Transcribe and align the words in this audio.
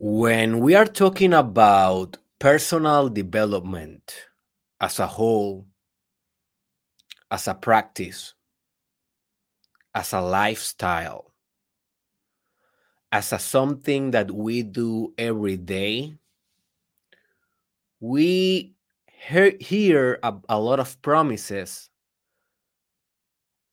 When 0.00 0.60
we 0.60 0.76
are 0.76 0.84
talking 0.86 1.34
about 1.34 2.18
personal 2.38 3.08
development 3.08 4.28
as 4.80 5.00
a 5.00 5.08
whole, 5.08 5.66
as 7.32 7.48
a 7.48 7.54
practice, 7.54 8.34
as 9.92 10.12
a 10.12 10.20
lifestyle, 10.20 11.32
as 13.10 13.32
a 13.32 13.40
something 13.40 14.12
that 14.12 14.30
we 14.30 14.62
do 14.62 15.14
every 15.18 15.56
day, 15.56 16.14
we 17.98 18.74
hear 19.08 20.20
a, 20.22 20.32
a 20.48 20.60
lot 20.60 20.78
of 20.78 21.02
promises, 21.02 21.90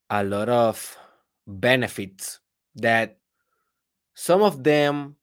a 0.10 0.24
lot 0.24 0.50
of 0.50 0.98
benefits 1.46 2.40
that 2.74 3.20
some 4.16 4.42
of 4.42 4.64
them 4.64 5.18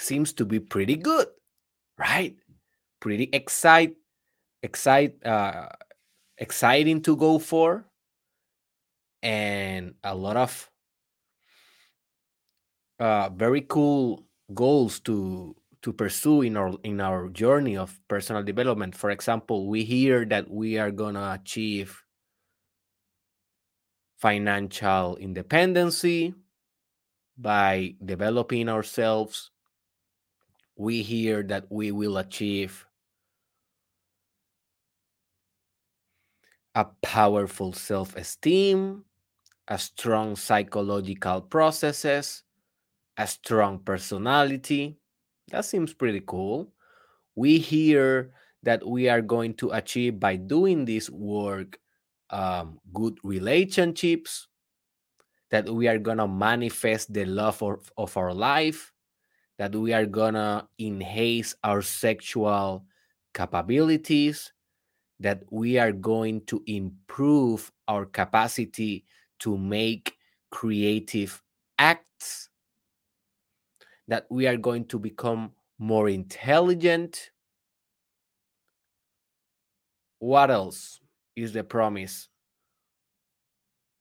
seems 0.00 0.32
to 0.34 0.44
be 0.44 0.60
pretty 0.60 0.96
good, 0.96 1.28
right? 1.98 2.36
Pretty 3.00 3.28
excite, 3.32 3.96
excite, 4.62 5.24
uh, 5.24 5.68
exciting 6.38 7.02
to 7.02 7.16
go 7.16 7.38
for, 7.38 7.86
and 9.22 9.94
a 10.04 10.14
lot 10.14 10.36
of 10.36 10.70
uh, 12.98 13.30
very 13.30 13.62
cool 13.62 14.26
goals 14.54 15.00
to 15.00 15.56
to 15.82 15.92
pursue 15.92 16.42
in 16.42 16.56
our 16.56 16.76
in 16.84 17.00
our 17.00 17.28
journey 17.28 17.76
of 17.76 17.98
personal 18.08 18.42
development. 18.42 18.94
For 18.94 19.10
example, 19.10 19.68
we 19.68 19.84
hear 19.84 20.24
that 20.26 20.50
we 20.50 20.78
are 20.78 20.90
gonna 20.90 21.38
achieve 21.40 22.04
financial 24.18 25.16
independency 25.16 26.34
by 27.38 27.94
developing 28.04 28.68
ourselves 28.68 29.50
we 30.80 31.02
hear 31.02 31.42
that 31.42 31.66
we 31.68 31.92
will 31.92 32.16
achieve 32.16 32.86
a 36.74 36.86
powerful 37.02 37.74
self 37.74 38.16
esteem, 38.16 39.04
a 39.68 39.76
strong 39.76 40.36
psychological 40.36 41.42
processes, 41.42 42.44
a 43.18 43.26
strong 43.26 43.78
personality. 43.80 44.96
That 45.50 45.66
seems 45.66 45.92
pretty 45.92 46.22
cool. 46.26 46.72
We 47.34 47.58
hear 47.58 48.32
that 48.62 48.86
we 48.86 49.10
are 49.10 49.20
going 49.20 49.54
to 49.56 49.72
achieve 49.72 50.18
by 50.18 50.36
doing 50.36 50.86
this 50.86 51.10
work 51.10 51.78
um, 52.30 52.80
good 52.94 53.18
relationships, 53.22 54.48
that 55.50 55.68
we 55.68 55.88
are 55.88 55.98
going 55.98 56.18
to 56.18 56.28
manifest 56.28 57.12
the 57.12 57.26
love 57.26 57.62
of, 57.62 57.92
of 57.98 58.16
our 58.16 58.32
life, 58.32 58.94
that 59.60 59.76
we 59.76 59.92
are 59.92 60.06
gonna 60.06 60.66
enhance 60.78 61.54
our 61.62 61.82
sexual 61.82 62.82
capabilities, 63.34 64.54
that 65.18 65.42
we 65.50 65.78
are 65.78 65.92
going 65.92 66.40
to 66.46 66.62
improve 66.66 67.70
our 67.86 68.06
capacity 68.06 69.04
to 69.38 69.58
make 69.58 70.16
creative 70.50 71.42
acts, 71.78 72.48
that 74.08 74.24
we 74.30 74.46
are 74.46 74.56
going 74.56 74.86
to 74.86 74.98
become 74.98 75.52
more 75.78 76.08
intelligent. 76.08 77.30
What 80.20 80.50
else 80.50 81.00
is 81.36 81.52
the 81.52 81.64
promise? 81.64 82.30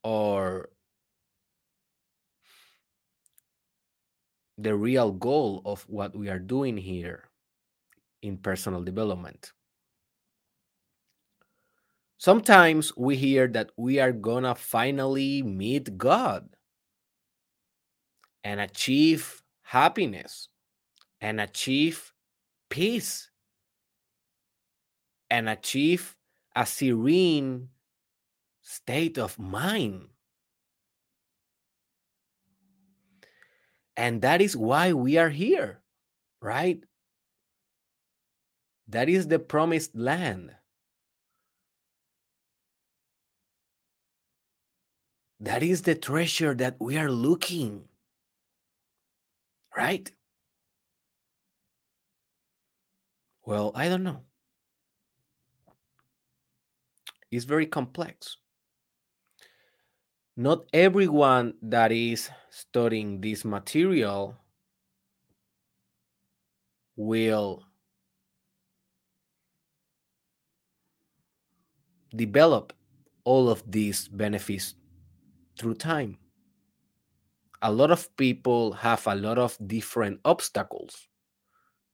Or 0.05 0.69
the 4.61 4.75
real 4.75 5.11
goal 5.11 5.61
of 5.65 5.83
what 5.87 6.15
we 6.15 6.29
are 6.29 6.39
doing 6.39 6.77
here 6.77 7.23
in 8.21 8.37
personal 8.37 8.83
development. 8.83 9.53
Sometimes 12.17 12.95
we 12.97 13.15
hear 13.15 13.47
that 13.47 13.71
we 13.77 13.99
are 13.99 14.11
gonna 14.11 14.53
finally 14.53 15.41
meet 15.41 15.97
God 15.97 16.49
and 18.43 18.59
achieve 18.59 19.41
happiness 19.61 20.49
and 21.21 21.39
achieve 21.39 22.11
peace 22.69 23.29
and 25.29 25.47
achieve 25.47 26.17
a 26.55 26.65
serene 26.65 27.69
state 28.61 29.17
of 29.17 29.39
mind. 29.39 30.09
And 33.99 34.21
that 34.21 34.41
is 34.41 34.55
why 34.55 34.93
we 34.93 35.17
are 35.17 35.27
here, 35.27 35.81
right? 36.41 36.81
That 38.87 39.09
is 39.09 39.27
the 39.27 39.39
promised 39.39 39.93
land. 39.93 40.55
That 45.41 45.63
is 45.63 45.81
the 45.81 45.95
treasure 45.95 46.55
that 46.55 46.77
we 46.79 46.97
are 46.97 47.11
looking, 47.11 47.89
right? 49.75 50.09
Well, 53.45 53.73
I 53.75 53.89
don't 53.89 54.03
know. 54.03 54.21
It's 57.31 57.43
very 57.43 57.65
complex 57.65 58.37
not 60.39 60.63
everyone 60.71 61.53
that 61.61 61.91
is 61.91 62.29
studying 62.49 63.19
this 63.19 63.43
material 63.43 64.33
will 66.95 67.61
develop 72.15 72.71
all 73.25 73.49
of 73.49 73.61
these 73.69 74.07
benefits 74.07 74.75
through 75.59 75.73
time. 75.73 76.17
A 77.61 77.69
lot 77.69 77.91
of 77.91 78.07
people 78.15 78.71
have 78.71 79.05
a 79.07 79.15
lot 79.15 79.37
of 79.37 79.57
different 79.67 80.21
obstacles 80.23 81.09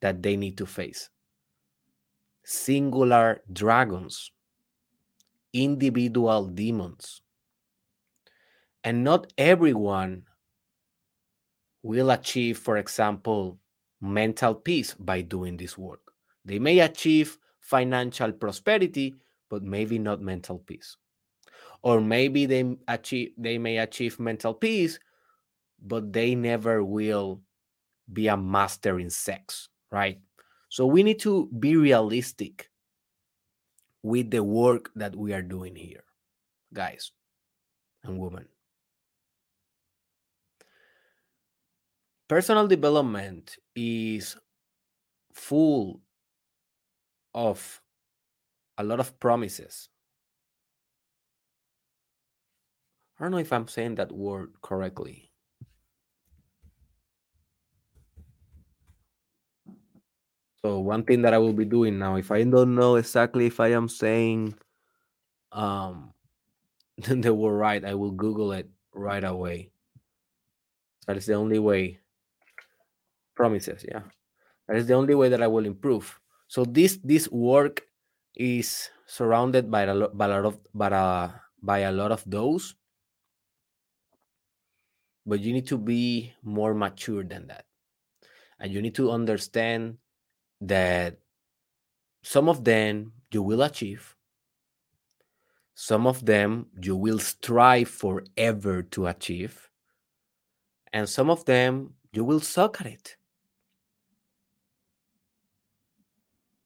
that 0.01 0.21
they 0.21 0.37
need 0.37 0.55
to 0.59 0.67
face. 0.67 1.09
Singular 2.43 3.41
dragons, 3.51 4.29
individual 5.51 6.45
demons, 6.45 7.23
and 8.85 9.03
not 9.03 9.33
everyone 9.37 10.23
will 11.81 12.11
achieve, 12.11 12.57
for 12.57 12.77
example, 12.77 13.59
mental 13.99 14.53
peace 14.53 14.93
by 14.93 15.21
doing 15.21 15.57
this 15.57 15.75
work. 15.77 16.01
They 16.45 16.59
may 16.59 16.79
achieve 16.79 17.37
financial 17.59 18.31
prosperity, 18.31 19.15
but 19.49 19.63
maybe 19.63 19.97
not 19.97 20.21
mental 20.21 20.59
peace. 20.59 20.97
Or 21.81 21.99
maybe 21.99 22.45
they 22.45 22.77
achieve 22.87 23.31
they 23.37 23.57
may 23.57 23.79
achieve 23.79 24.19
mental 24.19 24.53
peace, 24.53 24.99
but 25.81 26.13
they 26.13 26.35
never 26.35 26.83
will 26.83 27.41
be 28.11 28.27
a 28.27 28.37
master 28.37 28.99
in 28.99 29.09
sex, 29.09 29.69
right? 29.91 30.19
So 30.69 30.85
we 30.85 31.01
need 31.01 31.19
to 31.21 31.47
be 31.59 31.75
realistic 31.75 32.69
with 34.03 34.29
the 34.29 34.43
work 34.43 34.91
that 34.95 35.15
we 35.15 35.33
are 35.33 35.41
doing 35.41 35.75
here, 35.75 36.03
guys 36.71 37.11
and 38.03 38.19
women. 38.19 38.45
Personal 42.27 42.67
development 42.67 43.57
is 43.75 44.35
full 45.33 46.01
of 47.33 47.81
a 48.77 48.83
lot 48.83 48.99
of 48.99 49.19
promises. 49.19 49.89
I 53.19 53.23
don't 53.23 53.31
know 53.31 53.37
if 53.37 53.53
I'm 53.53 53.67
saying 53.67 53.95
that 53.95 54.11
word 54.11 54.53
correctly. 54.61 55.31
So 60.65 60.79
one 60.79 61.03
thing 61.03 61.21
that 61.21 61.33
I 61.33 61.37
will 61.37 61.53
be 61.53 61.63
doing 61.63 61.99
now, 61.99 62.15
if 62.15 62.31
I 62.31 62.43
don't 62.43 62.75
know 62.75 62.95
exactly 62.95 63.45
if 63.45 63.59
I 63.59 63.71
am 63.71 63.87
saying 63.87 64.55
um 65.51 66.11
the 66.97 67.33
word 67.33 67.53
right, 67.53 67.85
I 67.85 67.93
will 67.93 68.11
Google 68.11 68.51
it 68.51 68.69
right 68.93 69.23
away. 69.23 69.69
That 71.07 71.17
is 71.17 71.27
the 71.27 71.35
only 71.35 71.59
way 71.59 71.99
promises 73.35 73.85
yeah. 73.87 74.01
That 74.67 74.77
is 74.77 74.87
the 74.87 74.95
only 74.95 75.13
way 75.13 75.29
that 75.29 75.41
i 75.41 75.47
will 75.47 75.65
improve. 75.65 76.19
So 76.47 76.65
this 76.65 76.97
this 77.03 77.29
work 77.29 77.85
is 78.35 78.89
surrounded 79.05 79.69
by 79.69 79.83
a 79.83 79.93
lot 79.93 80.17
by 80.17 80.25
a 80.25 80.29
lot 80.41 80.45
of 80.45 80.59
by 80.73 80.89
a, 80.89 81.29
by 81.61 81.79
a 81.79 81.91
lot 81.91 82.11
of 82.11 82.23
those. 82.25 82.75
But 85.25 85.39
you 85.41 85.53
need 85.53 85.67
to 85.67 85.77
be 85.77 86.33
more 86.43 86.73
mature 86.73 87.23
than 87.23 87.47
that. 87.47 87.65
And 88.59 88.71
you 88.71 88.81
need 88.81 88.95
to 88.95 89.11
understand 89.11 89.97
that 90.61 91.17
some 92.21 92.47
of 92.47 92.63
them 92.63 93.13
you 93.31 93.41
will 93.41 93.63
achieve. 93.63 94.15
Some 95.73 96.07
of 96.07 96.25
them 96.25 96.67
you 96.79 96.95
will 96.95 97.19
strive 97.19 97.89
forever 97.89 98.83
to 98.93 99.07
achieve. 99.07 99.69
And 100.93 101.09
some 101.09 101.29
of 101.29 101.43
them 101.45 101.95
you 102.13 102.23
will 102.23 102.39
suck 102.39 102.79
at 102.79 102.87
it 102.87 103.17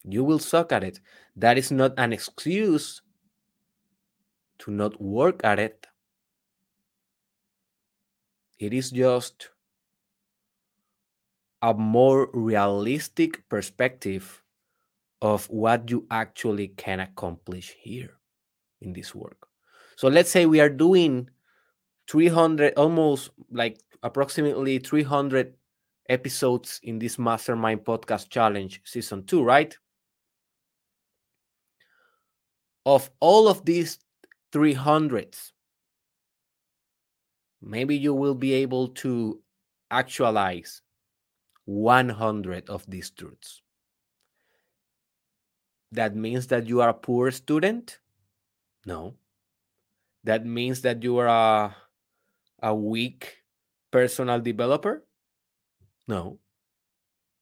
You 0.03 0.23
will 0.23 0.39
suck 0.39 0.71
at 0.71 0.83
it. 0.83 0.99
That 1.35 1.57
is 1.57 1.71
not 1.71 1.93
an 1.97 2.13
excuse 2.13 3.01
to 4.59 4.71
not 4.71 5.01
work 5.01 5.41
at 5.43 5.59
it. 5.59 5.87
It 8.59 8.73
is 8.73 8.91
just 8.91 9.49
a 11.61 11.73
more 11.73 12.29
realistic 12.33 13.47
perspective 13.49 14.43
of 15.21 15.49
what 15.49 15.89
you 15.89 16.05
actually 16.09 16.69
can 16.69 16.99
accomplish 16.99 17.75
here 17.79 18.17
in 18.81 18.93
this 18.93 19.13
work. 19.13 19.47
So 19.95 20.07
let's 20.07 20.31
say 20.31 20.45
we 20.45 20.61
are 20.61 20.69
doing 20.69 21.29
300, 22.09 22.73
almost 22.75 23.31
like 23.51 23.79
approximately 24.01 24.79
300 24.79 25.53
episodes 26.07 26.79
in 26.83 26.99
this 26.99 27.19
Mastermind 27.19 27.83
Podcast 27.83 28.29
Challenge 28.29 28.81
season 28.85 29.25
two, 29.25 29.43
right? 29.43 29.77
Of 32.89 33.11
all 33.19 33.47
of 33.47 33.65
these 33.65 33.99
300s, 34.51 35.51
maybe 37.61 37.95
you 37.95 38.15
will 38.15 38.33
be 38.33 38.53
able 38.53 38.87
to 39.05 39.43
actualize 39.91 40.81
100 41.65 42.67
of 42.67 42.89
these 42.89 43.11
truths. 43.11 43.61
That 45.91 46.15
means 46.15 46.47
that 46.47 46.65
you 46.65 46.81
are 46.81 46.89
a 46.89 46.93
poor 46.95 47.29
student? 47.29 47.99
No. 48.87 49.13
That 50.23 50.47
means 50.47 50.81
that 50.81 51.03
you 51.03 51.19
are 51.19 51.27
a, 51.27 51.75
a 52.63 52.73
weak 52.73 53.43
personal 53.91 54.39
developer? 54.39 55.05
No. 56.07 56.39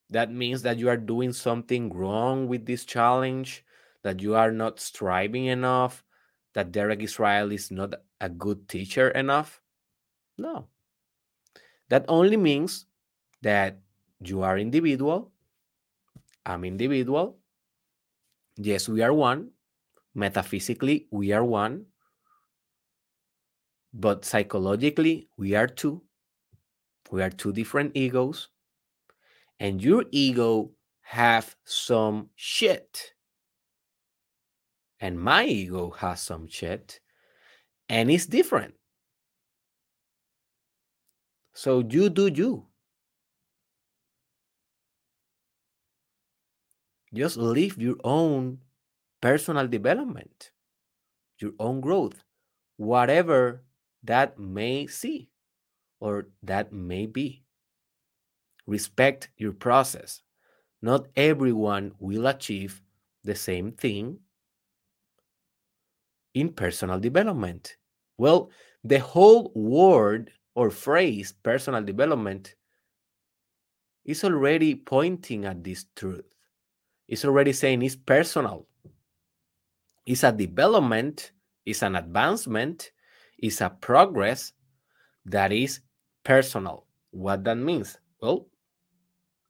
That 0.10 0.30
means 0.30 0.62
that 0.64 0.78
you 0.78 0.90
are 0.90 0.98
doing 0.98 1.32
something 1.32 1.94
wrong 1.94 2.50
with 2.50 2.66
this 2.66 2.84
challenge, 2.84 3.64
that 4.08 4.22
you 4.22 4.36
are 4.36 4.54
not 4.54 4.80
striving 4.80 5.48
enough, 5.48 6.02
that 6.54 6.72
Derek 6.72 7.04
Israel 7.04 7.52
is 7.52 7.70
not 7.72 7.94
a 8.22 8.30
good 8.30 8.70
teacher 8.70 9.10
enough? 9.10 9.60
No. 10.38 10.70
That 11.90 12.06
only 12.08 12.38
means 12.38 12.86
that 13.42 13.82
you 14.24 14.44
are 14.44 14.58
individual. 14.58 15.34
I'm 16.46 16.64
individual. 16.64 17.40
Yes, 18.56 18.88
we 18.88 19.02
are 19.02 19.12
one. 19.12 19.52
Metaphysically, 20.16 21.10
we 21.12 21.34
are 21.34 21.44
one. 21.44 21.88
But 23.94 24.24
psychologically, 24.24 25.28
we 25.36 25.54
are 25.54 25.68
two. 25.68 26.02
We 27.12 27.22
are 27.22 27.30
two 27.30 27.52
different 27.52 27.92
egos. 27.94 28.48
And 29.60 29.84
your 29.84 30.06
ego 30.12 30.72
have 31.02 31.58
some 31.66 32.30
shit. 32.38 33.17
And 35.00 35.20
my 35.20 35.46
ego 35.46 35.92
has 35.92 36.22
some 36.22 36.48
shit. 36.48 37.00
And 37.90 38.10
it's 38.12 38.26
different. 38.26 38.74
So 41.54 41.84
you 41.88 42.10
do 42.10 42.28
you. 42.28 42.68
Just 47.14 47.38
live 47.38 47.78
your 47.78 47.96
own 48.04 48.60
personal 49.22 49.68
development, 49.68 50.52
your 51.40 51.54
own 51.60 51.82
growth, 51.82 52.24
whatever 52.76 53.64
that 54.04 54.38
may 54.38 54.88
see 54.88 55.30
or 56.00 56.28
that 56.44 56.74
may 56.74 57.06
be. 57.06 57.44
Respect 58.68 59.30
your 59.38 59.54
process. 59.54 60.22
Not 60.82 61.08
everyone 61.16 61.94
will 62.00 62.28
achieve 62.28 62.84
the 63.24 63.36
same 63.36 63.72
thing 63.72 64.20
in 66.40 66.54
personal 66.54 67.00
development. 67.00 67.78
Well, 68.18 68.52
the 68.84 69.00
whole 69.00 69.52
word 69.56 70.32
or 70.54 70.70
phrase 70.70 71.34
personal 71.44 71.82
development 71.84 72.56
is 74.06 74.24
already 74.24 74.76
pointing 74.76 75.46
at 75.46 75.64
this 75.64 75.86
truth. 75.96 76.26
It's 77.08 77.26
already 77.26 77.54
saying 77.54 77.82
it's 77.82 77.96
personal. 77.96 78.68
It's 80.06 80.24
a 80.24 80.32
development, 80.32 81.32
it's 81.66 81.82
an 81.82 81.96
advancement, 81.96 82.92
it's 83.40 83.62
a 83.62 83.70
progress 83.70 84.54
that 85.26 85.52
is 85.52 85.82
personal. 86.24 86.86
What 87.12 87.44
that 87.46 87.58
means? 87.58 87.98
Well, 88.22 88.48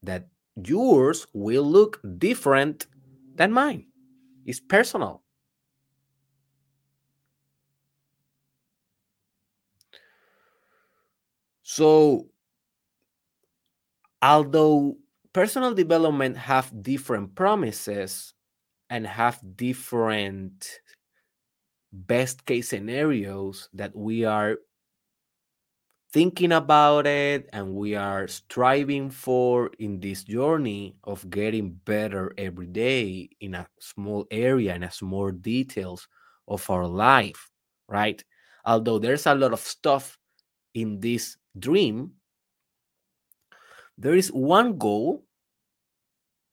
that 0.03 0.27
yours 0.55 1.27
will 1.33 1.63
look 1.63 1.99
different 2.17 2.87
than 3.35 3.51
mine. 3.51 3.87
It's 4.45 4.59
personal. 4.59 5.23
So, 11.77 12.25
although 14.21 14.97
personal 15.33 15.73
development 15.73 16.37
have 16.37 16.71
different 16.81 17.35
promises 17.35 18.33
and 18.89 19.05
have 19.07 19.39
different 19.55 20.81
best 21.91 22.45
case 22.45 22.69
scenarios 22.69 23.69
that 23.73 23.95
we 23.95 24.23
are 24.25 24.57
thinking 26.13 26.51
about 26.53 27.05
it 27.05 27.49
and 27.51 27.75
we 27.75 27.95
are 27.95 28.27
striving 28.27 29.09
for 29.09 29.69
in 29.79 29.99
this 29.99 30.23
journey 30.23 30.95
of 31.03 31.29
getting 31.29 31.71
better 31.85 32.33
every 32.37 32.65
day 32.67 33.29
in 33.41 33.53
a 33.55 33.67
small 33.79 34.25
area 34.31 34.73
in 34.73 34.83
a 34.83 34.91
small 34.91 35.31
details 35.31 36.07
of 36.47 36.67
our 36.69 36.87
life 36.87 37.49
right? 37.89 38.23
Although 38.65 38.99
there's 38.99 39.25
a 39.27 39.35
lot 39.35 39.53
of 39.53 39.59
stuff 39.61 40.17
in 40.73 40.99
this 40.99 41.37
dream 41.59 42.11
there 43.97 44.15
is 44.15 44.29
one 44.31 44.77
goal 44.77 45.25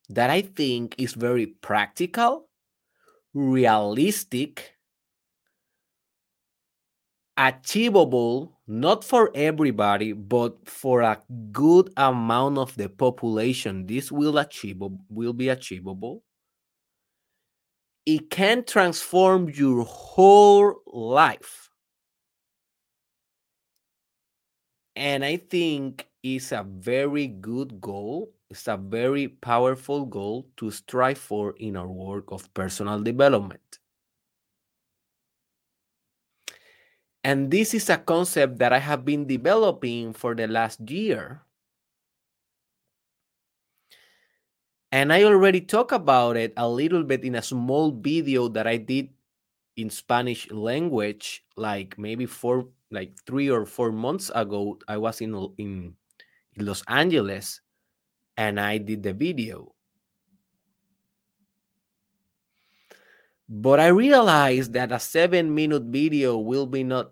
that 0.09 0.31
i 0.31 0.41
think 0.41 0.95
is 0.99 1.15
very 1.15 1.47
practical 1.47 2.49
realistic 3.33 4.75
achievable 7.37 8.55
not 8.67 9.05
for 9.05 9.31
everybody 9.35 10.13
but 10.13 10.69
for 10.69 11.03
a 11.03 11.21
good 11.53 11.93
amount 11.97 12.59
of 12.59 12.75
the 12.77 12.89
population. 12.89 13.87
This 13.87 14.11
will 14.11 14.39
achievable 14.39 15.01
will 15.09 15.33
be 15.33 15.49
achievable. 15.49 16.23
It 18.07 18.31
can 18.31 18.65
transform 18.65 19.51
your 19.51 19.85
whole 19.85 20.75
life 20.87 21.64
and 24.97 25.25
i 25.25 25.37
think 25.37 26.09
it's 26.23 26.53
a 26.53 26.63
very 26.65 27.27
good 27.27 27.81
goal 27.81 28.33
it's 28.51 28.69
a 28.69 28.77
very 28.77 29.29
powerful 29.29 30.05
goal 30.07 30.49
to 30.57 30.71
strive 30.71 31.19
for 31.19 31.55
in 31.59 31.77
our 31.77 31.89
work 31.89 32.31
of 32.31 32.53
personal 32.55 33.01
development 33.03 33.79
And 37.25 37.51
this 37.51 37.75
is 37.75 37.89
a 37.91 37.97
concept 37.99 38.59
that 38.59 38.73
I 38.73 38.79
have 38.79 39.05
been 39.05 39.27
developing 39.27 40.13
for 40.13 40.35
the 40.35 40.47
last 40.47 40.81
year. 40.91 41.43
And 44.93 45.13
I 45.13 45.25
already 45.25 45.61
talked 45.61 45.93
about 45.93 46.37
it 46.37 46.53
a 46.57 46.69
little 46.69 47.03
bit 47.03 47.25
in 47.25 47.35
a 47.35 47.43
small 47.43 47.91
video 47.91 48.49
that 48.49 48.67
I 48.67 48.77
did 48.77 49.11
in 49.77 49.91
Spanish 49.91 50.51
language, 50.51 51.45
like 51.57 51.99
maybe 51.99 52.27
four, 52.27 52.69
like 52.95 53.13
three 53.27 53.51
or 53.51 53.67
four 53.67 53.91
months 53.91 54.31
ago. 54.35 54.79
I 54.87 54.97
was 54.97 55.21
in 55.21 55.35
in, 55.59 55.99
Los 56.57 56.87
Angeles, 56.87 57.61
and 58.39 58.61
I 58.61 58.79
did 58.79 59.03
the 59.03 59.13
video. 59.13 59.75
But 63.49 63.81
I 63.81 63.89
realized 63.89 64.73
that 64.73 64.93
a 64.93 65.03
seven 65.03 65.53
minute 65.53 65.83
video 65.91 66.39
will 66.39 66.67
be 66.67 66.85
not, 66.87 67.11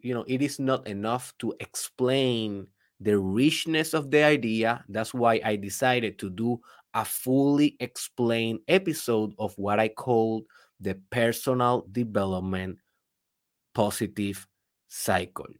you 0.00 0.14
know, 0.14 0.24
it 0.26 0.40
is 0.40 0.58
not 0.58 0.88
enough 0.88 1.36
to 1.38 1.54
explain 1.60 2.66
the 2.98 3.18
richness 3.18 3.92
of 3.92 4.10
the 4.10 4.24
idea. 4.24 4.82
That's 4.88 5.12
why 5.12 5.40
I 5.44 5.56
decided 5.56 6.18
to 6.20 6.30
do 6.30 6.58
a 6.94 7.04
fully 7.04 7.76
explained 7.78 8.60
episode 8.66 9.34
of 9.38 9.52
what 9.58 9.78
I 9.78 9.88
called 9.88 10.44
the 10.80 10.98
personal 11.10 11.86
development 11.92 12.78
positive 13.74 14.46
cycle. 14.94 15.50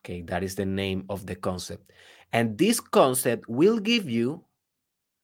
Okay, 0.00 0.22
that 0.22 0.44
is 0.44 0.54
the 0.54 0.66
name 0.66 1.04
of 1.08 1.26
the 1.26 1.34
concept. 1.34 1.90
And 2.32 2.56
this 2.58 2.78
concept 2.78 3.48
will 3.48 3.80
give 3.80 4.08
you 4.08 4.44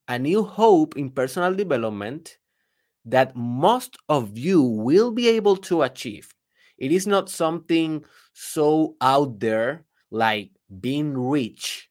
a 0.09 0.19
new 0.19 0.43
hope 0.43 0.97
in 0.97 1.11
personal 1.11 1.55
development 1.55 2.39
that 3.05 3.37
most 3.37 3.97
of 4.09 4.37
you 4.37 4.63
will 4.63 5.11
be 5.13 5.29
able 5.29 5.57
to 5.71 5.83
achieve. 5.83 6.35
It 6.79 6.91
is 6.91 7.07
not 7.07 7.31
something 7.31 8.05
so 8.33 8.97
out 9.01 9.39
there 9.39 9.85
like 10.11 10.51
being 10.81 11.17
rich 11.17 11.91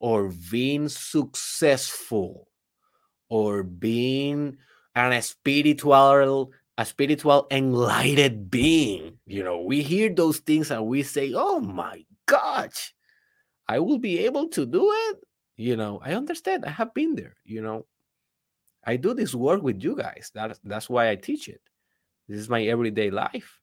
or 0.00 0.32
being 0.50 0.88
successful 0.88 2.48
or 3.28 3.62
being 3.62 4.56
an 4.94 5.20
spiritual 5.22 6.52
a 6.76 6.84
spiritual 6.84 7.46
enlightened 7.50 8.50
being 8.50 9.18
you 9.26 9.42
know 9.44 9.60
we 9.60 9.82
hear 9.82 10.12
those 10.12 10.38
things 10.38 10.70
and 10.70 10.84
we 10.86 11.02
say 11.02 11.32
oh 11.34 11.60
my 11.60 12.04
gosh 12.26 12.94
i 13.68 13.78
will 13.78 13.98
be 13.98 14.18
able 14.26 14.48
to 14.48 14.66
do 14.66 14.90
it. 15.10 15.18
You 15.56 15.76
know 15.76 16.00
i 16.02 16.14
understand 16.14 16.64
i 16.64 16.70
have 16.70 16.92
been 16.94 17.14
there 17.14 17.36
you 17.44 17.62
know. 17.62 17.86
I 18.86 18.96
do 18.96 19.14
this 19.14 19.34
work 19.34 19.62
with 19.62 19.82
you 19.82 19.96
guys 19.96 20.30
that, 20.34 20.58
that's 20.62 20.90
why 20.90 21.08
i 21.10 21.16
teach 21.16 21.48
it. 21.48 21.62
This 22.28 22.38
is 22.38 22.50
my 22.50 22.62
everyday 22.64 23.10
life. 23.10 23.60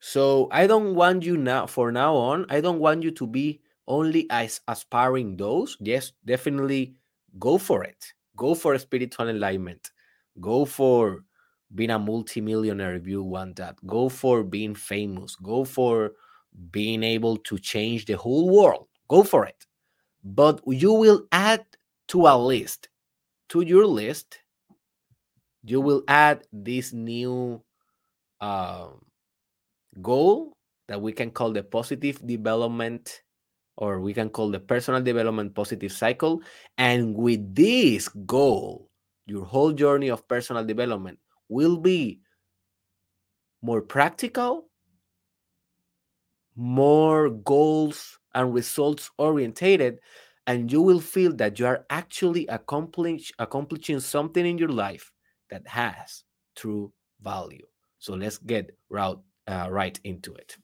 So 0.00 0.48
i 0.50 0.66
don't 0.66 0.94
want 0.94 1.22
you 1.22 1.36
now 1.38 1.66
for 1.66 1.92
now 1.92 2.14
on 2.16 2.46
i 2.50 2.60
don't 2.60 2.80
want 2.80 3.04
you 3.04 3.10
to 3.12 3.26
be 3.26 3.60
only 3.86 4.26
as 4.28 4.60
aspiring 4.66 5.36
those. 5.36 5.78
Yes 5.80 6.12
definitely 6.26 6.96
go 7.38 7.58
for 7.58 7.84
it 7.84 8.12
go 8.36 8.54
for 8.54 8.74
a 8.74 8.78
spiritual 8.78 9.28
enlightenment. 9.28 9.90
Go 10.40 10.64
for 10.64 11.24
being 11.74 11.90
a 11.90 11.98
multimillionaire 11.98 12.94
if 12.94 13.06
you 13.06 13.22
want 13.22 13.56
that. 13.56 13.76
Go 13.86 14.08
for 14.08 14.42
being 14.42 14.74
famous. 14.74 15.36
Go 15.36 15.64
for 15.64 16.12
being 16.70 17.02
able 17.02 17.36
to 17.38 17.58
change 17.58 18.04
the 18.06 18.16
whole 18.16 18.50
world. 18.50 18.86
Go 19.08 19.22
for 19.22 19.46
it. 19.46 19.66
But 20.22 20.60
you 20.66 20.92
will 20.92 21.26
add 21.32 21.64
to 22.08 22.26
a 22.26 22.36
list 22.36 22.88
to 23.48 23.62
your 23.62 23.86
list 23.86 24.38
you 25.64 25.80
will 25.80 26.02
add 26.08 26.44
this 26.52 26.92
new 26.92 27.62
uh, 28.40 28.88
goal 30.02 30.52
that 30.88 31.00
we 31.00 31.12
can 31.12 31.30
call 31.30 31.52
the 31.52 31.62
positive 31.62 32.24
development 32.26 33.22
or 33.76 34.00
we 34.00 34.14
can 34.14 34.28
call 34.28 34.50
the 34.50 34.60
personal 34.60 35.02
development 35.02 35.54
positive 35.54 35.92
cycle. 35.92 36.42
And 36.78 37.14
with 37.14 37.54
this 37.54 38.08
goal, 38.08 38.90
your 39.26 39.44
whole 39.44 39.72
journey 39.72 40.08
of 40.08 40.26
personal 40.28 40.64
development 40.64 41.18
will 41.48 41.78
be 41.78 42.20
more 43.62 43.80
practical, 43.80 44.68
more 46.54 47.30
goals 47.30 48.18
and 48.34 48.52
results 48.52 49.10
orientated, 49.18 49.98
and 50.46 50.70
you 50.70 50.82
will 50.82 51.00
feel 51.00 51.32
that 51.36 51.58
you 51.58 51.66
are 51.66 51.86
actually 51.88 52.46
accomplish, 52.48 53.32
accomplishing 53.38 54.00
something 54.00 54.44
in 54.44 54.58
your 54.58 54.68
life 54.68 55.10
that 55.50 55.66
has 55.66 56.24
true 56.54 56.92
value. 57.22 57.66
So 57.98 58.14
let's 58.14 58.38
get 58.38 58.76
right, 58.90 59.16
uh, 59.46 59.68
right 59.70 59.98
into 60.04 60.34
it. 60.34 60.56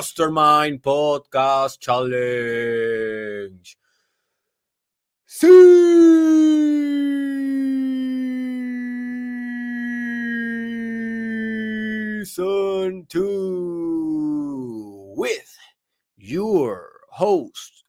Mastermind 0.00 0.80
Podcast 0.80 1.78
Challenge. 1.78 3.76
Season 5.26 5.44
2 13.10 15.14
with 15.18 15.58
your 16.16 16.92
host, 17.10 17.84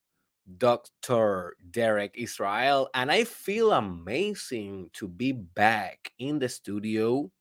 Dr. 0.57 1.55
Derek 1.71 2.11
Israel. 2.15 2.89
And 2.93 3.09
I 3.09 3.23
feel 3.23 3.71
amazing 3.71 4.89
to 4.95 5.07
be 5.07 5.31
back 5.31 6.11
in 6.19 6.39
the 6.39 6.49
studio. 6.49 7.31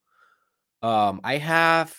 Um, 0.80 1.20
I 1.24 1.38
have 1.38 1.92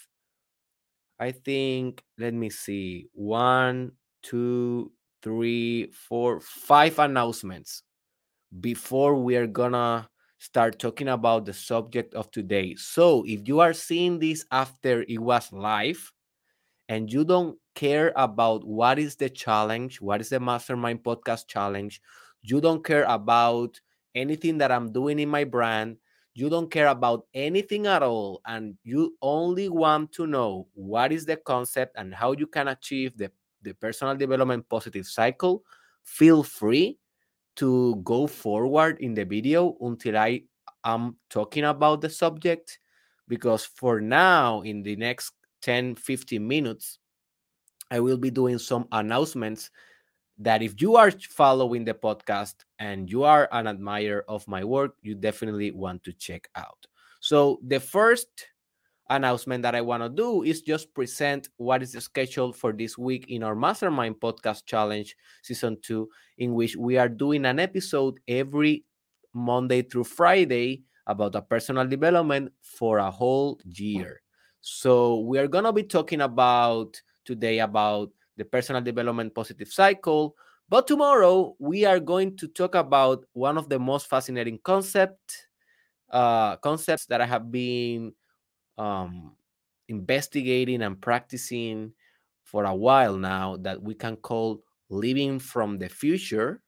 I 1.21 1.31
think, 1.31 2.03
let 2.17 2.33
me 2.33 2.49
see, 2.49 3.07
one, 3.13 3.93
two, 4.23 4.91
three, 5.21 5.91
four, 5.91 6.39
five 6.41 6.99
announcements 6.99 7.83
before 8.61 9.15
we 9.15 9.35
are 9.37 9.47
gonna 9.47 10.09
start 10.39 10.79
talking 10.79 11.09
about 11.09 11.45
the 11.45 11.53
subject 11.53 12.13
of 12.15 12.31
today. 12.31 12.75
So 12.75 13.23
if 13.27 13.47
you 13.47 13.59
are 13.61 13.73
seeing 13.73 14.19
this 14.19 14.45
after 14.51 15.05
it 15.07 15.19
was 15.19 15.51
live 15.53 16.11
and 16.89 17.11
you 17.11 17.25
don't 17.25 17.57
care 17.75 18.13
about 18.15 18.65
what 18.65 18.99
is 18.99 19.15
the 19.17 19.29
challenge, 19.29 20.01
what 20.01 20.21
is 20.21 20.29
the 20.29 20.39
Mastermind 20.39 21.03
Podcast 21.03 21.47
Challenge, 21.47 22.01
you 22.43 22.61
don't 22.61 22.85
care 22.85 23.05
about 23.05 23.79
anything 24.15 24.59
that 24.59 24.71
I'm 24.71 24.91
doing 24.93 25.19
in 25.19 25.29
my 25.29 25.45
brand, 25.45 25.97
you 26.33 26.50
don't 26.50 26.71
care 26.71 26.88
about 26.88 27.25
anything 27.33 27.88
at 27.88 28.03
all 28.03 28.41
and 28.45 28.77
you 28.83 29.15
only 29.21 29.69
want 29.69 30.11
to 30.13 30.25
know 30.25 30.67
what 30.73 31.11
is 31.11 31.25
the 31.25 31.35
concept 31.35 31.95
and 31.97 32.13
how 32.13 32.31
you 32.31 32.47
can 32.47 32.69
achieve 32.69 33.17
the, 33.17 33.29
the 33.61 33.73
personal 33.73 34.15
development 34.15 34.67
positive 34.69 35.05
cycle 35.05 35.63
feel 36.03 36.41
free 36.41 36.97
to 37.55 37.95
go 38.03 38.27
forward 38.27 38.97
in 39.01 39.13
the 39.13 39.25
video 39.25 39.75
until 39.81 40.17
i 40.17 40.41
am 40.85 41.15
talking 41.29 41.65
about 41.65 42.01
the 42.01 42.09
subject 42.09 42.79
because 43.27 43.65
for 43.65 44.00
now 44.00 44.61
in 44.61 44.81
the 44.81 44.95
next 44.95 45.33
10 45.61 45.95
15 45.95 46.47
minutes 46.47 46.97
i 47.91 48.00
will 48.00 48.17
be 48.17 48.31
doing 48.31 48.57
some 48.57 48.88
announcements 48.93 49.69
that 50.41 50.63
if 50.63 50.81
you 50.81 50.95
are 50.95 51.12
following 51.12 51.86
the 51.86 51.93
podcast 51.93 52.55
and 52.79 53.10
you 53.10 53.24
are 53.24 53.48
an 53.51 53.67
admirer 53.67 54.25
of 54.27 54.48
my 54.48 54.63
work, 54.63 54.95
you 55.01 55.13
definitely 55.13 55.69
want 55.69 56.03
to 56.03 56.13
check 56.13 56.50
out. 56.55 56.88
So, 57.19 57.60
the 57.65 57.79
first 57.79 58.48
announcement 59.10 59.62
that 59.62 59.75
I 59.75 59.81
want 59.81 60.01
to 60.01 60.10
do 60.10 60.41
is 60.41 60.62
just 60.62 60.93
present 60.95 61.50
what 61.57 61.83
is 61.83 61.91
the 61.91 62.01
schedule 62.01 62.53
for 62.53 62.74
this 62.74 62.98
week 62.98 63.29
in 63.29 63.43
our 63.43 63.55
Mastermind 63.55 64.15
Podcast 64.19 64.65
Challenge 64.65 65.15
Season 65.43 65.77
2, 65.79 66.10
in 66.39 66.55
which 66.55 66.75
we 66.75 66.98
are 66.98 67.10
doing 67.10 67.45
an 67.45 67.60
episode 67.60 68.19
every 68.27 68.83
Monday 69.33 69.83
through 69.83 70.05
Friday 70.05 70.83
about 71.05 71.36
a 71.36 71.41
personal 71.41 71.86
development 71.86 72.51
for 72.62 72.98
a 72.98 73.12
whole 73.12 73.60
year. 73.63 74.21
So, 74.62 75.19
we 75.19 75.38
are 75.38 75.48
going 75.48 75.65
to 75.65 75.74
be 75.74 75.83
talking 75.83 76.21
about 76.21 77.00
today 77.25 77.60
about 77.60 78.10
the 78.41 78.45
personal 78.50 78.81
development 78.81 79.36
positive 79.36 79.67
cycle. 79.69 80.36
But 80.67 80.88
tomorrow 80.88 81.55
we 81.60 81.86
are 81.86 82.00
going 82.00 82.36
to 82.38 82.48
talk 82.48 82.74
about 82.74 83.24
one 83.33 83.55
of 83.55 83.69
the 83.69 83.77
most 83.77 84.10
fascinating 84.10 84.57
concept 84.63 85.48
uh, 86.10 86.57
concepts 86.57 87.05
that 87.05 87.21
I 87.21 87.25
have 87.25 87.51
been 87.51 88.13
um, 88.77 89.36
investigating 89.88 90.81
and 90.81 91.00
practicing 91.00 91.93
for 92.43 92.65
a 92.65 92.74
while 92.74 93.15
now 93.15 93.57
that 93.57 93.81
we 93.81 93.93
can 93.93 94.17
call 94.17 94.63
living 94.89 95.38
from 95.38 95.77
the 95.77 95.88
future. 95.88 96.63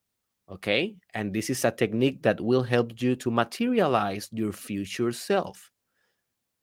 Okay. 0.48 0.96
And 1.16 1.34
this 1.34 1.50
is 1.50 1.66
a 1.66 1.72
technique 1.72 2.22
that 2.22 2.40
will 2.40 2.62
help 2.64 3.02
you 3.02 3.16
to 3.18 3.32
materialize 3.32 4.30
your 4.32 4.54
future 4.54 5.12
self. 5.12 5.72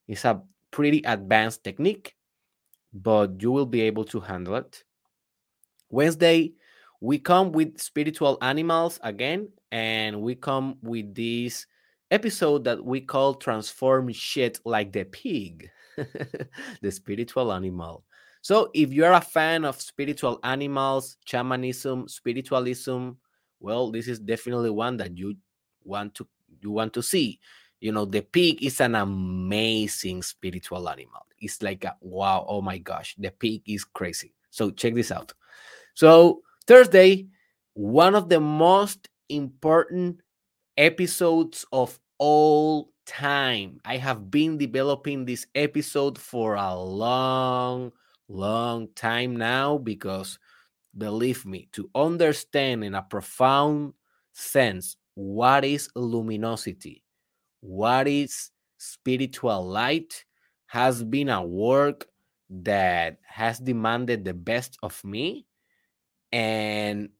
It's 0.07 0.25
a 0.25 0.41
pretty 0.71 1.03
advanced 1.05 1.65
technique, 1.65 2.15
but 2.93 3.43
you 3.43 3.51
will 3.51 3.67
be 3.67 3.81
able 3.83 4.05
to 4.07 4.21
handle 4.21 4.55
it. 4.55 4.85
Wednesday, 5.91 6.53
we 7.01 7.19
come 7.19 7.51
with 7.53 7.81
spiritual 7.81 8.39
animals 8.43 9.01
again, 9.03 9.49
and 9.73 10.23
we 10.23 10.37
come 10.37 10.77
with 10.83 11.15
this 11.15 11.67
episode 12.11 12.65
that 12.65 12.85
we 12.85 13.01
call 13.01 13.35
Transform 13.35 14.13
Shit 14.13 14.61
Like 14.65 14.93
the 14.93 15.05
Pig, 15.05 15.69
the 15.97 16.91
spiritual 16.91 17.53
animal. 17.53 18.05
So, 18.43 18.71
if 18.73 18.93
you're 18.93 19.13
a 19.13 19.21
fan 19.21 19.65
of 19.65 19.81
spiritual 19.81 20.39
animals, 20.45 21.17
shamanism, 21.27 22.09
spiritualism, 22.09 23.11
well, 23.59 23.91
this 23.91 24.09
is 24.09 24.19
definitely 24.19 24.71
one 24.71 24.97
that 24.99 25.17
you 25.17 25.37
want 25.85 26.15
to 26.15 26.29
you 26.61 26.71
want 26.71 26.93
to 26.95 27.03
see. 27.03 27.41
You 27.81 27.93
know, 27.93 28.05
the 28.05 28.21
pig 28.21 28.63
is 28.63 28.81
an 28.81 28.95
amazing 28.95 30.23
spiritual 30.23 30.89
animal. 30.89 31.27
It's 31.39 31.63
like 31.63 31.85
a 31.85 31.97
wow, 32.01 32.45
oh 32.49 32.61
my 32.63 32.79
gosh, 32.79 33.17
the 33.19 33.31
pig 33.31 33.63
is 33.67 33.85
crazy. 33.85 34.35
So 34.51 34.71
check 34.71 34.95
this 34.95 35.11
out. 35.11 35.33
So 36.01 36.41
Thursday, 36.67 37.27
one 37.75 38.15
of 38.15 38.31
the 38.31 38.41
most 38.41 39.11
important 39.29 40.23
episodes 40.79 41.67
of 41.73 42.01
all 42.17 42.95
time. 43.05 43.81
I 43.85 43.99
have 43.99 44.31
been 44.31 44.57
developing 44.57 45.27
this 45.27 45.47
episode 45.55 46.17
for 46.17 46.55
a 46.55 46.75
long, 46.75 47.93
long 48.29 48.89
time 48.95 49.37
now 49.37 49.77
because 49.77 50.39
believe 50.97 51.45
me, 51.45 51.69
to 51.73 51.91
understand 51.95 52.83
in 52.83 52.95
a 52.95 53.03
profound 53.03 53.93
sense 54.33 54.97
what 55.17 55.67
is 55.67 55.91
luminosity, 55.95 57.05
what 57.61 58.09
is 58.09 58.53
spiritual 58.79 59.69
light, 59.69 60.25
has 60.65 61.05
been 61.05 61.29
a 61.29 61.45
work 61.45 62.09
that 62.49 63.19
has 63.23 63.59
demanded 63.59 64.25
the 64.25 64.33
best 64.33 64.79
of 64.83 65.05
me. 65.05 65.45
And 66.33 67.11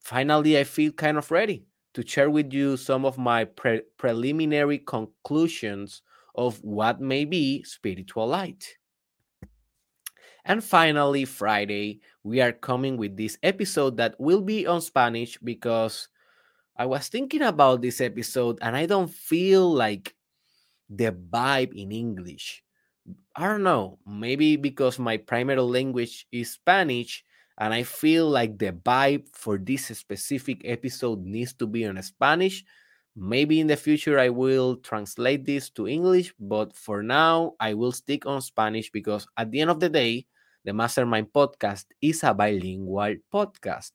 finally, 0.00 0.58
I 0.58 0.64
feel 0.64 0.92
kind 0.92 1.16
of 1.18 1.30
ready 1.30 1.66
to 1.94 2.06
share 2.06 2.30
with 2.30 2.52
you 2.52 2.76
some 2.76 3.04
of 3.04 3.18
my 3.18 3.44
pre- 3.44 3.82
preliminary 3.96 4.78
conclusions 4.78 6.02
of 6.34 6.62
what 6.62 7.00
may 7.00 7.24
be 7.24 7.62
spiritual 7.64 8.26
light. 8.26 8.76
And 10.44 10.64
finally, 10.64 11.24
Friday, 11.24 12.00
we 12.22 12.40
are 12.40 12.52
coming 12.52 12.96
with 12.96 13.16
this 13.16 13.36
episode 13.42 13.96
that 13.98 14.18
will 14.18 14.40
be 14.40 14.66
on 14.66 14.80
Spanish 14.80 15.36
because 15.38 16.08
I 16.76 16.86
was 16.86 17.08
thinking 17.08 17.42
about 17.42 17.82
this 17.82 18.00
episode 18.00 18.58
and 18.62 18.76
I 18.76 18.86
don't 18.86 19.10
feel 19.10 19.70
like 19.70 20.14
the 20.88 21.12
vibe 21.12 21.74
in 21.74 21.92
English. 21.92 22.62
I 23.36 23.46
don't 23.46 23.62
know, 23.62 23.98
maybe 24.06 24.56
because 24.56 24.98
my 24.98 25.16
primary 25.16 25.60
language 25.60 26.26
is 26.32 26.52
Spanish 26.52 27.24
and 27.58 27.74
I 27.74 27.82
feel 27.82 28.30
like 28.30 28.56
the 28.56 28.72
vibe 28.72 29.28
for 29.34 29.58
this 29.58 29.86
specific 29.86 30.62
episode 30.64 31.24
needs 31.26 31.52
to 31.54 31.66
be 31.66 31.84
on 31.84 32.00
Spanish. 32.02 32.64
Maybe 33.16 33.58
in 33.58 33.66
the 33.66 33.76
future 33.76 34.18
I 34.18 34.28
will 34.28 34.76
translate 34.76 35.44
this 35.44 35.68
to 35.70 35.88
English, 35.88 36.32
but 36.38 36.76
for 36.76 37.02
now 37.02 37.54
I 37.58 37.74
will 37.74 37.90
stick 37.90 38.26
on 38.26 38.42
Spanish 38.42 38.90
because 38.90 39.26
at 39.36 39.50
the 39.50 39.60
end 39.60 39.70
of 39.70 39.80
the 39.80 39.88
day, 39.88 40.26
the 40.64 40.72
Mastermind 40.72 41.32
podcast 41.34 41.86
is 42.00 42.22
a 42.22 42.32
bilingual 42.32 43.16
podcast. 43.32 43.90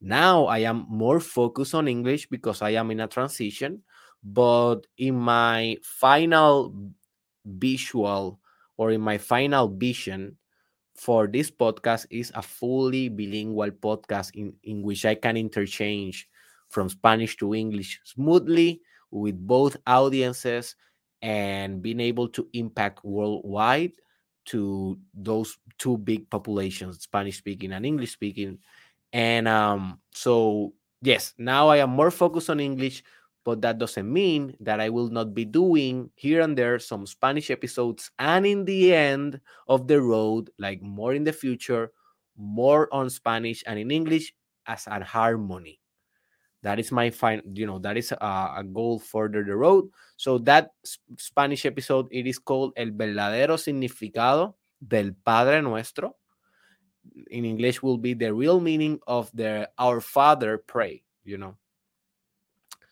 Now 0.00 0.46
I 0.46 0.58
am 0.64 0.86
more 0.88 1.20
focused 1.20 1.74
on 1.74 1.88
English 1.88 2.28
because 2.28 2.62
I 2.62 2.70
am 2.70 2.90
in 2.90 3.00
a 3.00 3.08
transition, 3.08 3.82
but 4.22 4.86
in 4.96 5.14
my 5.14 5.76
final 5.82 6.72
visual 7.44 8.40
or 8.78 8.92
in 8.92 9.02
my 9.02 9.18
final 9.18 9.68
vision 9.68 10.38
for 10.94 11.26
this 11.26 11.50
podcast 11.50 12.06
is 12.10 12.32
a 12.34 12.42
fully 12.42 13.08
bilingual 13.08 13.70
podcast 13.70 14.30
in, 14.34 14.54
in 14.62 14.82
which 14.82 15.04
I 15.04 15.14
can 15.14 15.36
interchange 15.36 16.28
from 16.68 16.88
Spanish 16.88 17.36
to 17.38 17.54
English 17.54 18.00
smoothly 18.04 18.80
with 19.10 19.38
both 19.38 19.76
audiences 19.86 20.76
and 21.22 21.82
being 21.82 22.00
able 22.00 22.28
to 22.28 22.48
impact 22.52 23.04
worldwide 23.04 23.92
to 24.46 24.98
those 25.14 25.56
two 25.78 25.96
big 25.98 26.28
populations, 26.30 27.00
Spanish 27.00 27.38
speaking 27.38 27.72
and 27.72 27.86
English 27.86 28.12
speaking. 28.12 28.58
And 29.12 29.48
um, 29.48 30.00
so, 30.12 30.74
yes, 31.00 31.32
now 31.38 31.68
I 31.68 31.78
am 31.78 31.90
more 31.90 32.10
focused 32.10 32.50
on 32.50 32.60
English, 32.60 33.02
but 33.44 33.60
that 33.60 33.78
doesn't 33.78 34.10
mean 34.10 34.56
that 34.60 34.80
I 34.80 34.88
will 34.88 35.10
not 35.10 35.34
be 35.34 35.44
doing 35.44 36.10
here 36.16 36.40
and 36.40 36.56
there 36.56 36.78
some 36.78 37.06
Spanish 37.06 37.50
episodes. 37.50 38.10
And 38.18 38.46
in 38.46 38.64
the 38.64 38.94
end 38.94 39.40
of 39.68 39.86
the 39.86 40.00
road, 40.00 40.50
like 40.58 40.80
more 40.80 41.14
in 41.14 41.24
the 41.24 41.32
future, 41.32 41.92
more 42.36 42.88
on 42.92 43.10
Spanish 43.10 43.62
and 43.66 43.78
in 43.78 43.90
English 43.90 44.34
as 44.66 44.86
a 44.86 45.04
harmony. 45.04 45.78
That 46.62 46.80
is 46.80 46.90
my 46.90 47.10
fine, 47.10 47.42
you 47.52 47.66
know, 47.66 47.78
that 47.80 47.98
is 47.98 48.12
a, 48.12 48.16
a 48.56 48.64
goal 48.64 48.98
further 48.98 49.44
the 49.44 49.54
road. 49.54 49.90
So 50.16 50.38
that 50.38 50.70
Spanish 51.18 51.66
episode, 51.66 52.08
it 52.10 52.26
is 52.26 52.38
called 52.38 52.72
El 52.76 52.92
verdadero 52.96 53.60
significado 53.60 54.54
del 54.80 55.12
Padre 55.12 55.60
Nuestro. 55.60 56.16
In 57.30 57.44
English 57.44 57.82
will 57.82 57.98
be 57.98 58.14
the 58.14 58.32
real 58.32 58.60
meaning 58.60 58.98
of 59.06 59.30
the 59.34 59.68
Our 59.78 60.00
Father 60.00 60.56
pray, 60.56 61.02
you 61.22 61.36
know. 61.36 61.56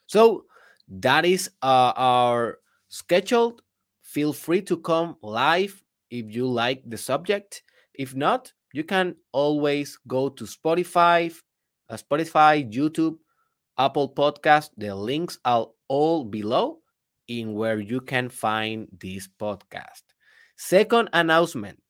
So 0.07 0.45
that 0.89 1.25
is 1.25 1.51
uh, 1.63 1.93
our 1.97 2.59
scheduled. 2.89 3.63
Feel 4.03 4.33
free 4.33 4.63
to 4.63 4.77
come 4.77 5.17
live 5.23 5.83
if 6.11 6.35
you 6.35 6.47
like 6.47 6.83
the 6.87 6.99
subject. 6.99 7.63
If 7.95 8.15
not, 8.15 8.53
you 8.73 8.85
can 8.85 9.17
always 9.33 9.99
go 10.07 10.29
to 10.29 10.45
Spotify, 10.45 11.35
uh, 11.89 11.97
Spotify, 11.97 12.71
YouTube, 12.71 13.17
Apple 13.79 14.13
Podcast. 14.13 14.71
The 14.77 14.95
links 14.95 15.39
are 15.45 15.69
all 15.89 16.25
below 16.25 16.79
in 17.29 17.55
where 17.55 17.79
you 17.81 18.01
can 18.01 18.29
find 18.29 18.89
this 19.01 19.29
podcast. 19.41 20.03
Second 20.57 21.09
announcement 21.13 21.83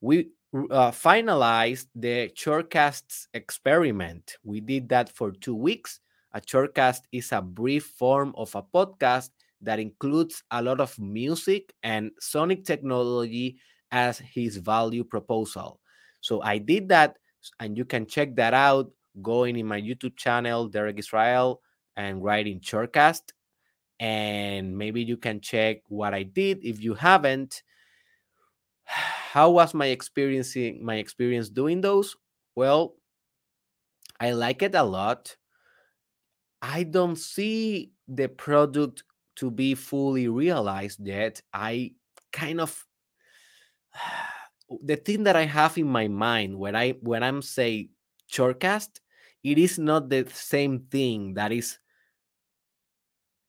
we 0.00 0.30
uh, 0.54 0.90
finalized 0.90 1.86
the 1.94 2.30
Shortcasts 2.34 3.26
experiment. 3.34 4.36
We 4.42 4.60
did 4.60 4.88
that 4.88 5.08
for 5.10 5.32
two 5.32 5.54
weeks. 5.54 6.00
A 6.32 6.40
shortcast 6.40 7.00
is 7.12 7.32
a 7.32 7.42
brief 7.42 7.86
form 7.98 8.32
of 8.36 8.54
a 8.54 8.62
podcast 8.62 9.30
that 9.60 9.78
includes 9.78 10.42
a 10.50 10.62
lot 10.62 10.80
of 10.80 10.98
music 10.98 11.74
and 11.82 12.10
sonic 12.20 12.64
technology 12.64 13.58
as 13.90 14.18
his 14.18 14.56
value 14.56 15.04
proposal. 15.04 15.80
So 16.20 16.40
I 16.42 16.58
did 16.58 16.88
that, 16.90 17.16
and 17.58 17.76
you 17.76 17.84
can 17.84 18.06
check 18.06 18.36
that 18.36 18.54
out 18.54 18.90
going 19.22 19.56
in 19.56 19.66
my 19.66 19.80
YouTube 19.80 20.16
channel, 20.16 20.68
Derek 20.68 20.98
Israel, 20.98 21.60
and 21.96 22.22
writing 22.22 22.60
Shortcast. 22.60 23.32
And 23.98 24.78
maybe 24.78 25.02
you 25.02 25.16
can 25.16 25.40
check 25.40 25.78
what 25.88 26.14
I 26.14 26.22
did 26.22 26.64
if 26.64 26.80
you 26.82 26.94
haven't. 26.94 27.62
How 28.84 29.50
was 29.50 29.74
my 29.74 29.86
experiencing 29.86 30.84
my 30.84 30.96
experience 30.96 31.48
doing 31.48 31.80
those? 31.80 32.16
Well, 32.54 32.94
I 34.18 34.32
like 34.32 34.62
it 34.62 34.74
a 34.74 34.82
lot. 34.82 35.36
I 36.62 36.82
don't 36.82 37.16
see 37.16 37.92
the 38.08 38.28
product 38.28 39.04
to 39.36 39.50
be 39.50 39.74
fully 39.74 40.28
realized 40.28 41.00
yet. 41.06 41.40
I 41.52 41.92
kind 42.32 42.60
of 42.60 42.86
the 44.84 44.96
thing 44.96 45.24
that 45.24 45.36
I 45.36 45.46
have 45.46 45.78
in 45.78 45.88
my 45.88 46.08
mind 46.08 46.58
when 46.58 46.76
I 46.76 46.92
when 47.00 47.22
I'm 47.22 47.42
say 47.42 47.90
shortcast, 48.30 49.00
it 49.42 49.58
is 49.58 49.78
not 49.78 50.08
the 50.08 50.28
same 50.32 50.86
thing 50.90 51.34
that 51.34 51.52
is 51.52 51.78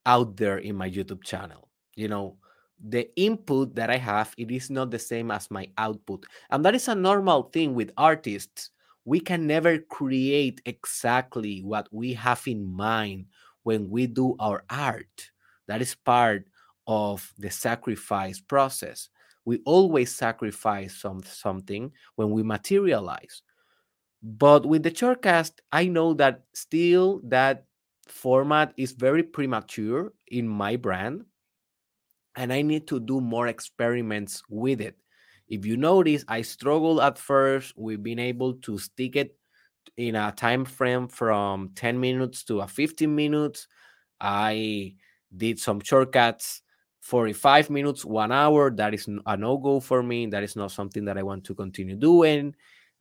out 0.06 0.38
there 0.38 0.58
in 0.58 0.76
my 0.76 0.90
YouTube 0.90 1.24
channel. 1.24 1.70
You 1.96 2.08
know, 2.08 2.38
the 2.84 3.10
input 3.16 3.76
that 3.76 3.90
I 3.90 3.98
have, 3.98 4.34
it 4.38 4.50
is 4.52 4.70
not 4.70 4.90
the 4.90 5.00
same 5.00 5.30
as 5.32 5.52
my 5.52 5.68
output. 5.78 6.26
And 6.50 6.66
that 6.66 6.76
is 6.76 6.88
a 6.88 6.96
normal 6.96 7.44
thing 7.44 7.76
with 7.76 7.92
artists. 7.98 8.72
We 9.06 9.20
can 9.20 9.48
never 9.48 9.80
create 9.80 10.62
exactly 10.66 11.62
what 11.62 11.88
we 11.92 12.14
have 12.14 12.44
in 12.48 12.66
mind 12.66 13.26
when 13.64 13.90
we 13.90 14.08
do 14.08 14.36
our 14.40 14.64
art. 14.70 15.32
That 15.68 15.82
is 15.82 15.96
part 15.96 16.48
of 16.88 17.34
the 17.38 17.50
sacrifice 17.50 18.40
process. 18.40 19.10
We 19.46 19.62
always 19.66 20.16
sacrifice 20.16 20.98
some, 20.98 21.24
something 21.24 21.92
when 22.16 22.30
we 22.30 22.44
materialize. 22.44 23.42
But 24.22 24.66
with 24.66 24.84
the 24.84 24.92
shortcast, 24.92 25.54
I 25.72 25.88
know 25.88 26.14
that 26.16 26.44
still 26.54 27.22
that 27.24 27.66
format 28.08 28.74
is 28.78 28.92
very 28.92 29.24
premature 29.24 30.14
in 30.28 30.48
my 30.48 30.76
brand 30.76 31.26
and 32.36 32.54
I 32.54 32.62
need 32.62 32.88
to 32.88 33.00
do 33.00 33.20
more 33.20 33.48
experiments 33.48 34.44
with 34.50 34.82
it. 34.82 34.98
If 35.52 35.68
you 35.68 35.78
notice, 35.78 36.26
I 36.30 36.44
struggled 36.44 37.02
at 37.02 37.20
first 37.20 37.76
with 37.78 38.02
being 38.04 38.20
able 38.20 38.56
to 38.66 38.80
stick 38.80 39.18
it 39.18 39.38
in 39.98 40.16
a 40.16 40.32
time 40.32 40.66
frame 40.66 41.08
from 41.08 41.72
10 41.76 42.00
minutes 42.00 42.44
to 42.46 42.62
a 42.62 42.68
15 42.68 43.14
minutes. 43.14 43.68
I 44.22 44.96
did 45.36 45.60
some 45.60 45.82
shortcasts 45.82 46.62
45 47.02 47.70
minutes, 47.70 48.06
one 48.06 48.32
hour. 48.32 48.72
That 48.72 48.94
is 48.94 49.08
a 49.26 49.38
no 49.38 49.58
go 49.58 49.80
for 49.82 50.04
me. 50.04 50.28
That 50.28 50.44
is 50.44 50.56
not 50.56 50.72
something 50.72 51.06
that 51.06 51.18
I 51.18 51.24
want 51.24 51.44
to 51.46 51.56
continue 51.56 51.98
doing. 51.98 52.56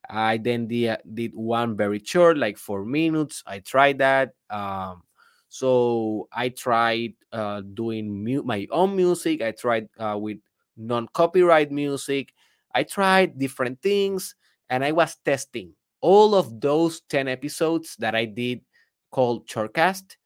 I 0.09 0.39
then 0.39 0.67
did, 0.67 0.99
did 1.15 1.33
one 1.35 1.77
very 1.77 2.01
short, 2.05 2.39
like 2.39 2.59
four 2.59 2.85
minutes. 2.85 3.43
I 3.47 3.61
tried 3.61 3.99
that. 3.99 4.33
Um, 4.49 5.03
so 5.49 6.29
I 6.33 6.49
tried 6.51 7.15
uh, 7.33 7.61
doing 7.63 8.25
mu- 8.25 8.43
my 8.43 8.67
own 8.71 8.97
music. 8.97 9.43
I 9.43 9.53
tried 9.53 9.89
uh, 9.99 10.17
with 10.19 10.39
non 10.77 11.09
copyright 11.13 11.71
music. 11.71 12.33
I 12.74 12.85
tried 12.85 13.38
different 13.38 13.83
things 13.83 14.35
and 14.68 14.85
I 14.85 14.92
was 14.92 15.16
testing 15.24 15.74
all 16.00 16.35
of 16.35 16.61
those 16.61 17.02
10 17.09 17.28
episodes 17.28 17.96
that 17.98 18.14
I 18.14 18.24
did 18.24 18.62
called 19.11 19.46
Shortcast 19.48 20.16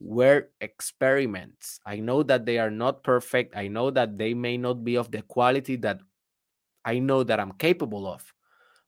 were 0.00 0.50
experiments. 0.60 1.78
I 1.86 1.96
know 2.00 2.22
that 2.24 2.44
they 2.44 2.58
are 2.58 2.70
not 2.70 3.02
perfect. 3.04 3.56
I 3.56 3.68
know 3.68 3.90
that 3.90 4.18
they 4.18 4.34
may 4.34 4.56
not 4.58 4.84
be 4.84 4.96
of 4.96 5.10
the 5.10 5.22
quality 5.22 5.76
that 5.76 6.00
I 6.84 6.98
know 7.00 7.22
that 7.24 7.40
I'm 7.40 7.52
capable 7.52 8.06
of, 8.06 8.34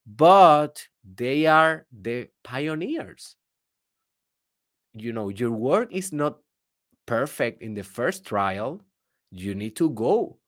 but 0.07 0.87
they 1.05 1.47
are 1.47 1.87
the 1.93 2.29
pioneers. 2.45 3.37
you 4.95 5.13
know 5.13 5.29
your 5.29 5.51
work 5.51 5.93
is 5.93 6.13
not 6.13 6.39
perfect 7.07 7.63
in 7.63 7.75
the 7.75 7.83
first 7.85 8.25
trial 8.25 8.81
you 9.31 9.55
need 9.55 9.77
to 9.77 9.91
go 9.91 10.39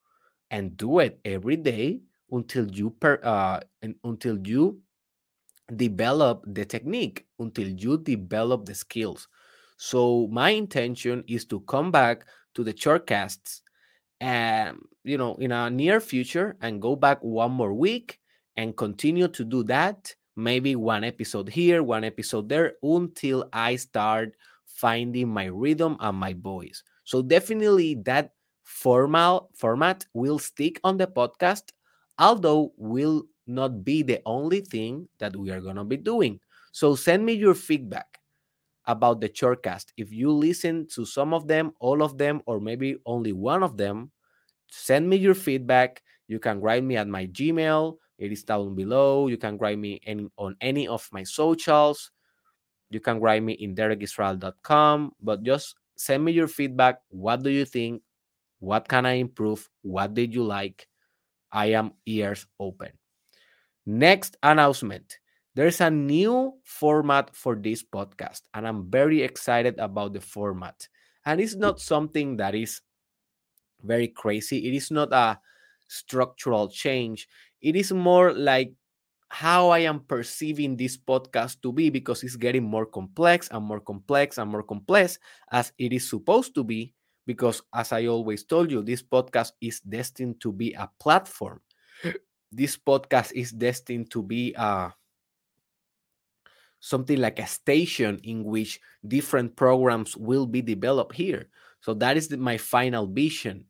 and 0.50 0.76
do 0.76 1.00
it 1.00 1.18
every 1.24 1.56
day 1.56 2.00
until 2.30 2.66
you 2.70 2.90
per 2.90 3.20
uh 3.22 3.60
until 4.04 4.38
you 4.46 4.80
develop 5.74 6.44
the 6.46 6.64
technique 6.64 7.26
until 7.38 7.68
you 7.68 7.98
develop 7.98 8.64
the 8.64 8.74
skills. 8.74 9.28
So 9.78 10.28
my 10.30 10.50
intention 10.50 11.24
is 11.26 11.44
to 11.46 11.60
come 11.60 11.90
back 11.90 12.24
to 12.54 12.64
the 12.64 12.72
shortcasts 12.72 13.60
and 14.20 14.78
you 15.04 15.18
know 15.18 15.34
in 15.36 15.52
a 15.52 15.68
near 15.68 16.00
future 16.00 16.56
and 16.62 16.80
go 16.80 16.96
back 16.96 17.18
one 17.20 17.52
more 17.52 17.74
week 17.74 18.18
and 18.56 18.76
continue 18.76 19.28
to 19.28 19.44
do 19.44 19.62
that 19.64 20.14
maybe 20.36 20.74
one 20.74 21.04
episode 21.04 21.50
here 21.50 21.82
one 21.82 22.02
episode 22.02 22.48
there 22.48 22.72
until 22.82 23.46
i 23.52 23.76
start 23.76 24.32
finding 24.76 25.28
my 25.28 25.46
rhythm 25.46 25.96
and 26.00 26.16
my 26.18 26.34
voice. 26.34 26.82
So 27.04 27.22
definitely 27.22 27.94
that 28.04 28.32
formal 28.62 29.50
format 29.56 30.04
will 30.12 30.38
stick 30.38 30.78
on 30.84 30.98
the 30.98 31.06
podcast 31.06 31.72
although 32.18 32.72
will 32.76 33.24
not 33.46 33.84
be 33.84 34.02
the 34.02 34.20
only 34.26 34.60
thing 34.60 35.08
that 35.18 35.34
we 35.36 35.50
are 35.50 35.60
going 35.60 35.76
to 35.76 35.84
be 35.84 35.96
doing 35.96 36.40
so 36.72 36.94
send 36.94 37.24
me 37.24 37.32
your 37.32 37.54
feedback 37.54 38.20
about 38.86 39.20
the 39.20 39.28
shortcast 39.28 39.86
if 39.96 40.12
you 40.12 40.30
listen 40.30 40.86
to 40.86 41.04
some 41.04 41.34
of 41.34 41.46
them 41.46 41.72
all 41.80 42.02
of 42.02 42.18
them 42.18 42.40
or 42.46 42.60
maybe 42.60 42.96
only 43.06 43.32
one 43.32 43.62
of 43.62 43.76
them 43.76 44.10
send 44.70 45.08
me 45.08 45.16
your 45.16 45.34
feedback. 45.34 46.02
You 46.28 46.38
can 46.38 46.60
write 46.60 46.84
me 46.84 46.96
at 46.96 47.08
my 47.08 47.26
Gmail. 47.26 47.96
It 48.18 48.32
is 48.32 48.42
down 48.42 48.74
below. 48.74 49.28
You 49.28 49.36
can 49.36 49.58
write 49.58 49.78
me 49.78 50.00
any, 50.06 50.28
on 50.36 50.56
any 50.60 50.88
of 50.88 51.08
my 51.12 51.22
socials. 51.22 52.10
You 52.90 53.00
can 53.00 53.20
write 53.20 53.42
me 53.42 53.54
in 53.54 53.74
derekisrael.com. 53.74 55.12
But 55.20 55.42
just 55.42 55.76
send 55.96 56.24
me 56.24 56.32
your 56.32 56.48
feedback. 56.48 57.00
What 57.08 57.42
do 57.42 57.50
you 57.50 57.64
think? 57.64 58.02
What 58.58 58.88
can 58.88 59.06
I 59.06 59.12
improve? 59.12 59.68
What 59.82 60.14
did 60.14 60.34
you 60.34 60.44
like? 60.44 60.88
I 61.56 61.72
am 61.72 61.92
ears 62.04 62.46
open. 62.60 62.92
Next 63.86 64.36
announcement 64.42 65.16
there's 65.56 65.80
a 65.80 65.88
new 65.90 66.52
format 66.64 67.34
for 67.34 67.56
this 67.56 67.82
podcast, 67.82 68.42
and 68.52 68.68
I'm 68.68 68.90
very 68.90 69.22
excited 69.22 69.80
about 69.80 70.12
the 70.12 70.20
format. 70.20 70.86
And 71.24 71.40
it's 71.40 71.56
not 71.56 71.80
something 71.80 72.36
that 72.36 72.54
is 72.54 72.82
very 73.82 74.08
crazy. 74.08 74.68
It 74.68 74.74
is 74.76 74.90
not 74.90 75.14
a 75.14 75.40
structural 75.88 76.68
change. 76.68 77.26
It 77.62 77.74
is 77.74 77.90
more 77.90 78.34
like 78.34 78.74
how 79.30 79.70
I 79.70 79.78
am 79.88 80.00
perceiving 80.00 80.76
this 80.76 80.98
podcast 80.98 81.62
to 81.62 81.72
be 81.72 81.88
because 81.88 82.22
it's 82.22 82.36
getting 82.36 82.62
more 82.62 82.84
complex 82.84 83.48
and 83.48 83.64
more 83.64 83.80
complex 83.80 84.36
and 84.36 84.50
more 84.50 84.62
complex 84.62 85.18
as 85.50 85.72
it 85.78 85.94
is 85.94 86.08
supposed 86.08 86.54
to 86.54 86.64
be. 86.64 86.92
Because, 87.26 87.62
as 87.74 87.92
I 87.92 88.06
always 88.06 88.44
told 88.44 88.70
you, 88.70 88.82
this 88.82 89.02
podcast 89.02 89.52
is 89.60 89.80
destined 89.80 90.40
to 90.40 90.52
be 90.52 90.72
a 90.74 90.88
platform. 91.00 91.60
This 92.52 92.76
podcast 92.76 93.32
is 93.32 93.50
destined 93.50 94.10
to 94.12 94.22
be 94.22 94.54
a 94.54 94.94
something 96.80 97.18
like 97.18 97.38
a 97.38 97.46
station 97.46 98.20
in 98.22 98.44
which 98.44 98.80
different 99.06 99.56
programs 99.56 100.16
will 100.16 100.46
be 100.46 100.62
developed 100.62 101.14
here. 101.16 101.48
So 101.80 101.94
that 101.94 102.16
is 102.16 102.28
the, 102.28 102.36
my 102.36 102.58
final 102.58 103.06
vision 103.06 103.64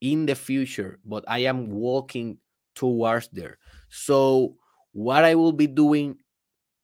in 0.00 0.26
the 0.26 0.34
future, 0.34 0.98
but 1.04 1.24
I 1.28 1.40
am 1.40 1.70
walking 1.70 2.38
towards 2.74 3.28
there. 3.28 3.58
So 3.90 4.56
what 4.92 5.24
I 5.24 5.34
will 5.34 5.52
be 5.52 5.66
doing 5.66 6.16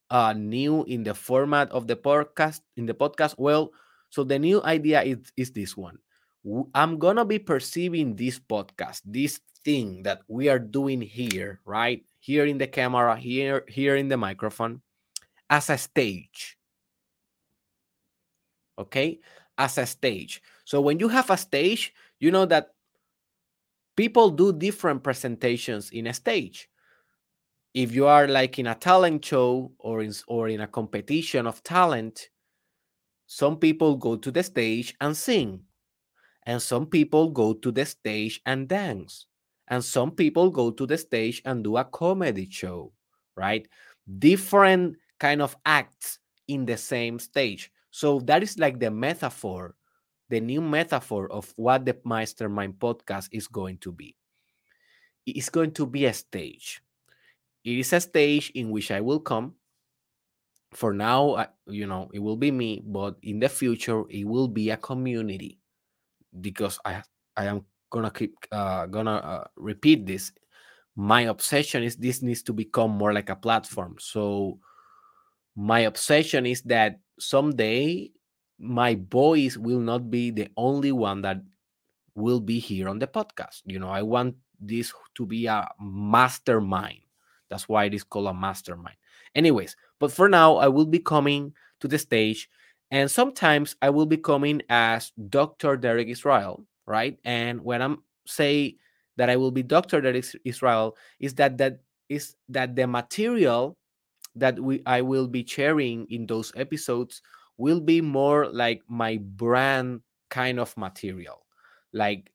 uh 0.09 0.33
new 0.33 0.83
in 0.85 1.03
the 1.03 1.13
format 1.13 1.69
of 1.71 1.85
the 1.85 1.95
podcast 1.95 2.61
in 2.77 2.85
the 2.87 2.93
podcast 2.93 3.35
well 3.37 3.69
so 4.09 4.23
the 4.23 4.39
new 4.39 4.61
idea 4.63 5.03
is 5.03 5.17
is 5.37 5.51
this 5.51 5.77
one 5.77 5.99
i'm 6.73 6.97
gonna 6.97 7.25
be 7.25 7.39
perceiving 7.39 8.15
this 8.15 8.39
podcast 8.39 9.01
this 9.05 9.39
thing 9.63 10.03
that 10.03 10.21
we 10.27 10.49
are 10.49 10.59
doing 10.59 11.01
here 11.01 11.59
right? 11.65 12.03
Here 12.19 12.45
in 12.45 12.57
the 12.57 12.67
camera 12.67 13.15
here 13.15 13.63
here 13.67 13.95
in 13.95 14.07
the 14.07 14.17
microphone 14.17 14.81
as 15.49 15.69
a 15.69 15.77
stage. 15.77 16.57
Okay? 18.77 19.19
As 19.57 19.77
a 19.77 19.85
stage. 19.85 20.41
So 20.65 20.81
when 20.81 20.99
you 20.99 21.07
have 21.09 21.29
a 21.29 21.37
stage 21.37 21.93
you 22.19 22.31
know 22.31 22.45
that 22.45 22.73
people 23.95 24.29
do 24.29 24.53
different 24.53 25.03
presentations 25.03 25.91
in 25.91 26.07
a 26.07 26.13
stage. 26.13 26.69
If 27.73 27.93
you 27.93 28.07
are 28.07 28.27
like 28.27 28.57
in 28.59 28.67
a 28.67 28.75
talent 28.75 29.23
show 29.23 29.71
or 29.77 30.01
in 30.01 30.13
or 30.27 30.49
in 30.49 30.61
a 30.61 30.67
competition 30.67 31.45
of 31.47 31.63
talent 31.63 32.29
some 33.27 33.57
people 33.57 33.95
go 33.95 34.15
to 34.15 34.31
the 34.31 34.41
stage 34.41 34.95
and 34.99 35.15
sing 35.15 35.61
and 36.49 36.59
some 36.59 36.87
people 36.87 37.29
go 37.29 37.53
to 37.53 37.71
the 37.71 37.85
stage 37.85 38.41
and 38.47 38.67
dance 38.67 39.27
and 39.67 39.85
some 39.85 40.09
people 40.09 40.49
go 40.49 40.71
to 40.71 40.87
the 40.87 40.97
stage 40.97 41.43
and 41.45 41.63
do 41.63 41.77
a 41.77 41.85
comedy 41.85 42.47
show 42.49 42.91
right 43.37 43.67
different 44.17 44.97
kind 45.19 45.41
of 45.41 45.55
acts 45.65 46.17
in 46.47 46.65
the 46.65 46.75
same 46.75 47.19
stage 47.19 47.71
so 47.91 48.19
that 48.21 48.41
is 48.41 48.57
like 48.57 48.79
the 48.79 48.89
metaphor 48.89 49.75
the 50.29 50.39
new 50.39 50.61
metaphor 50.61 51.31
of 51.31 51.53
what 51.55 51.85
the 51.85 51.97
Mastermind 52.05 52.75
podcast 52.79 53.29
is 53.31 53.47
going 53.47 53.77
to 53.79 53.91
be. 53.91 54.15
It's 55.25 55.49
going 55.49 55.71
to 55.71 55.85
be 55.85 56.05
a 56.05 56.13
stage. 56.13 56.81
It 57.63 57.77
is 57.77 57.93
a 57.93 57.99
stage 57.99 58.51
in 58.55 58.69
which 58.69 58.91
I 58.91 59.01
will 59.01 59.19
come. 59.19 59.55
For 60.73 60.93
now, 60.93 61.47
you 61.65 61.87
know, 61.87 62.09
it 62.13 62.19
will 62.19 62.37
be 62.37 62.51
me, 62.51 62.81
but 62.85 63.17
in 63.23 63.39
the 63.39 63.49
future, 63.49 64.03
it 64.09 64.25
will 64.25 64.47
be 64.47 64.69
a 64.69 64.77
community 64.77 65.58
because 66.41 66.79
I 66.85 67.01
I 67.37 67.45
am 67.45 67.65
gonna 67.89 68.11
keep 68.11 68.35
uh, 68.51 68.85
gonna 68.87 69.15
uh, 69.15 69.47
repeat 69.55 70.05
this. 70.05 70.31
My 70.95 71.21
obsession 71.21 71.83
is 71.83 71.95
this 71.95 72.21
needs 72.21 72.43
to 72.43 72.53
become 72.53 72.91
more 72.91 73.13
like 73.13 73.29
a 73.29 73.35
platform. 73.35 73.95
So 73.99 74.59
my 75.55 75.81
obsession 75.81 76.45
is 76.45 76.61
that 76.63 76.99
someday 77.19 78.11
my 78.59 78.99
voice 79.09 79.57
will 79.57 79.79
not 79.79 80.11
be 80.11 80.31
the 80.31 80.49
only 80.57 80.91
one 80.91 81.21
that 81.21 81.41
will 82.15 82.39
be 82.39 82.59
here 82.59 82.89
on 82.89 82.99
the 82.99 83.07
podcast. 83.07 83.61
You 83.65 83.79
know, 83.79 83.89
I 83.89 84.01
want 84.01 84.35
this 84.59 84.93
to 85.15 85.25
be 85.25 85.45
a 85.47 85.67
mastermind. 85.79 86.99
That's 87.49 87.67
why 87.69 87.85
it 87.85 87.93
is 87.93 88.03
called 88.03 88.27
a 88.27 88.33
mastermind. 88.33 88.97
Anyways, 89.33 89.75
but 89.99 90.11
for 90.11 90.27
now, 90.27 90.57
I 90.57 90.67
will 90.67 90.85
be 90.85 90.99
coming 90.99 91.53
to 91.79 91.87
the 91.87 91.97
stage, 91.97 92.49
and 92.91 93.09
sometimes 93.09 93.75
I 93.81 93.89
will 93.89 94.05
be 94.05 94.17
coming 94.17 94.61
as 94.69 95.11
Dr. 95.29 95.77
Derek 95.77 96.07
Israel, 96.07 96.65
right? 96.87 97.17
And 97.23 97.61
when 97.61 97.81
I'm 97.81 98.03
say 98.25 98.77
that 99.17 99.29
I 99.29 99.35
will 99.35 99.51
be 99.51 99.63
Dr. 99.63 100.01
Derek 100.01 100.25
Israel, 100.45 100.97
is 101.19 101.35
that 101.35 101.57
that 101.57 101.81
is 102.09 102.35
that 102.49 102.75
the 102.75 102.87
material 102.87 103.77
that 104.35 104.59
we 104.59 104.81
I 104.85 105.01
will 105.01 105.27
be 105.27 105.45
sharing 105.45 106.07
in 106.09 106.25
those 106.25 106.51
episodes 106.55 107.21
will 107.57 107.79
be 107.79 108.01
more 108.01 108.47
like 108.47 108.81
my 108.87 109.17
brand 109.17 110.01
kind 110.29 110.59
of 110.59 110.75
material, 110.77 111.45
like 111.93 112.31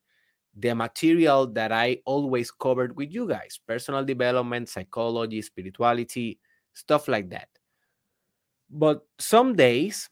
the 0.57 0.75
material 0.75 1.47
that 1.49 1.73
I 1.73 1.99
always 2.05 2.51
covered 2.51 2.97
with 2.97 3.13
you 3.13 3.27
guys 3.27 3.59
personal 3.67 4.05
development, 4.05 4.69
psychology, 4.69 5.43
spirituality, 5.43 6.39
stuff 6.75 7.09
like 7.09 7.31
that. 7.31 7.49
But 8.71 9.07
some 9.19 9.55
days, 9.57 10.09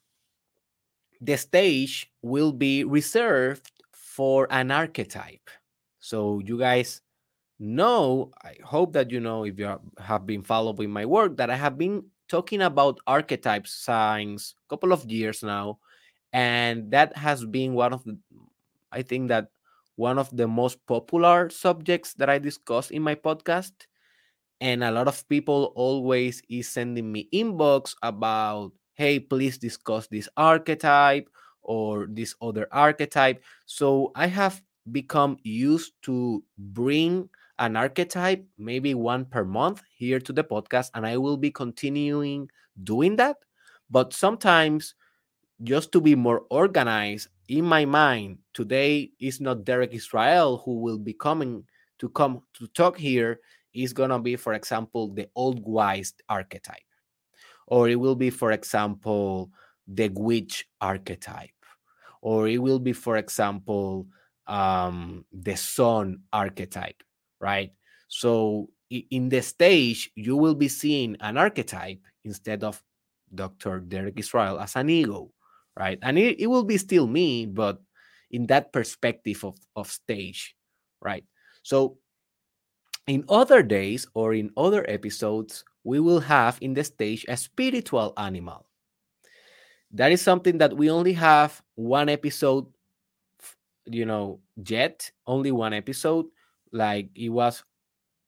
the 1.22 1.38
stage 1.38 2.10
will 2.22 2.52
be 2.52 2.84
reserved 2.84 3.70
for 3.92 4.48
an 4.50 4.70
archetype. 4.70 5.48
So, 6.00 6.40
you 6.44 6.58
guys 6.58 7.00
know, 7.60 8.32
I 8.42 8.56
hope 8.64 8.92
that 8.94 9.10
you 9.10 9.20
know 9.20 9.44
if 9.44 9.58
you 9.58 9.78
have 9.98 10.26
been 10.26 10.42
following 10.42 10.90
my 10.90 11.06
work, 11.06 11.36
that 11.38 11.50
I 11.50 11.56
have 11.56 11.78
been 11.78 12.04
talking 12.28 12.62
about 12.62 12.98
archetype 13.06 13.66
signs 13.68 14.56
a 14.66 14.68
couple 14.68 14.92
of 14.92 15.04
years 15.10 15.42
now 15.42 15.78
and 16.32 16.90
that 16.90 17.16
has 17.16 17.44
been 17.44 17.74
one 17.74 17.92
of 17.92 18.02
the 18.04 18.16
i 18.90 19.02
think 19.02 19.28
that 19.28 19.48
one 19.96 20.18
of 20.18 20.34
the 20.36 20.48
most 20.48 20.80
popular 20.86 21.50
subjects 21.50 22.14
that 22.14 22.30
i 22.30 22.38
discuss 22.38 22.90
in 22.90 23.02
my 23.02 23.14
podcast 23.14 23.72
and 24.60 24.82
a 24.84 24.90
lot 24.90 25.08
of 25.08 25.28
people 25.28 25.72
always 25.76 26.42
is 26.48 26.68
sending 26.68 27.12
me 27.12 27.28
inbox 27.34 27.94
about 28.02 28.72
hey 28.94 29.18
please 29.18 29.58
discuss 29.58 30.06
this 30.08 30.28
archetype 30.36 31.28
or 31.62 32.06
this 32.10 32.34
other 32.42 32.66
archetype 32.72 33.42
so 33.66 34.12
i 34.14 34.26
have 34.26 34.62
become 34.90 35.36
used 35.44 35.92
to 36.02 36.42
bring 36.58 37.28
an 37.58 37.76
archetype, 37.76 38.44
maybe 38.58 38.94
one 38.94 39.24
per 39.24 39.44
month 39.44 39.82
here 39.96 40.18
to 40.18 40.32
the 40.32 40.42
podcast, 40.42 40.90
and 40.94 41.06
I 41.06 41.16
will 41.16 41.36
be 41.36 41.50
continuing 41.50 42.50
doing 42.82 43.16
that. 43.16 43.36
But 43.90 44.12
sometimes, 44.12 44.94
just 45.62 45.92
to 45.92 46.00
be 46.00 46.16
more 46.16 46.42
organized 46.50 47.28
in 47.48 47.64
my 47.64 47.84
mind, 47.84 48.38
today 48.52 49.12
is 49.20 49.40
not 49.40 49.64
Derek 49.64 49.94
Israel 49.94 50.62
who 50.64 50.80
will 50.80 50.98
be 50.98 51.12
coming 51.12 51.64
to 51.98 52.08
come 52.08 52.42
to 52.54 52.66
talk 52.68 52.98
here. 52.98 53.38
Is 53.74 53.94
gonna 53.94 54.18
be, 54.18 54.36
for 54.36 54.52
example, 54.52 55.14
the 55.14 55.28
old 55.34 55.64
wise 55.64 56.12
archetype, 56.28 56.84
or 57.66 57.88
it 57.88 57.96
will 57.96 58.16
be, 58.16 58.30
for 58.30 58.52
example, 58.52 59.50
the 59.86 60.08
witch 60.10 60.68
archetype 60.80 61.50
or 62.22 62.48
it 62.48 62.58
will 62.58 62.78
be 62.78 62.92
for 62.92 63.16
example 63.16 64.06
um, 64.46 65.24
the 65.32 65.56
sun 65.56 66.20
archetype 66.32 67.02
right? 67.40 67.72
So 68.08 68.70
in 68.90 69.28
the 69.28 69.42
stage 69.42 70.10
you 70.14 70.36
will 70.36 70.54
be 70.54 70.68
seeing 70.68 71.16
an 71.20 71.36
archetype 71.36 71.98
instead 72.24 72.62
of 72.62 72.82
dr 73.34 73.80
derek 73.88 74.18
israel 74.18 74.60
as 74.60 74.76
an 74.76 74.90
ego 74.90 75.30
right? 75.76 75.98
And 76.02 76.18
it, 76.18 76.40
it 76.40 76.46
will 76.46 76.64
be 76.64 76.78
still 76.78 77.06
me 77.06 77.46
but 77.46 77.80
in 78.30 78.46
that 78.46 78.72
perspective 78.72 79.44
of, 79.44 79.56
of 79.74 79.90
stage 79.90 80.54
right? 81.00 81.24
So 81.62 81.98
in 83.06 83.24
other 83.28 83.62
days 83.62 84.06
or 84.14 84.34
in 84.34 84.50
other 84.56 84.88
episodes 84.88 85.64
we 85.84 86.00
will 86.00 86.20
have 86.20 86.58
in 86.60 86.74
the 86.74 86.84
stage 86.84 87.24
a 87.28 87.36
spiritual 87.36 88.12
animal. 88.16 88.66
That 89.92 90.12
is 90.12 90.22
something 90.22 90.58
that 90.58 90.76
we 90.76 90.90
only 90.90 91.12
have 91.14 91.60
one 91.74 92.08
episode 92.08 92.66
you 93.86 94.06
know 94.06 94.40
yet 94.64 95.10
only 95.26 95.52
one 95.52 95.72
episode. 95.72 96.26
Like 96.72 97.10
it 97.14 97.28
was 97.28 97.64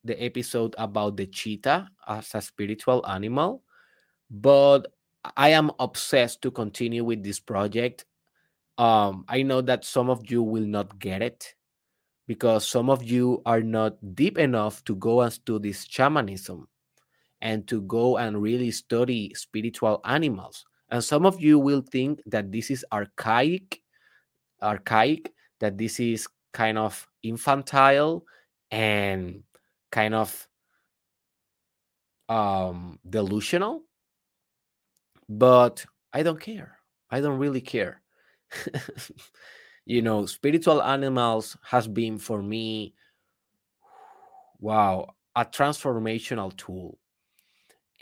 the 0.04 0.22
episode 0.22 0.74
about 0.76 1.16
the 1.16 1.26
cheetah 1.26 1.88
as 2.06 2.34
a 2.34 2.42
spiritual 2.42 3.06
animal. 3.06 3.62
But 4.30 4.88
i 5.36 5.48
am 5.48 5.70
obsessed 5.78 6.42
to 6.42 6.50
continue 6.50 7.04
with 7.04 7.22
this 7.22 7.40
project. 7.40 8.04
Um 8.78 9.24
i 9.28 9.42
know 9.42 9.60
that 9.62 9.84
some 9.84 10.10
of 10.10 10.28
you 10.30 10.42
will 10.42 10.66
not 10.66 10.98
get 10.98 11.22
it 11.22 11.54
because 12.26 12.66
some 12.66 12.90
of 12.90 13.04
you 13.04 13.42
are 13.46 13.60
not 13.60 13.96
deep 14.14 14.38
enough 14.38 14.84
to 14.84 14.96
go 14.96 15.20
and 15.20 15.32
study 15.32 15.72
shamanism 15.72 16.66
and 17.44 17.68
to 17.68 17.82
go 17.82 18.16
and 18.16 18.42
really 18.42 18.72
study 18.72 19.32
spiritual 19.34 20.00
animals 20.04 20.64
and 20.94 21.02
some 21.02 21.26
of 21.26 21.40
you 21.40 21.58
will 21.58 21.80
think 21.80 22.22
that 22.26 22.52
this 22.52 22.70
is 22.70 22.84
archaic, 22.92 23.82
archaic, 24.62 25.32
that 25.58 25.78
this 25.78 25.98
is 25.98 26.28
kind 26.52 26.78
of 26.78 27.08
infantile 27.22 28.24
and 28.70 29.42
kind 29.90 30.14
of 30.14 30.46
um, 32.28 33.00
delusional. 33.08 33.82
But 35.28 35.84
I 36.12 36.22
don't 36.22 36.40
care. 36.40 36.78
I 37.10 37.20
don't 37.20 37.38
really 37.38 37.60
care. 37.60 38.02
you 39.86 40.00
know, 40.00 40.26
spiritual 40.26 40.80
animals 40.80 41.56
has 41.62 41.88
been 41.88 42.18
for 42.18 42.40
me, 42.40 42.94
wow, 44.60 45.14
a 45.34 45.44
transformational 45.44 46.56
tool 46.56 46.98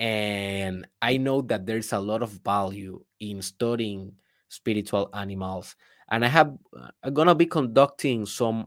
and 0.03 0.85
i 1.01 1.17
know 1.17 1.41
that 1.41 1.65
there's 1.65 1.93
a 1.93 1.99
lot 1.99 2.23
of 2.25 2.31
value 2.43 3.01
in 3.21 3.41
studying 3.41 4.12
spiritual 4.49 5.09
animals 5.15 5.77
and 6.11 6.25
i 6.25 6.29
have 6.29 6.53
uh, 6.77 6.88
i'm 7.05 7.15
gonna 7.15 7.37
be 7.37 7.47
conducting 7.47 8.27
some 8.27 8.67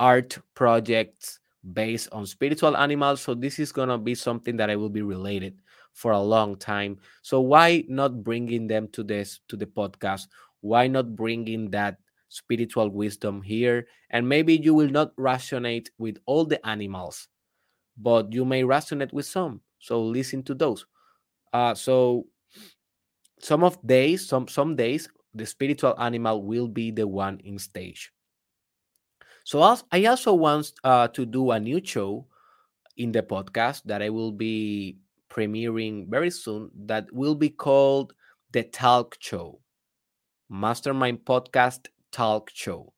art 0.00 0.38
projects 0.54 1.40
based 1.74 2.08
on 2.10 2.24
spiritual 2.24 2.74
animals 2.74 3.20
so 3.20 3.34
this 3.34 3.58
is 3.58 3.70
gonna 3.70 3.98
be 3.98 4.14
something 4.14 4.56
that 4.56 4.70
i 4.70 4.76
will 4.76 4.88
be 4.88 5.02
related 5.02 5.54
for 5.92 6.12
a 6.12 6.20
long 6.20 6.54
time. 6.56 6.98
So 7.22 7.40
why 7.40 7.82
not 7.88 8.22
bringing 8.22 8.66
them 8.66 8.88
to 8.88 9.02
this 9.02 9.40
to 9.48 9.56
the 9.56 9.64
podcast? 9.64 10.26
Why 10.60 10.88
not 10.88 11.16
bringing 11.16 11.70
that 11.70 11.96
spiritual 12.28 12.90
wisdom 12.90 13.40
here? 13.40 13.86
And 14.10 14.28
maybe 14.28 14.58
you 14.58 14.74
will 14.74 14.90
not 14.90 15.16
resonate 15.16 15.88
with 15.96 16.18
all 16.26 16.44
the 16.44 16.64
animals 16.66 17.28
but 17.96 18.32
you 18.32 18.44
may 18.44 18.62
resonate 18.62 19.12
with 19.12 19.26
some 19.26 19.60
so 19.78 20.02
listen 20.02 20.42
to 20.44 20.54
those. 20.54 20.86
Uh, 21.52 21.74
so 21.74 22.26
some 23.40 23.64
of 23.64 23.78
days, 23.86 24.26
some 24.26 24.48
some 24.48 24.76
days, 24.76 25.08
the 25.34 25.46
spiritual 25.46 25.94
animal 26.00 26.42
will 26.42 26.68
be 26.68 26.90
the 26.90 27.06
one 27.06 27.40
in 27.44 27.58
stage. 27.58 28.12
So 29.44 29.62
I 29.92 30.04
also 30.06 30.34
want 30.34 30.72
uh, 30.82 31.08
to 31.08 31.24
do 31.24 31.52
a 31.52 31.60
new 31.60 31.80
show 31.84 32.26
in 32.96 33.12
the 33.12 33.22
podcast 33.22 33.82
that 33.84 34.02
I 34.02 34.10
will 34.10 34.32
be 34.32 34.98
premiering 35.30 36.08
very 36.08 36.30
soon. 36.30 36.70
That 36.86 37.06
will 37.12 37.34
be 37.36 37.50
called 37.50 38.12
the 38.52 38.64
Talk 38.64 39.16
Show, 39.20 39.60
Mastermind 40.50 41.20
Podcast 41.24 41.86
Talk 42.10 42.50
Show, 42.52 42.92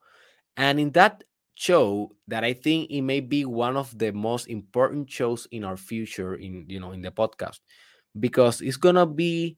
and 0.57 0.81
in 0.81 0.91
that 0.93 1.25
show 1.59 2.15
that 2.29 2.45
I 2.45 2.55
think 2.55 2.89
it 2.91 3.03
may 3.03 3.19
be 3.19 3.45
one 3.45 3.77
of 3.77 3.91
the 3.99 4.13
most 4.13 4.47
important 4.47 5.11
shows 5.11 5.49
in 5.51 5.65
our 5.65 5.77
future 5.77 6.37
in 6.39 6.67
you 6.69 6.79
know 6.79 6.93
in 6.93 7.03
the 7.03 7.11
podcast 7.11 7.59
because 8.15 8.61
it's 8.63 8.77
gonna 8.79 9.07
be 9.07 9.57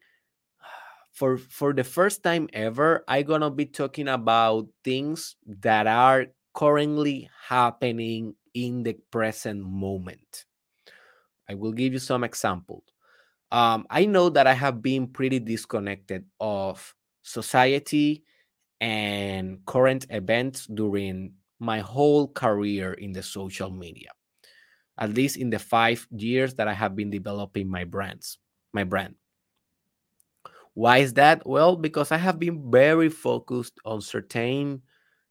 for 1.12 1.36
for 1.36 1.74
the 1.74 1.84
first 1.84 2.22
time 2.22 2.48
ever 2.52 3.04
i 3.06 3.20
gonna 3.22 3.50
be 3.50 3.66
talking 3.66 4.08
about 4.08 4.66
things 4.82 5.36
that 5.46 5.86
are 5.86 6.26
currently 6.54 7.28
happening 7.48 8.34
in 8.54 8.82
the 8.82 8.94
present 9.12 9.60
moment. 9.62 10.46
I 11.48 11.54
will 11.54 11.72
give 11.72 11.92
you 11.92 12.00
some 12.00 12.24
examples. 12.24 12.84
Um, 13.52 13.84
i 13.90 14.06
know 14.06 14.30
that 14.30 14.46
i 14.46 14.54
have 14.54 14.80
been 14.80 15.08
pretty 15.08 15.40
disconnected 15.40 16.24
of 16.40 16.94
society 17.22 18.24
and 18.80 19.58
current 19.66 20.06
events 20.10 20.66
during 20.66 21.34
my 21.60 21.80
whole 21.80 22.28
career 22.28 22.94
in 22.94 23.12
the 23.12 23.22
social 23.22 23.70
media, 23.70 24.10
at 24.98 25.14
least 25.14 25.36
in 25.36 25.50
the 25.50 25.58
five 25.58 26.06
years 26.10 26.54
that 26.54 26.68
I 26.68 26.74
have 26.74 26.96
been 26.96 27.10
developing 27.10 27.68
my 27.70 27.84
brands, 27.84 28.38
my 28.72 28.84
brand. 28.84 29.14
Why 30.74 30.98
is 30.98 31.14
that? 31.14 31.46
Well, 31.46 31.76
because 31.76 32.12
I 32.12 32.16
have 32.16 32.38
been 32.38 32.70
very 32.70 33.08
focused 33.08 33.74
on 33.84 34.00
certain 34.00 34.82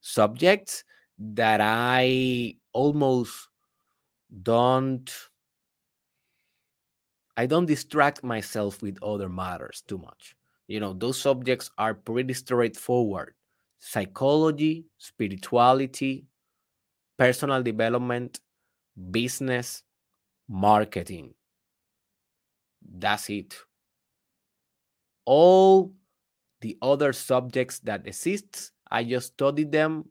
subjects 0.02 0.84
that 1.18 1.60
I 1.62 2.56
almost 2.74 3.48
don't 4.44 5.10
I 7.38 7.46
don't 7.46 7.66
distract 7.66 8.24
myself 8.24 8.82
with 8.82 9.02
other 9.02 9.30
matters 9.30 9.84
too 9.88 9.98
much. 9.98 10.36
You 10.68 10.80
know, 10.82 10.94
those 10.94 11.20
subjects 11.20 11.72
are 11.78 11.94
pretty 11.94 12.34
straightforward 12.34 13.34
psychology, 13.80 14.86
spirituality, 14.98 16.26
personal 17.18 17.64
development, 17.64 18.42
business, 19.12 19.84
marketing. 20.50 21.34
That's 22.82 23.30
it. 23.30 23.56
All 25.26 25.94
the 26.62 26.78
other 26.82 27.14
subjects 27.14 27.80
that 27.82 28.08
exist, 28.08 28.72
I 28.92 29.04
just 29.04 29.34
studied 29.34 29.72
them, 29.72 30.10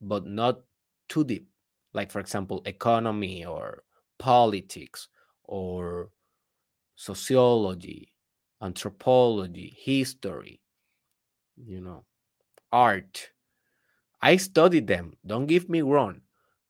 but 0.00 0.26
not 0.26 0.62
too 1.08 1.24
deep. 1.24 1.48
Like, 1.94 2.10
for 2.10 2.20
example, 2.20 2.62
economy 2.66 3.44
or 3.44 3.84
politics 4.18 5.08
or 5.44 6.10
sociology, 6.96 8.14
anthropology, 8.62 9.76
history, 9.78 10.60
you 11.56 11.80
know, 11.80 12.04
art. 12.72 13.30
I 14.22 14.36
study 14.36 14.80
them, 14.80 15.14
don't 15.26 15.46
give 15.46 15.68
me 15.68 15.82
wrong, 15.82 16.20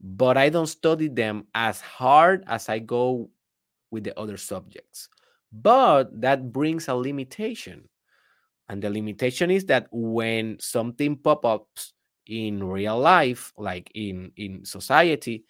but 0.01 0.37
I 0.37 0.49
don't 0.49 0.67
study 0.67 1.09
them 1.09 1.47
as 1.55 1.81
hard 1.81 2.45
as 2.47 2.69
I 2.69 2.79
go 2.79 3.31
with 3.91 4.05
the 4.05 4.19
other 4.19 4.37
subjects. 4.37 5.09
But 5.53 6.21
that 6.21 6.53
brings 6.53 6.89
a 6.89 6.95
limitation. 6.95 7.89
And 8.69 8.81
the 8.81 8.91
limitation 8.91 9.51
is 9.51 9.65
that 9.67 9.89
when 9.91 10.59
something 10.61 11.17
pop 11.17 11.45
ups 11.45 11.93
in 12.27 12.63
real 12.63 12.99
life, 12.99 13.53
like 13.59 13.91
in, 13.95 14.31
in 14.37 14.65
society, 14.65 15.45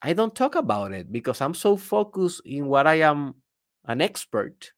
I 0.00 0.12
don't 0.12 0.34
talk 0.34 0.54
about 0.54 0.92
it 0.92 1.10
because 1.10 1.40
I'm 1.40 1.54
so 1.54 1.76
focused 1.76 2.42
in 2.44 2.66
what 2.66 2.86
I 2.86 3.00
am 3.00 3.34
an 3.84 4.00
expert 4.00 4.72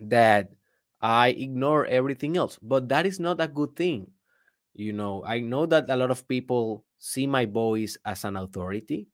that 0.00 0.50
I 1.02 1.28
ignore 1.30 1.86
everything 1.86 2.36
else. 2.36 2.58
But 2.62 2.88
that 2.90 3.06
is 3.06 3.20
not 3.20 3.40
a 3.40 3.48
good 3.48 3.76
thing. 3.76 4.10
You 4.74 4.92
know, 4.92 5.24
I 5.26 5.40
know 5.40 5.66
that 5.66 5.90
a 5.90 5.96
lot 5.96 6.10
of 6.10 6.28
people 6.28 6.84
see 6.98 7.26
my 7.26 7.46
voice 7.46 7.98
as 8.04 8.24
an 8.24 8.36
authority. 8.36 9.08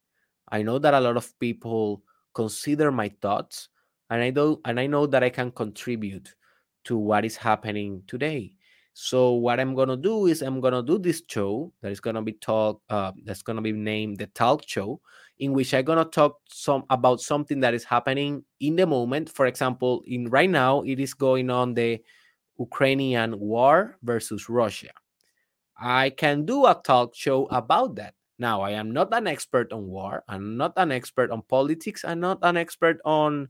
I 0.50 0.62
know 0.62 0.78
that 0.78 0.94
a 0.94 1.00
lot 1.00 1.16
of 1.16 1.38
people 1.40 2.02
consider 2.34 2.92
my 2.92 3.10
thoughts 3.22 3.68
and 4.10 4.22
I 4.22 4.30
know 4.30 4.60
and 4.64 4.80
I 4.80 4.86
know 4.86 5.06
that 5.06 5.22
I 5.24 5.30
can 5.30 5.50
contribute 5.52 6.34
to 6.84 6.96
what 6.98 7.24
is 7.24 7.36
happening 7.36 8.04
today. 8.06 8.55
So 8.98 9.32
what 9.32 9.60
I'm 9.60 9.74
gonna 9.74 9.98
do 9.98 10.24
is 10.24 10.40
I'm 10.40 10.58
gonna 10.58 10.82
do 10.82 10.96
this 10.96 11.22
show 11.28 11.70
that 11.82 11.92
is 11.92 12.00
gonna 12.00 12.22
be 12.22 12.32
talk 12.32 12.80
uh, 12.88 13.12
that's 13.24 13.42
gonna 13.42 13.60
be 13.60 13.72
named 13.72 14.16
the 14.16 14.26
Talk 14.28 14.66
Show, 14.66 15.02
in 15.38 15.52
which 15.52 15.74
I'm 15.74 15.84
gonna 15.84 16.06
talk 16.06 16.40
some 16.48 16.82
about 16.88 17.20
something 17.20 17.60
that 17.60 17.74
is 17.74 17.84
happening 17.84 18.42
in 18.58 18.76
the 18.76 18.86
moment. 18.86 19.28
For 19.28 19.44
example, 19.44 20.02
in 20.06 20.30
right 20.30 20.48
now 20.48 20.80
it 20.80 20.98
is 20.98 21.12
going 21.12 21.50
on 21.50 21.74
the 21.74 22.00
Ukrainian 22.58 23.38
war 23.38 23.98
versus 24.02 24.48
Russia. 24.48 24.96
I 25.76 26.08
can 26.08 26.46
do 26.46 26.64
a 26.64 26.80
talk 26.82 27.14
show 27.14 27.44
about 27.52 27.96
that. 27.96 28.14
Now, 28.38 28.62
I 28.62 28.70
am 28.80 28.92
not 28.92 29.12
an 29.12 29.26
expert 29.26 29.74
on 29.74 29.88
war. 29.88 30.24
I'm 30.26 30.56
not 30.56 30.72
an 30.78 30.90
expert 30.90 31.30
on 31.30 31.42
politics. 31.42 32.02
I'm 32.02 32.20
not 32.20 32.38
an 32.40 32.56
expert 32.56 32.96
on 33.04 33.48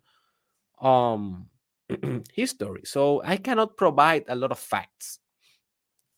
um 0.83 1.47
history. 2.35 2.83
So 2.83 3.23
I 3.23 3.37
cannot 3.37 3.77
provide 3.77 4.25
a 4.27 4.35
lot 4.35 4.51
of 4.51 4.59
facts. 4.59 5.21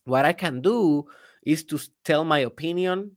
What 0.08 0.24
I 0.24 0.32
can 0.32 0.60
do 0.60 1.06
is 1.44 1.64
to 1.64 1.78
tell 2.04 2.24
my 2.24 2.40
opinion 2.40 3.12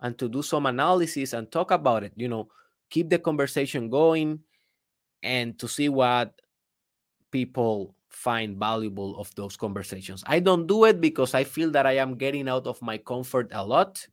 and 0.00 0.16
to 0.18 0.28
do 0.28 0.42
some 0.42 0.66
analysis 0.66 1.32
and 1.32 1.50
talk 1.50 1.70
about 1.70 2.04
it, 2.04 2.12
you 2.16 2.28
know, 2.28 2.48
keep 2.88 3.10
the 3.10 3.18
conversation 3.18 3.90
going 3.90 4.40
and 5.22 5.58
to 5.58 5.68
see 5.68 5.88
what 5.88 6.40
people 7.30 7.94
find 8.08 8.58
valuable 8.58 9.18
of 9.18 9.34
those 9.34 9.56
conversations. 9.56 10.24
I 10.26 10.40
don't 10.40 10.66
do 10.66 10.84
it 10.84 11.00
because 11.00 11.34
I 11.34 11.44
feel 11.44 11.70
that 11.72 11.86
I 11.86 11.96
am 11.96 12.16
getting 12.16 12.48
out 12.48 12.66
of 12.66 12.80
my 12.82 12.98
comfort 12.98 13.50
a 13.52 13.64
lot, 13.64 14.06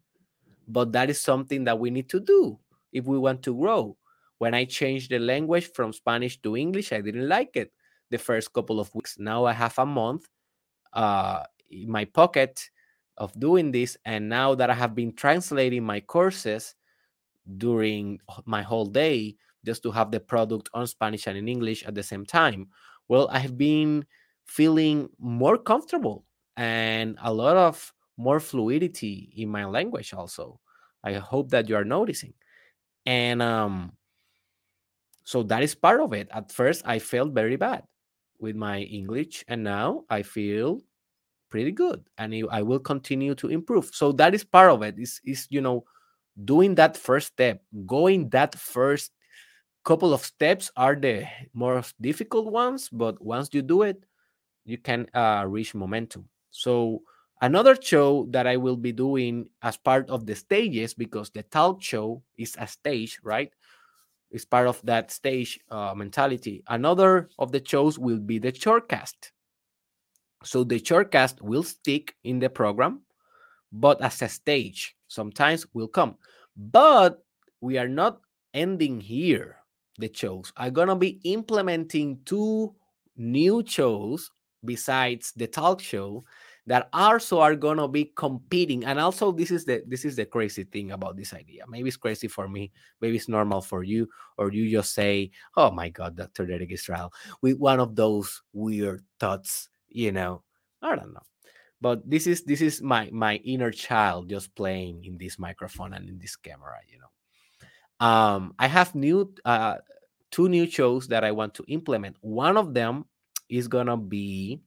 but 0.67 0.91
that 0.93 1.09
is 1.09 1.21
something 1.21 1.63
that 1.65 1.79
we 1.79 1.89
need 1.89 2.09
to 2.09 2.19
do 2.19 2.59
if 2.91 3.05
we 3.05 3.17
want 3.17 3.43
to 3.43 3.55
grow. 3.55 3.97
When 4.37 4.53
I 4.53 4.65
changed 4.65 5.09
the 5.09 5.19
language 5.19 5.71
from 5.73 5.93
Spanish 5.93 6.39
to 6.41 6.55
English, 6.55 6.93
I 6.93 7.01
didn't 7.01 7.27
like 7.27 7.55
it 7.55 7.71
the 8.11 8.17
first 8.17 8.53
couple 8.53 8.79
of 8.79 8.93
weeks. 8.93 9.17
Now 9.17 9.45
I 9.45 9.53
have 9.53 9.77
a 9.79 9.85
month 9.85 10.27
uh, 10.93 11.43
in 11.69 11.89
my 11.89 12.05
pocket 12.05 12.69
of 13.17 13.37
doing 13.39 13.71
this. 13.71 13.97
And 14.05 14.29
now 14.29 14.55
that 14.55 14.69
I 14.69 14.73
have 14.73 14.95
been 14.95 15.13
translating 15.13 15.83
my 15.83 15.99
courses 15.99 16.75
during 17.57 18.19
my 18.45 18.61
whole 18.61 18.85
day, 18.85 19.35
just 19.65 19.83
to 19.83 19.91
have 19.91 20.11
the 20.11 20.19
product 20.19 20.69
on 20.73 20.87
Spanish 20.87 21.27
and 21.27 21.37
in 21.37 21.47
English 21.47 21.83
at 21.85 21.95
the 21.95 22.03
same 22.03 22.25
time, 22.25 22.67
well, 23.07 23.27
I 23.31 23.39
have 23.39 23.57
been 23.57 24.05
feeling 24.45 25.09
more 25.19 25.57
comfortable 25.57 26.25
and 26.55 27.17
a 27.21 27.33
lot 27.33 27.57
of 27.57 27.93
more 28.17 28.39
fluidity 28.39 29.33
in 29.35 29.49
my 29.49 29.65
language 29.65 30.13
also. 30.13 30.59
I 31.03 31.13
hope 31.13 31.49
that 31.51 31.69
you 31.69 31.75
are 31.75 31.85
noticing. 31.85 32.33
And 33.05 33.41
um, 33.41 33.93
so 35.23 35.43
that 35.43 35.63
is 35.63 35.75
part 35.75 36.01
of 36.01 36.13
it. 36.13 36.27
At 36.31 36.51
first, 36.51 36.83
I 36.85 36.99
felt 36.99 37.33
very 37.33 37.55
bad 37.55 37.83
with 38.39 38.55
my 38.55 38.81
English, 38.81 39.43
and 39.47 39.63
now 39.63 40.03
I 40.09 40.23
feel 40.23 40.81
pretty 41.49 41.71
good, 41.71 42.03
and 42.17 42.33
I 42.51 42.61
will 42.61 42.79
continue 42.79 43.35
to 43.35 43.49
improve. 43.49 43.91
So 43.93 44.11
that 44.13 44.33
is 44.33 44.43
part 44.43 44.71
of 44.71 44.81
it. 44.83 44.95
Is 44.97 45.21
is 45.25 45.47
you 45.49 45.61
know 45.61 45.85
doing 46.45 46.75
that 46.75 46.97
first 46.97 47.27
step, 47.27 47.61
going 47.85 48.29
that 48.29 48.55
first 48.55 49.11
couple 49.83 50.13
of 50.13 50.23
steps 50.23 50.71
are 50.75 50.95
the 50.95 51.25
most 51.53 51.95
difficult 52.01 52.51
ones, 52.51 52.89
but 52.89 53.21
once 53.23 53.49
you 53.53 53.61
do 53.61 53.83
it, 53.83 54.03
you 54.65 54.77
can 54.77 55.07
uh, 55.13 55.45
reach 55.47 55.73
momentum. 55.73 56.27
So 56.51 57.03
another 57.41 57.75
show 57.79 58.27
that 58.31 58.47
I 58.47 58.57
will 58.57 58.75
be 58.75 58.91
doing 58.91 59.47
as 59.61 59.77
part 59.77 60.09
of 60.09 60.25
the 60.25 60.35
stages, 60.35 60.93
because 60.93 61.29
the 61.29 61.43
talk 61.43 61.81
show 61.81 62.21
is 62.37 62.55
a 62.59 62.67
stage, 62.67 63.19
right? 63.23 63.51
It's 64.29 64.43
part 64.43 64.67
of 64.67 64.81
that 64.83 65.09
stage 65.11 65.57
uh, 65.71 65.93
mentality. 65.95 66.63
Another 66.67 67.29
of 67.39 67.53
the 67.53 67.63
shows 67.65 67.97
will 67.97 68.19
be 68.19 68.39
the 68.39 68.51
shortcast. 68.51 69.31
So 70.43 70.63
the 70.63 70.79
shortcast 70.79 71.41
will 71.41 71.63
stick 71.63 72.15
in 72.23 72.39
the 72.39 72.49
program, 72.49 73.01
but 73.71 74.01
as 74.01 74.21
a 74.21 74.29
stage, 74.29 74.95
sometimes 75.07 75.65
will 75.73 75.87
come. 75.87 76.15
But 76.55 77.23
we 77.61 77.77
are 77.77 77.87
not 77.89 78.21
ending 78.53 79.01
here 79.01 79.57
the 79.97 80.11
shows. 80.13 80.53
I'm 80.57 80.73
gonna 80.73 80.95
be 80.95 81.19
implementing 81.23 82.19
two 82.25 82.75
new 83.15 83.63
shows 83.65 84.31
besides 84.63 85.33
the 85.35 85.47
talk 85.47 85.81
show 85.81 86.23
that 86.67 86.89
also 86.93 87.39
are 87.39 87.55
gonna 87.55 87.87
be 87.87 88.11
competing. 88.15 88.85
And 88.85 88.99
also, 88.99 89.31
this 89.31 89.51
is 89.51 89.65
the 89.65 89.83
this 89.87 90.05
is 90.05 90.15
the 90.15 90.25
crazy 90.25 90.65
thing 90.65 90.91
about 90.91 91.15
this 91.15 91.33
idea. 91.33 91.63
Maybe 91.67 91.87
it's 91.87 91.97
crazy 91.97 92.27
for 92.27 92.47
me, 92.47 92.71
maybe 93.01 93.15
it's 93.15 93.29
normal 93.29 93.61
for 93.61 93.83
you, 93.83 94.07
or 94.37 94.51
you 94.51 94.69
just 94.69 94.93
say, 94.93 95.31
"Oh 95.55 95.71
my 95.71 95.89
God, 95.89 96.15
Dr. 96.15 96.45
Derek 96.45 96.71
Israel," 96.71 97.11
with 97.41 97.57
one 97.57 97.79
of 97.79 97.95
those 97.95 98.41
weird 98.53 99.03
thoughts. 99.19 99.69
You 99.89 100.11
know, 100.11 100.43
I 100.81 100.95
don't 100.95 101.13
know. 101.13 101.21
But 101.79 102.09
this 102.09 102.25
is 102.27 102.43
this 102.43 102.61
is 102.61 102.81
my 102.81 103.09
my 103.11 103.35
inner 103.45 103.71
child 103.71 104.29
just 104.29 104.55
playing 104.55 105.05
in 105.05 105.17
this 105.17 105.37
microphone 105.37 105.93
and 105.93 106.09
in 106.09 106.17
this 106.17 106.35
camera 106.35 106.77
you 106.89 106.99
know. 106.99 108.05
Um 108.05 108.55
i 108.57 108.67
have 108.67 108.95
new 108.95 109.33
uh 109.45 109.75
two 110.31 110.49
new 110.49 110.69
shows 110.69 111.07
that 111.09 111.23
i 111.23 111.31
want 111.31 111.53
to 111.55 111.63
implement. 111.67 112.17
One 112.21 112.57
of 112.57 112.73
them 112.73 113.05
is 113.49 113.67
gonna 113.67 113.97
be 113.97 114.61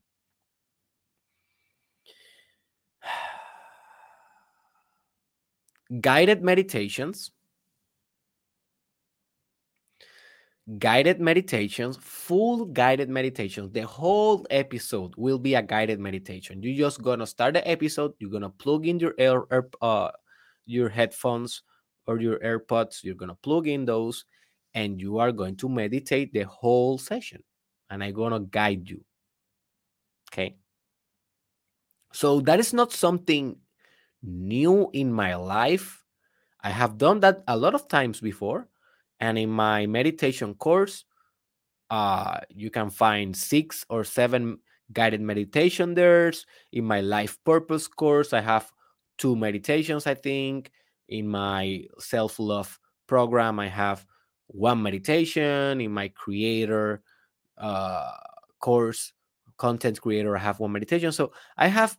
guided 6.01 6.43
meditations 6.43 7.33
guided 10.79 11.21
meditations, 11.21 11.97
full 12.01 12.67
guided 12.67 13.09
meditations. 13.09 13.73
The 13.73 13.87
whole 13.87 14.47
episode 14.51 15.15
will 15.17 15.39
be 15.39 15.55
a 15.55 15.63
guided 15.63 15.99
meditation. 15.99 16.63
You're 16.63 16.89
just 16.89 17.03
gonna 17.03 17.27
start 17.27 17.55
the 17.55 17.69
episode. 17.69 18.15
You're 18.19 18.31
gonna 18.31 18.51
plug 18.51 18.87
in 18.87 19.01
your 19.01 19.15
air, 19.19 19.43
air 19.51 19.69
uh, 19.83 20.11
your 20.67 20.89
headphones 20.89 21.63
or 22.07 22.21
your 22.21 22.39
AirPods. 22.39 23.03
You're 23.03 23.17
gonna 23.17 23.35
plug 23.35 23.67
in 23.67 23.85
those, 23.85 24.25
and 24.75 25.01
you 25.01 25.19
are 25.19 25.33
going 25.33 25.57
to 25.57 25.69
meditate 25.69 26.33
the 26.33 26.45
whole 26.45 26.99
session. 26.99 27.43
And 27.89 28.05
I'm 28.05 28.15
gonna 28.15 28.41
guide 28.41 28.89
you. 28.89 29.05
Okay. 30.33 30.57
So 32.13 32.41
that 32.43 32.61
is 32.61 32.73
not 32.73 32.93
something 32.93 33.57
new 34.23 34.91
in 34.93 35.13
my 35.13 35.35
life. 35.35 36.05
I 36.63 36.71
have 36.71 36.99
done 36.99 37.21
that 37.21 37.43
a 37.49 37.57
lot 37.57 37.75
of 37.75 37.89
times 37.89 38.21
before 38.21 38.70
and 39.21 39.39
in 39.39 39.51
my 39.51 39.87
meditation 39.87 40.55
course, 40.55 41.05
uh, 41.91 42.39
you 42.49 42.71
can 42.71 42.91
find 42.91 43.37
six 43.37 43.85
or 43.89 44.05
seven 44.05 44.59
guided 44.93 45.21
meditation 45.21 45.95
there's 45.95 46.47
in 46.73 46.85
my 46.85 47.01
life 47.01 47.39
purpose 47.45 47.87
course 47.87 48.33
i 48.33 48.41
have 48.41 48.73
two 49.19 49.37
meditations 49.37 50.07
i 50.07 50.15
think. 50.15 50.73
In 51.09 51.29
my 51.29 51.85
self-love 51.99 52.79
program 53.07 53.59
i 53.59 53.69
have 53.69 54.07
one 54.47 54.83
meditation. 54.83 55.81
In 55.81 55.93
my 55.93 56.09
creator 56.09 57.03
uh, 57.59 58.13
course 58.61 59.13
content 59.59 60.01
creator 60.01 60.37
i 60.37 60.41
have 60.41 60.61
one 60.61 60.73
meditation. 60.73 61.13
So 61.13 61.33
i 61.57 61.67
have 61.69 61.99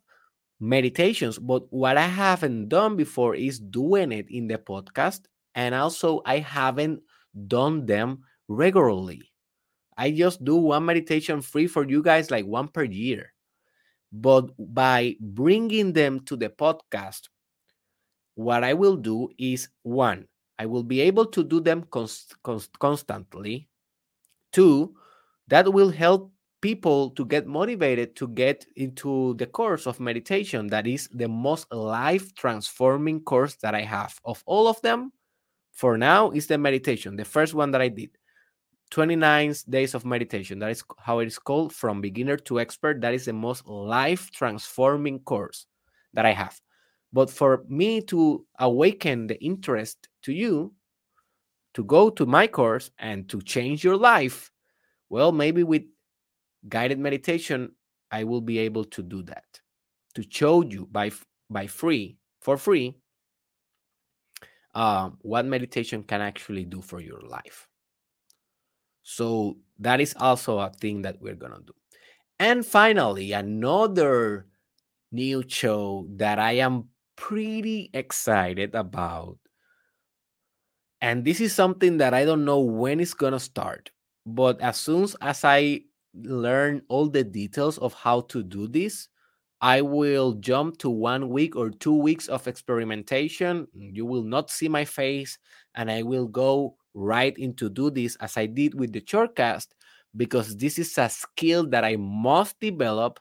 meditations 0.60 1.40
but 1.40 1.64
what 1.72 1.98
i 1.98 2.08
haven't 2.08 2.70
done 2.70 2.96
before 2.96 3.36
is 3.36 3.60
doing 3.60 4.12
it 4.12 4.30
in 4.30 4.48
the 4.48 4.58
podcast. 4.58 5.22
And 5.56 5.76
also 5.76 6.22
I 6.26 6.40
haven't 6.40 7.02
done 7.48 7.86
them 7.86 8.24
regularly. 8.48 9.32
I 9.98 10.12
just 10.12 10.44
do 10.44 10.56
one 10.56 10.86
meditation 10.86 11.42
free 11.42 11.68
for 11.68 11.88
you 11.88 12.02
guys, 12.02 12.32
like 12.32 12.46
one 12.46 12.68
per 12.68 12.84
year. 12.84 13.34
But 14.12 14.50
by 14.58 15.16
bringing 15.20 15.94
them 15.94 16.22
to 16.26 16.36
the 16.36 16.50
podcast, 16.50 17.30
what 18.36 18.64
I 18.64 18.74
will 18.74 18.98
do 18.98 19.30
is 19.38 19.70
one, 19.84 20.28
I 20.60 20.66
will 20.66 20.84
be 20.84 21.02
able 21.02 21.26
to 21.28 21.44
do 21.44 21.60
them 21.60 21.84
const- 21.92 22.36
const- 22.44 22.78
constantly. 22.80 23.70
Two, 24.52 24.96
that 25.48 25.72
will 25.72 25.90
help 25.90 26.32
people 26.62 27.10
to 27.12 27.26
get 27.26 27.48
motivated 27.48 28.16
to 28.16 28.28
get 28.28 28.66
into 28.76 29.34
the 29.36 29.48
course 29.48 29.88
of 29.88 30.00
meditation 30.00 30.68
that 30.68 30.86
is 30.86 31.10
the 31.12 31.28
most 31.28 31.72
life 31.74 32.34
transforming 32.36 33.20
course 33.20 33.56
that 33.56 33.74
I 33.74 33.82
have. 33.82 34.20
Of 34.24 34.44
all 34.46 34.68
of 34.68 34.80
them, 34.82 35.12
for 35.72 35.98
now 35.98 36.32
is 36.32 36.48
the 36.48 36.58
meditation, 36.58 37.16
the 37.16 37.26
first 37.26 37.54
one 37.54 37.72
that 37.72 37.82
I 37.82 37.88
did. 37.88 38.12
29 38.92 39.56
days 39.70 39.96
of 39.96 40.06
meditation. 40.06 40.60
That 40.60 40.72
is 40.72 40.84
how 41.00 41.20
it 41.20 41.28
is 41.28 41.40
called 41.40 41.74
from 41.74 42.02
beginner 42.02 42.36
to 42.38 42.60
expert. 42.60 43.00
That 43.02 43.14
is 43.14 43.26
the 43.26 43.34
most 43.34 43.66
life 43.66 44.30
transforming 44.32 45.20
course 45.20 45.66
that 46.14 46.26
I 46.26 46.34
have. 46.34 46.60
But 47.14 47.30
for 47.30 47.64
me 47.68 48.02
to 48.04 48.46
awaken 48.60 49.28
the 49.28 49.42
interest 49.42 50.10
to 50.24 50.34
you 50.34 50.74
to 51.74 51.84
go 51.86 52.10
to 52.10 52.26
my 52.26 52.48
course 52.48 52.92
and 53.00 53.30
to 53.30 53.42
change 53.42 53.84
your 53.84 53.96
life, 53.96 54.52
well, 55.10 55.32
maybe 55.32 55.64
with 55.64 55.84
guided 56.68 57.00
meditation, 57.00 57.72
I 58.12 58.26
will 58.26 58.42
be 58.42 58.60
able 58.60 58.84
to 58.86 59.02
do 59.02 59.24
that 59.24 59.46
to 60.16 60.24
show 60.30 60.64
you 60.64 60.88
by 60.92 61.12
by 61.50 61.68
free 61.68 62.18
for 62.42 62.58
free 62.58 62.98
um, 64.74 65.18
what 65.22 65.46
meditation 65.46 66.04
can 66.04 66.22
actually 66.22 66.66
do 66.66 66.82
for 66.82 67.00
your 67.00 67.22
life. 67.22 67.68
So 69.04 69.58
that 69.80 70.00
is 70.00 70.16
also 70.20 70.60
a 70.60 70.70
thing 70.70 71.02
that 71.04 71.22
we're 71.22 71.36
gonna 71.36 71.60
do. 71.66 71.74
And 72.40 72.66
finally, 72.66 73.34
another 73.34 74.48
new 75.12 75.44
show 75.48 76.08
that 76.16 76.40
I 76.40 76.54
am 76.54 76.90
pretty 77.16 77.90
excited 77.94 78.74
about. 78.74 79.38
And 81.02 81.26
this 81.26 81.42
is 81.42 81.54
something 81.54 81.98
that 81.98 82.14
I 82.14 82.26
don't 82.26 82.46
know 82.46 82.62
when 82.62 83.00
it's 83.00 83.14
gonna 83.14 83.40
start, 83.40 83.92
but 84.26 84.62
as 84.62 84.78
soon 84.78 85.08
as 85.22 85.44
I 85.44 85.82
learn 86.14 86.84
all 86.90 87.10
the 87.10 87.24
details 87.24 87.78
of 87.80 87.94
how 87.94 88.22
to 88.22 88.44
do 88.44 88.68
this, 88.68 89.08
I 89.62 89.82
will 89.82 90.34
jump 90.34 90.78
to 90.80 90.90
one 90.90 91.30
week 91.30 91.56
or 91.56 91.70
two 91.70 91.96
weeks 91.96 92.28
of 92.28 92.48
experimentation. 92.48 93.68
You 93.74 94.06
will 94.06 94.24
not 94.24 94.50
see 94.50 94.68
my 94.68 94.86
face, 94.86 95.38
and 95.76 95.92
I 95.92 96.02
will 96.02 96.28
go 96.28 96.78
right 96.94 97.38
into 97.38 97.70
do 97.70 97.90
this 97.90 98.16
as 98.18 98.38
I 98.38 98.48
did 98.48 98.74
with 98.74 98.92
the 98.92 99.02
shortcast 99.02 99.68
because 100.18 100.58
this 100.58 100.78
is 100.78 100.98
a 100.98 101.10
skill 101.10 101.68
that 101.70 101.86
I 101.86 101.96
must 101.96 102.60
develop 102.60 103.20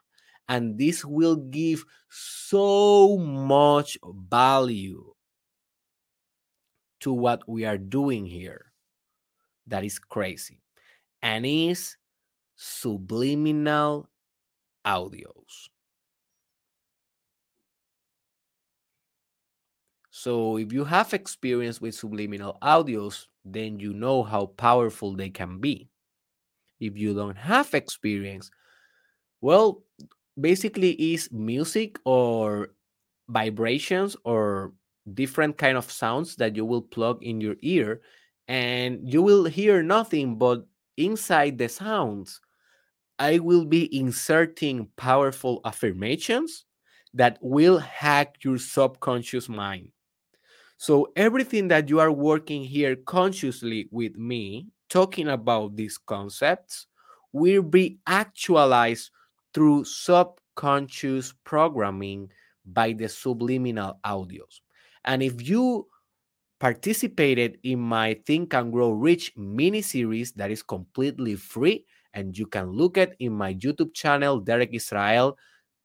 and 0.48 0.76
this 0.76 1.04
will 1.04 1.36
give 1.36 1.84
so 2.08 3.16
much 3.18 3.96
value 4.04 5.14
to 7.00 7.12
what 7.12 7.48
we 7.48 7.64
are 7.64 7.78
doing 7.78 8.26
here. 8.26 8.72
That 9.68 9.84
is 9.84 9.98
crazy. 9.98 10.60
And 11.22 11.46
is 11.46 11.96
subliminal 12.56 14.08
audios. 14.84 15.69
So 20.20 20.58
if 20.58 20.70
you 20.70 20.84
have 20.84 21.14
experience 21.14 21.80
with 21.80 21.94
subliminal 21.94 22.58
audios, 22.60 23.24
then 23.42 23.80
you 23.80 23.94
know 23.94 24.22
how 24.22 24.52
powerful 24.60 25.16
they 25.16 25.30
can 25.30 25.60
be. 25.60 25.88
If 26.78 26.98
you 26.98 27.14
don't 27.14 27.38
have 27.38 27.72
experience, 27.72 28.50
well, 29.40 29.82
basically 30.38 30.90
is 31.14 31.32
music 31.32 31.98
or 32.04 32.74
vibrations 33.30 34.14
or 34.24 34.74
different 35.14 35.56
kind 35.56 35.78
of 35.78 35.90
sounds 35.90 36.36
that 36.36 36.54
you 36.54 36.66
will 36.66 36.82
plug 36.82 37.22
in 37.22 37.40
your 37.40 37.56
ear 37.62 38.02
and 38.46 39.00
you 39.10 39.22
will 39.22 39.46
hear 39.46 39.82
nothing 39.82 40.36
but 40.36 40.66
inside 40.98 41.56
the 41.56 41.70
sounds 41.70 42.42
I 43.18 43.38
will 43.38 43.64
be 43.64 43.88
inserting 43.98 44.88
powerful 44.98 45.62
affirmations 45.64 46.66
that 47.14 47.38
will 47.40 47.78
hack 47.78 48.36
your 48.44 48.58
subconscious 48.58 49.48
mind. 49.48 49.92
So, 50.80 51.12
everything 51.14 51.68
that 51.68 51.90
you 51.90 52.00
are 52.00 52.10
working 52.10 52.64
here 52.64 52.96
consciously 52.96 53.86
with 53.90 54.16
me, 54.16 54.68
talking 54.88 55.28
about 55.28 55.76
these 55.76 55.98
concepts, 55.98 56.86
will 57.32 57.60
be 57.62 57.98
actualized 58.06 59.10
through 59.52 59.84
subconscious 59.84 61.34
programming 61.44 62.30
by 62.64 62.94
the 62.94 63.10
subliminal 63.10 64.00
audios. 64.06 64.62
And 65.04 65.22
if 65.22 65.46
you 65.46 65.86
participated 66.60 67.58
in 67.62 67.78
my 67.78 68.14
Think 68.24 68.54
and 68.54 68.72
Grow 68.72 68.92
Rich 68.92 69.34
mini 69.36 69.82
series 69.82 70.32
that 70.32 70.50
is 70.50 70.62
completely 70.62 71.36
free, 71.36 71.84
and 72.14 72.36
you 72.38 72.46
can 72.46 72.72
look 72.72 72.96
at 72.96 73.16
in 73.18 73.34
my 73.34 73.52
YouTube 73.52 73.92
channel, 73.92 74.40
Derek 74.40 74.70
Israel. 74.72 75.36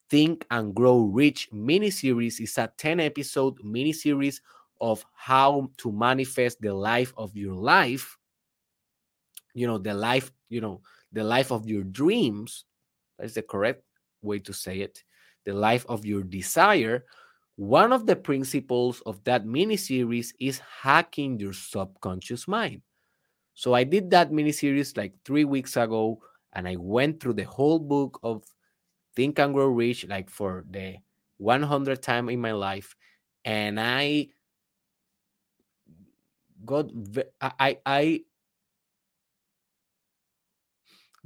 Think 0.10 0.46
and 0.52 0.74
Grow 0.74 1.00
Rich 1.02 1.50
mini 1.52 1.90
series 1.90 2.40
is 2.40 2.58
a 2.58 2.72
10 2.78 3.02
episode 3.02 3.58
mini 3.62 3.92
series 3.92 4.40
of 4.82 5.06
how 5.14 5.70
to 5.78 5.92
manifest 5.92 6.62
the 6.62 6.74
life 6.74 7.14
of 7.18 7.36
your 7.36 7.54
life. 7.54 8.18
You 9.54 9.68
know, 9.68 9.78
the 9.78 9.94
life, 9.94 10.32
you 10.50 10.62
know, 10.62 10.82
the 11.12 11.24
life 11.24 11.52
of 11.52 11.68
your 11.68 11.84
dreams. 11.84 12.66
That's 13.18 13.34
the 13.34 13.42
correct 13.42 13.84
way 14.22 14.40
to 14.40 14.54
say 14.54 14.80
it. 14.80 15.04
The 15.46 15.54
life 15.54 15.86
of 15.88 16.06
your 16.06 16.24
desire. 16.24 17.06
One 17.56 17.94
of 17.94 18.06
the 18.06 18.18
principles 18.18 19.02
of 19.06 19.24
that 19.24 19.46
mini 19.46 19.78
series 19.78 20.34
is 20.40 20.60
hacking 20.60 21.40
your 21.40 21.54
subconscious 21.54 22.48
mind. 22.48 22.82
So 23.54 23.74
I 23.74 23.86
did 23.86 24.10
that 24.10 24.34
mini 24.34 24.52
series 24.52 24.98
like 24.98 25.14
three 25.24 25.46
weeks 25.46 25.78
ago, 25.78 26.22
and 26.52 26.68
I 26.68 26.76
went 26.76 27.22
through 27.22 27.36
the 27.36 27.44
whole 27.44 27.80
book 27.80 28.20
of 28.24 28.44
Think 29.16 29.40
and 29.40 29.54
Grow 29.54 29.68
Rich 29.68 30.08
like 30.10 30.30
for 30.30 30.66
the 30.70 30.98
100th 31.40 32.02
time 32.02 32.28
in 32.28 32.42
my 32.42 32.52
life, 32.52 32.96
and 33.46 33.80
I 33.80 34.28
got 36.64 36.90
I 37.42 37.80
I 37.86 38.22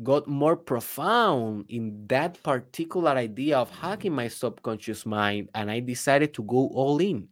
got 0.03 0.27
more 0.27 0.55
profound 0.55 1.65
in 1.69 2.07
that 2.07 2.41
particular 2.43 3.11
idea 3.11 3.57
of 3.57 3.69
hacking 3.69 4.13
my 4.13 4.27
subconscious 4.27 5.05
mind, 5.05 5.49
and 5.53 5.69
I 5.69 5.79
decided 5.81 6.33
to 6.35 6.43
go 6.43 6.69
all 6.73 6.99
in 6.99 7.27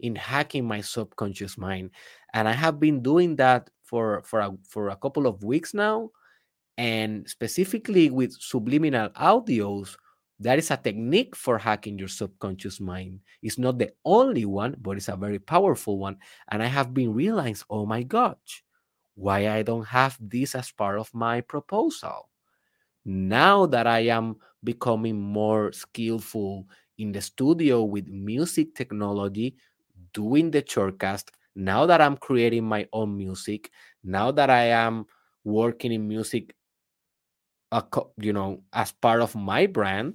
in 0.00 0.16
hacking 0.16 0.64
my 0.66 0.80
subconscious 0.80 1.58
mind, 1.58 1.90
and 2.34 2.48
I 2.48 2.52
have 2.52 2.80
been 2.80 3.02
doing 3.02 3.36
that 3.36 3.70
for 3.84 4.22
for 4.24 4.40
a, 4.40 4.52
for 4.68 4.88
a 4.90 4.96
couple 4.96 5.26
of 5.26 5.44
weeks 5.44 5.74
now 5.74 6.10
and 6.78 7.28
specifically 7.28 8.10
with 8.10 8.32
subliminal 8.40 9.10
audios 9.10 9.96
that 10.40 10.58
is 10.58 10.70
a 10.70 10.76
technique 10.76 11.34
for 11.34 11.58
hacking 11.58 11.98
your 11.98 12.08
subconscious 12.08 12.80
mind. 12.80 13.20
It's 13.42 13.58
not 13.58 13.78
the 13.78 13.92
only 14.04 14.44
one 14.44 14.76
but 14.80 14.96
it's 14.96 15.08
a 15.08 15.16
very 15.16 15.38
powerful 15.38 15.98
one 15.98 16.18
and 16.50 16.62
i 16.62 16.66
have 16.66 16.94
been 16.94 17.12
realizing 17.12 17.66
oh 17.70 17.86
my 17.86 18.02
gosh 18.02 18.62
why 19.14 19.48
i 19.48 19.62
don't 19.62 19.86
have 19.86 20.16
this 20.20 20.54
as 20.54 20.70
part 20.70 20.98
of 20.98 21.12
my 21.14 21.40
proposal. 21.40 22.30
Now 23.04 23.66
that 23.66 23.86
i 23.86 24.00
am 24.00 24.36
becoming 24.64 25.20
more 25.20 25.72
skillful 25.72 26.66
in 26.98 27.12
the 27.12 27.20
studio 27.20 27.82
with 27.84 28.08
music 28.08 28.74
technology 28.74 29.56
doing 30.12 30.50
the 30.50 30.62
shortcast 30.62 31.30
now 31.58 31.86
that 31.86 32.00
I'm 32.00 32.16
creating 32.16 32.64
my 32.64 32.86
own 32.92 33.16
music, 33.16 33.70
now 34.04 34.30
that 34.30 34.48
I 34.48 34.70
am 34.70 35.06
working 35.42 35.90
in 35.90 36.06
music, 36.06 36.54
you 38.16 38.32
know, 38.32 38.62
as 38.72 38.92
part 38.92 39.20
of 39.20 39.34
my 39.34 39.66
brand, 39.66 40.14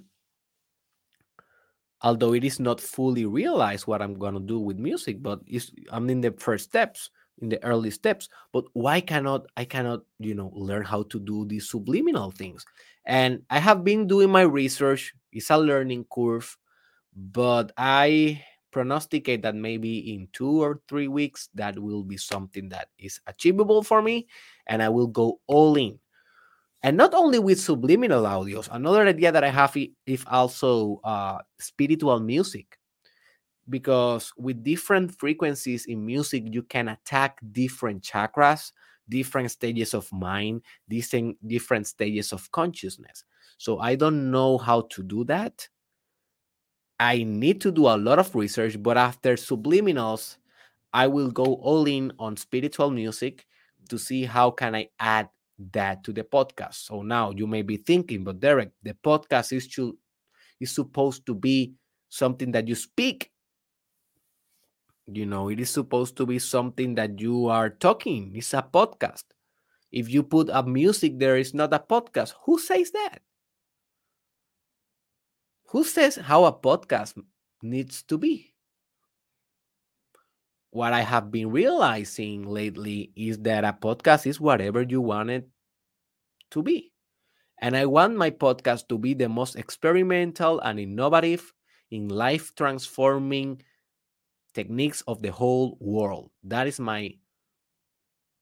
although 2.04 2.34
it 2.34 2.44
is 2.44 2.60
not 2.60 2.82
fully 2.82 3.26
realized 3.26 3.88
what 3.88 4.02
I'm 4.02 4.16
gonna 4.16 4.40
do 4.40 4.60
with 4.60 4.78
music, 4.78 5.24
but 5.24 5.40
I'm 5.92 6.10
in 6.10 6.22
the 6.22 6.32
first 6.34 6.66
steps, 6.66 7.10
in 7.42 7.50
the 7.50 7.64
early 7.64 7.92
steps. 7.92 8.30
But 8.52 8.66
why 8.74 9.02
cannot 9.02 9.48
I 9.58 9.66
cannot, 9.66 10.02
you 10.20 10.36
know, 10.36 10.52
learn 10.54 10.84
how 10.84 11.04
to 11.04 11.20
do 11.20 11.46
these 11.46 11.70
subliminal 11.70 12.32
things? 12.32 12.66
And 13.06 13.44
I 13.50 13.60
have 13.60 13.84
been 13.84 14.08
doing 14.08 14.30
my 14.30 14.42
research. 14.42 15.14
It's 15.32 15.50
a 15.50 15.58
learning 15.58 16.06
curve, 16.14 16.58
but 17.16 17.72
I 17.78 18.44
prognosticate 18.72 19.44
that 19.44 19.56
maybe 19.56 20.14
in 20.14 20.28
two 20.34 20.62
or 20.62 20.82
three 20.90 21.08
weeks 21.08 21.48
that 21.54 21.78
will 21.78 22.04
be 22.04 22.18
something 22.18 22.70
that 22.70 22.90
is 22.98 23.20
achievable 23.28 23.84
for 23.84 24.02
me 24.02 24.28
and 24.66 24.82
i 24.82 24.90
will 24.90 25.06
go 25.06 25.40
all 25.46 25.78
in 25.78 26.00
and 26.84 26.98
not 26.98 27.14
only 27.14 27.40
with 27.40 27.60
subliminal 27.60 28.24
audios 28.24 28.68
another 28.72 29.08
idea 29.08 29.32
that 29.32 29.44
i 29.44 29.50
have 29.50 29.76
is 30.06 30.24
also 30.28 31.00
uh, 31.04 31.38
spiritual 31.60 32.20
music. 32.20 32.78
Because 33.70 34.34
with 34.38 34.62
different 34.62 35.18
frequencies 35.18 35.86
in 35.86 36.06
music 36.06 36.44
you 36.52 36.64
can 36.64 36.90
attack 36.90 37.40
different 37.54 38.04
chakras 38.04 38.74
different 39.08 39.52
stages 39.52 39.94
of 39.94 40.12
mind 40.12 40.62
different 40.90 41.38
different 41.48 41.88
stages 41.88 42.34
of 42.34 42.52
consciousness. 42.52 43.24
So 43.58 43.80
i 43.80 43.96
don't 43.96 44.32
know 44.32 44.58
how 44.58 44.82
to 44.92 45.04
do 45.04 45.24
that. 45.26 45.68
I 47.00 47.24
need 47.24 47.60
to 47.62 47.72
do 47.72 47.88
a 47.88 47.98
lot 47.98 48.20
of 48.20 48.34
research, 48.36 48.82
but 48.82 48.98
after 48.98 49.36
subliminals, 49.36 50.38
I 50.94 51.08
will 51.08 51.32
go 51.32 51.56
all 51.56 51.86
in 51.88 52.14
on 52.20 52.38
spiritual 52.38 52.92
music 52.92 53.46
to 53.90 53.98
see 53.98 54.24
how 54.26 54.52
can 54.52 54.76
I 54.76 54.90
add 55.00 55.30
that 55.72 56.04
to 56.04 56.14
the 56.14 56.24
podcast. 56.24 56.76
So 56.86 57.02
now 57.02 57.32
you 57.32 57.48
may 57.48 57.62
be 57.62 57.78
thinking, 57.78 58.24
but 58.24 58.40
Derek, 58.40 58.72
the 58.82 58.94
podcast 58.94 59.54
is 59.56 59.68
to, 59.70 59.98
is 60.60 60.72
supposed 60.72 61.26
to 61.28 61.36
be 61.36 61.74
something 62.10 62.52
that 62.52 62.68
you 62.68 62.76
speak. 62.76 63.32
You 65.08 65.26
know, 65.26 65.50
it 65.50 65.60
is 65.60 65.70
supposed 65.70 66.16
to 66.18 66.26
be 66.26 66.40
something 66.40 66.96
that 66.96 67.20
you 67.20 67.48
are 67.48 67.70
talking. 67.70 68.32
It's 68.36 68.54
a 68.54 68.64
podcast. 68.64 69.24
If 69.92 70.10
you 70.10 70.24
put 70.24 70.50
up 70.50 70.66
music 70.66 71.20
there, 71.20 71.38
it's 71.38 71.54
not 71.54 71.74
a 71.74 71.80
podcast. 71.80 72.34
Who 72.46 72.58
says 72.60 72.92
that? 72.92 73.20
Who 75.72 75.84
says 75.84 76.16
how 76.16 76.46
a 76.46 76.54
podcast 76.54 77.22
needs 77.62 78.02
to 78.04 78.18
be? 78.18 78.53
What 80.74 80.92
I 80.92 81.02
have 81.02 81.30
been 81.30 81.52
realizing 81.52 82.50
lately 82.50 83.12
is 83.16 83.38
that 83.46 83.64
a 83.64 83.78
podcast 83.80 84.26
is 84.26 84.42
whatever 84.42 84.82
you 84.82 85.02
want 85.02 85.30
it 85.30 85.48
to 86.50 86.64
be. 86.64 86.92
And 87.62 87.78
I 87.78 87.86
want 87.86 88.18
my 88.18 88.32
podcast 88.32 88.88
to 88.88 88.98
be 88.98 89.14
the 89.14 89.30
most 89.30 89.56
experimental 89.56 90.60
and 90.62 90.80
innovative 90.80 91.54
in 91.92 92.10
life 92.10 92.56
transforming 92.56 93.62
techniques 94.56 95.02
of 95.06 95.22
the 95.22 95.32
whole 95.32 95.78
world. 95.80 96.32
That 96.44 96.66
is 96.66 96.80
my 96.80 97.14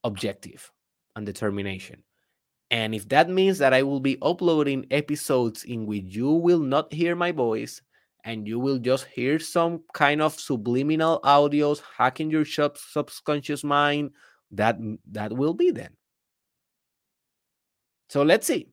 objective 0.05 0.71
and 1.17 1.25
determination. 1.25 2.01
And 2.69 2.95
if 2.95 3.09
that 3.09 3.29
means 3.29 3.57
that 3.57 3.73
I 3.73 3.83
will 3.83 3.99
be 3.99 4.17
uploading 4.21 4.87
episodes 4.89 5.65
in 5.65 5.85
which 5.85 6.05
you 6.15 6.31
will 6.31 6.61
not 6.61 6.93
hear 6.93 7.13
my 7.13 7.33
voice 7.33 7.81
and 8.23 8.47
you 8.47 8.59
will 8.59 8.77
just 8.77 9.05
hear 9.05 9.39
some 9.39 9.81
kind 9.93 10.21
of 10.21 10.39
subliminal 10.39 11.19
audios 11.23 11.81
hacking 11.97 12.29
your 12.29 12.45
subconscious 12.45 13.63
mind, 13.63 14.11
that 14.51 14.77
that 15.11 15.33
will 15.33 15.53
be 15.53 15.71
then. 15.71 15.95
So 18.09 18.23
let's 18.23 18.47
see. 18.47 18.67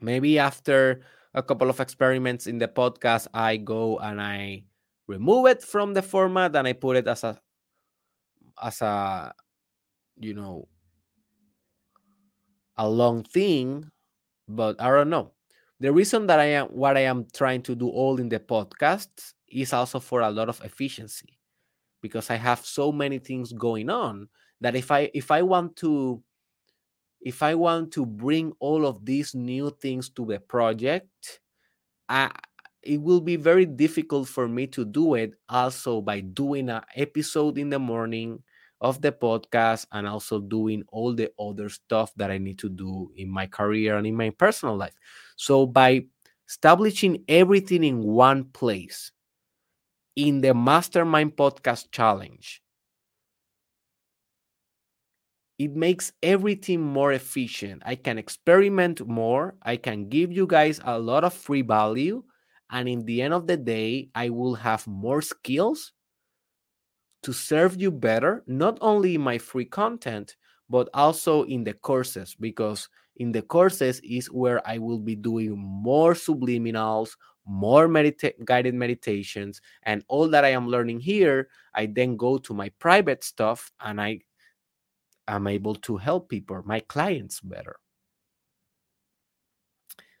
Maybe 0.00 0.38
after 0.38 1.02
a 1.34 1.42
couple 1.42 1.68
of 1.68 1.80
experiments 1.80 2.46
in 2.46 2.58
the 2.58 2.68
podcast, 2.68 3.26
I 3.34 3.56
go 3.56 3.98
and 3.98 4.20
I 4.20 4.64
remove 5.06 5.46
it 5.46 5.62
from 5.62 5.94
the 5.94 6.02
format 6.02 6.54
and 6.56 6.66
I 6.66 6.72
put 6.72 6.96
it 6.96 7.08
as 7.08 7.24
a 7.24 7.38
as 8.62 8.80
a 8.80 9.34
you 10.16 10.34
know 10.34 10.68
a 12.76 12.88
long 12.88 13.22
thing, 13.22 13.90
but 14.48 14.80
I 14.80 14.88
don't 14.88 15.10
know. 15.10 15.33
The 15.84 15.92
reason 15.92 16.28
that 16.28 16.40
I 16.40 16.46
am 16.46 16.68
what 16.68 16.96
I 16.96 17.00
am 17.00 17.26
trying 17.34 17.60
to 17.64 17.74
do 17.74 17.90
all 17.90 18.18
in 18.18 18.30
the 18.30 18.40
podcasts 18.40 19.34
is 19.46 19.74
also 19.74 20.00
for 20.00 20.22
a 20.22 20.30
lot 20.30 20.48
of 20.48 20.58
efficiency 20.64 21.36
because 22.00 22.30
I 22.30 22.36
have 22.36 22.64
so 22.64 22.90
many 22.90 23.18
things 23.18 23.52
going 23.52 23.90
on 23.90 24.28
that 24.62 24.74
if 24.76 24.90
I 24.90 25.10
if 25.12 25.30
I 25.30 25.42
want 25.42 25.76
to 25.84 26.22
if 27.20 27.42
I 27.42 27.54
want 27.54 27.92
to 27.92 28.06
bring 28.06 28.54
all 28.60 28.86
of 28.86 29.04
these 29.04 29.34
new 29.34 29.76
things 29.78 30.08
to 30.16 30.24
the 30.24 30.40
project, 30.40 31.40
I, 32.08 32.30
it 32.82 33.02
will 33.02 33.20
be 33.20 33.36
very 33.36 33.66
difficult 33.66 34.26
for 34.26 34.48
me 34.48 34.66
to 34.68 34.86
do 34.86 35.12
it 35.16 35.34
also 35.50 36.00
by 36.00 36.20
doing 36.20 36.70
an 36.70 36.80
episode 36.96 37.58
in 37.58 37.68
the 37.68 37.78
morning 37.78 38.42
of 38.84 39.00
the 39.00 39.10
podcast 39.10 39.86
and 39.92 40.06
also 40.06 40.38
doing 40.38 40.84
all 40.92 41.14
the 41.14 41.32
other 41.40 41.70
stuff 41.70 42.12
that 42.16 42.30
I 42.30 42.36
need 42.36 42.58
to 42.58 42.68
do 42.68 43.10
in 43.16 43.30
my 43.30 43.46
career 43.46 43.96
and 43.96 44.06
in 44.06 44.14
my 44.14 44.28
personal 44.28 44.76
life. 44.76 44.92
So 45.36 45.64
by 45.64 46.04
establishing 46.46 47.24
everything 47.26 47.82
in 47.82 48.02
one 48.02 48.44
place 48.44 49.10
in 50.16 50.42
the 50.42 50.52
Mastermind 50.52 51.34
Podcast 51.34 51.92
Challenge, 51.92 52.60
it 55.58 55.74
makes 55.74 56.12
everything 56.22 56.82
more 56.82 57.12
efficient. 57.12 57.82
I 57.86 57.94
can 57.94 58.18
experiment 58.18 59.06
more. 59.08 59.54
I 59.62 59.78
can 59.78 60.10
give 60.10 60.30
you 60.30 60.46
guys 60.46 60.78
a 60.84 60.98
lot 60.98 61.24
of 61.24 61.32
free 61.32 61.62
value. 61.62 62.22
And 62.68 62.86
in 62.86 63.06
the 63.06 63.22
end 63.22 63.32
of 63.32 63.46
the 63.46 63.56
day, 63.56 64.10
I 64.14 64.28
will 64.28 64.56
have 64.56 64.86
more 64.86 65.22
skills 65.22 65.92
to 67.24 67.32
serve 67.32 67.80
you 67.80 67.90
better, 67.90 68.44
not 68.46 68.78
only 68.80 69.16
in 69.16 69.20
my 69.20 69.38
free 69.38 69.64
content, 69.64 70.36
but 70.68 70.88
also 70.94 71.44
in 71.44 71.64
the 71.64 71.72
courses, 71.74 72.36
because 72.38 72.88
in 73.16 73.32
the 73.32 73.42
courses 73.42 74.00
is 74.00 74.30
where 74.30 74.66
I 74.66 74.78
will 74.78 74.98
be 74.98 75.16
doing 75.16 75.56
more 75.56 76.14
subliminals, 76.14 77.16
more 77.46 77.88
medita- 77.88 78.42
guided 78.44 78.74
meditations, 78.74 79.60
and 79.82 80.04
all 80.08 80.28
that 80.28 80.44
I 80.44 80.50
am 80.50 80.68
learning 80.68 81.00
here. 81.00 81.48
I 81.74 81.86
then 81.86 82.16
go 82.16 82.38
to 82.38 82.54
my 82.54 82.70
private 82.78 83.24
stuff 83.24 83.70
and 83.80 84.00
I 84.00 84.20
am 85.28 85.46
able 85.46 85.74
to 85.76 85.96
help 85.96 86.28
people, 86.28 86.62
my 86.64 86.80
clients 86.80 87.40
better. 87.40 87.76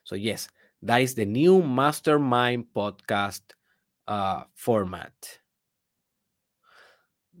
So, 0.04 0.16
yes, 0.16 0.48
that 0.82 0.98
is 0.98 1.14
the 1.14 1.24
new 1.24 1.62
Mastermind 1.62 2.66
podcast 2.74 3.40
uh, 4.06 4.44
format. 4.54 5.12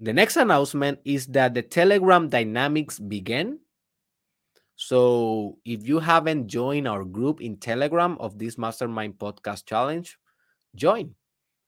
The 0.00 0.12
next 0.12 0.36
announcement 0.36 0.98
is 1.04 1.26
that 1.28 1.54
the 1.54 1.62
Telegram 1.62 2.28
dynamics 2.28 2.98
begin. 2.98 3.60
So, 4.76 5.58
if 5.64 5.86
you 5.86 6.00
haven't 6.00 6.48
joined 6.48 6.88
our 6.88 7.04
group 7.04 7.40
in 7.40 7.58
Telegram 7.58 8.18
of 8.18 8.38
this 8.38 8.58
Mastermind 8.58 9.18
Podcast 9.18 9.66
Challenge, 9.66 10.18
join. 10.74 11.14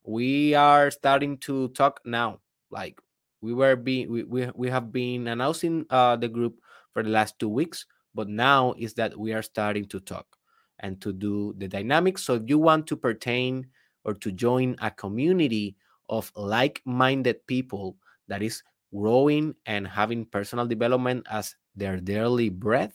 We 0.03 0.55
are 0.55 0.91
starting 0.91 1.39
to 1.47 1.69
talk 1.69 2.01
now. 2.05 2.41
Like 2.71 3.01
we 3.41 3.55
were 3.55 3.77
being 3.77 4.11
we, 4.11 4.25
we, 4.25 4.51
we 4.55 4.69
have 4.71 4.93
been 4.93 5.29
announcing 5.29 5.87
uh, 5.91 6.17
the 6.17 6.29
group 6.29 6.59
for 6.93 7.03
the 7.03 7.11
last 7.11 7.39
two 7.39 7.49
weeks 7.49 7.87
but 8.15 8.29
now 8.29 8.75
is 8.79 8.95
that 8.95 9.17
we 9.17 9.33
are 9.33 9.43
starting 9.43 9.85
to 9.87 10.01
talk 10.01 10.27
and 10.81 11.01
to 11.01 11.13
do 11.13 11.55
the 11.59 11.69
dynamics 11.69 12.25
so 12.25 12.35
if 12.35 12.43
you 12.47 12.59
want 12.59 12.87
to 12.87 12.97
pertain 12.97 13.67
or 14.05 14.15
to 14.15 14.33
join 14.33 14.75
a 14.81 14.91
community 14.91 15.77
of 16.09 16.33
like-minded 16.37 17.47
people 17.47 17.97
that 18.29 18.43
is 18.43 18.63
growing 18.95 19.55
and 19.67 19.87
having 19.87 20.25
personal 20.25 20.67
development 20.67 21.27
as 21.31 21.55
their 21.75 21.99
daily 22.01 22.49
bread 22.49 22.93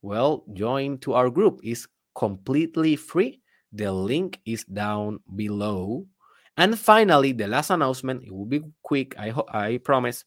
well 0.00 0.44
join 0.52 0.98
to 0.98 1.12
our 1.12 1.30
group 1.30 1.60
is 1.62 1.86
completely 2.14 2.96
free 2.96 3.40
the 3.72 3.92
link 3.92 4.40
is 4.44 4.64
down 4.64 5.20
below 5.36 6.06
and 6.56 6.78
finally, 6.78 7.32
the 7.32 7.46
last 7.46 7.70
announcement, 7.70 8.24
it 8.24 8.32
will 8.32 8.46
be 8.46 8.60
quick, 8.82 9.14
I, 9.18 9.30
ho- 9.30 9.48
I 9.48 9.78
promise, 9.78 10.24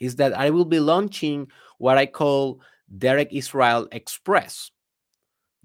is 0.00 0.16
that 0.16 0.36
I 0.36 0.50
will 0.50 0.66
be 0.66 0.80
launching 0.80 1.48
what 1.78 1.96
I 1.98 2.06
call 2.06 2.60
Derek 2.98 3.32
Israel 3.32 3.88
Express. 3.92 4.70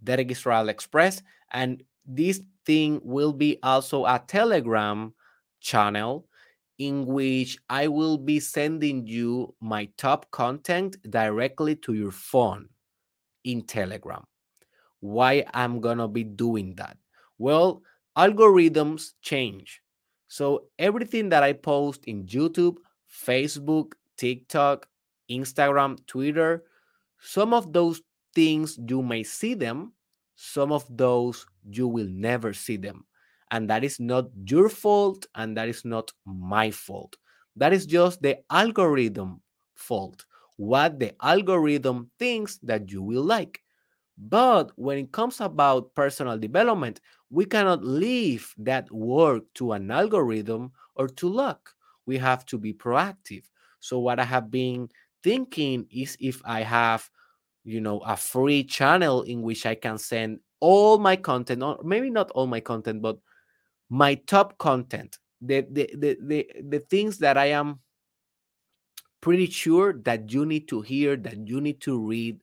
Derek 0.01 0.31
Israel 0.31 0.69
Express. 0.69 1.21
And 1.51 1.83
this 2.05 2.41
thing 2.65 3.01
will 3.03 3.33
be 3.33 3.59
also 3.63 4.05
a 4.05 4.23
Telegram 4.25 5.13
channel 5.59 6.27
in 6.79 7.05
which 7.05 7.57
I 7.69 7.87
will 7.87 8.17
be 8.17 8.39
sending 8.39 9.05
you 9.07 9.55
my 9.61 9.89
top 9.97 10.29
content 10.31 10.97
directly 11.09 11.75
to 11.77 11.93
your 11.93 12.11
phone 12.11 12.69
in 13.43 13.61
Telegram. 13.61 14.23
Why 14.99 15.45
I'm 15.53 15.81
going 15.81 15.97
to 15.97 16.07
be 16.07 16.23
doing 16.23 16.75
that? 16.75 16.97
Well, 17.37 17.83
algorithms 18.17 19.13
change. 19.21 19.81
So 20.27 20.65
everything 20.79 21.29
that 21.29 21.43
I 21.43 21.53
post 21.53 22.05
in 22.05 22.25
YouTube, 22.25 22.77
Facebook, 23.11 23.93
TikTok, 24.17 24.87
Instagram, 25.29 26.05
Twitter, 26.07 26.63
some 27.19 27.53
of 27.53 27.71
those 27.71 28.01
things 28.33 28.79
you 28.87 29.01
may 29.01 29.23
see 29.23 29.53
them, 29.53 29.93
some 30.35 30.71
of 30.71 30.85
those 30.89 31.45
you 31.69 31.87
will 31.87 32.07
never 32.07 32.53
see 32.53 32.77
them. 32.77 33.05
And 33.53 33.69
that 33.69 33.83
is 33.83 33.99
not 33.99 34.29
your 34.49 34.67
fault 34.67 35.27
and 35.35 35.55
that 35.57 35.69
is 35.69 35.85
not 35.85 36.11
my 36.25 36.71
fault. 36.71 37.17
That 37.55 37.71
is 37.71 37.85
just 37.85 38.19
the 38.19 38.39
algorithm 38.49 39.41
fault. 39.75 40.25
What 40.57 40.97
the 40.99 41.13
algorithm 41.21 42.09
thinks 42.17 42.57
that 42.63 42.91
you 42.91 43.03
will 43.03 43.21
like. 43.21 43.61
But 44.17 44.71
when 44.75 44.97
it 44.97 45.11
comes 45.11 45.39
about 45.39 45.93
personal 45.93 46.39
development, 46.39 46.99
we 47.29 47.45
cannot 47.45 47.83
leave 47.83 48.55
that 48.57 48.91
work 48.91 49.43
to 49.55 49.73
an 49.73 49.91
algorithm 49.91 50.71
or 50.95 51.07
to 51.09 51.29
luck. 51.29 51.75
We 52.07 52.17
have 52.17 52.47
to 52.47 52.57
be 52.57 52.73
proactive. 52.73 53.43
So 53.79 53.99
what 53.99 54.19
I 54.19 54.23
have 54.23 54.49
been 54.49 54.89
thinking 55.23 55.85
is 55.91 56.17
if 56.19 56.41
I 56.43 56.61
have, 56.61 57.07
you 57.63 57.81
know, 57.81 57.99
a 57.99 58.17
free 58.17 58.63
channel 58.63 59.21
in 59.21 59.43
which 59.43 59.67
I 59.67 59.75
can 59.75 59.99
send 59.99 60.39
all 60.59 60.97
my 60.97 61.17
content, 61.17 61.61
or 61.61 61.79
maybe 61.83 62.09
not 62.09 62.31
all 62.31 62.47
my 62.47 62.59
content, 62.59 63.03
but 63.03 63.19
my 63.93 64.15
top 64.15 64.57
content, 64.57 65.19
the 65.39 65.61
the 65.69 65.87
the 65.93 66.17
the, 66.19 66.47
the 66.67 66.79
things 66.79 67.19
that 67.19 67.37
I 67.37 67.53
am 67.53 67.79
pretty 69.21 69.45
sure 69.45 69.93
that 70.01 70.33
you 70.33 70.47
need 70.47 70.67
to 70.69 70.81
hear, 70.81 71.15
that 71.15 71.47
you 71.47 71.61
need 71.61 71.79
to 71.81 71.99
read, 71.99 72.41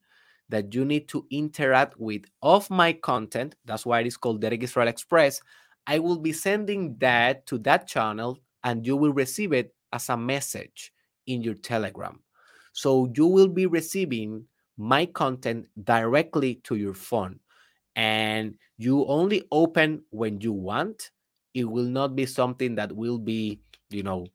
that 0.49 0.73
you 0.73 0.85
need 0.85 1.09
to 1.09 1.27
interact 1.33 1.99
with 1.99 2.23
of 2.41 2.71
my 2.71 2.93
content. 2.93 3.57
That's 3.65 3.85
why 3.85 3.99
it 3.99 4.07
is 4.07 4.17
called 4.17 4.41
Derek 4.41 4.63
Israel 4.63 4.87
Express. 4.87 5.43
I 5.89 5.99
will 5.99 6.21
be 6.21 6.33
sending 6.33 6.97
that 6.99 7.47
to 7.47 7.59
that 7.59 7.89
channel 7.89 8.39
and 8.63 8.87
you 8.87 8.97
will 8.97 9.13
receive 9.13 9.53
it 9.53 9.75
as 9.93 10.09
a 10.09 10.17
message 10.17 10.93
in 11.27 11.43
your 11.43 11.55
Telegram. 11.55 12.21
So 12.75 13.11
you 13.17 13.27
will 13.27 13.49
be 13.49 13.67
receiving 13.67 14.45
my 14.79 15.05
content 15.05 15.67
directly 15.83 16.61
to 16.63 16.77
your 16.77 16.95
phone 16.95 17.41
and 17.97 18.55
you 18.79 19.05
only 19.07 19.43
open 19.51 20.05
when 20.11 20.41
you 20.41 20.53
want. 20.53 21.11
It 21.55 21.65
will 21.65 21.87
not 21.87 22.15
be 22.15 22.27
something 22.27 22.75
that 22.77 22.95
will 22.95 23.19
be, 23.19 23.61
you 23.91 24.03
know, 24.03 24.27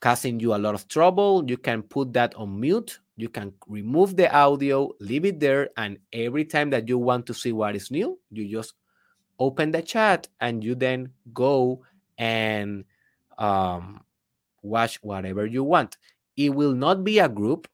causing 0.00 0.40
you 0.40 0.54
a 0.54 0.56
lot 0.56 0.74
of 0.74 0.88
trouble. 0.88 1.44
You 1.46 1.56
can 1.56 1.82
put 1.82 2.12
that 2.14 2.34
on 2.34 2.58
mute 2.58 2.98
you 3.16 3.28
can 3.28 3.52
remove 3.68 4.16
the 4.16 4.34
audio, 4.34 4.90
leave 4.98 5.24
it 5.24 5.38
there, 5.38 5.70
and 5.76 5.98
every 6.12 6.44
time 6.44 6.70
that 6.70 6.88
you 6.88 6.98
want 6.98 7.26
to 7.26 7.34
see 7.34 7.52
what 7.52 7.76
is 7.76 7.90
new, 7.90 8.18
you 8.30 8.48
just 8.48 8.74
open 9.38 9.70
the 9.70 9.82
chat 9.82 10.28
and 10.40 10.64
you 10.64 10.74
then 10.74 11.12
go 11.34 11.84
and 12.18 12.84
um, 13.38 14.02
watch 14.62 14.96
whatever 15.02 15.46
you 15.46 15.62
want. 15.62 15.98
It 16.36 16.54
will 16.54 16.72
not 16.72 17.04
be 17.04 17.18
a 17.18 17.28
group. 17.28 17.68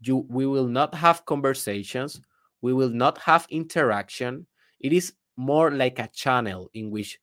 You, 0.00 0.26
we 0.28 0.46
will 0.46 0.66
not 0.66 0.94
have 0.94 1.24
conversations. 1.26 2.20
We 2.60 2.72
will 2.72 2.90
not 2.90 3.18
have 3.18 3.46
interaction. 3.50 4.46
It 4.80 4.92
is 4.92 5.14
more 5.36 5.70
like 5.70 6.00
a 6.00 6.08
channel 6.08 6.70
in 6.74 6.90
which 6.90 7.20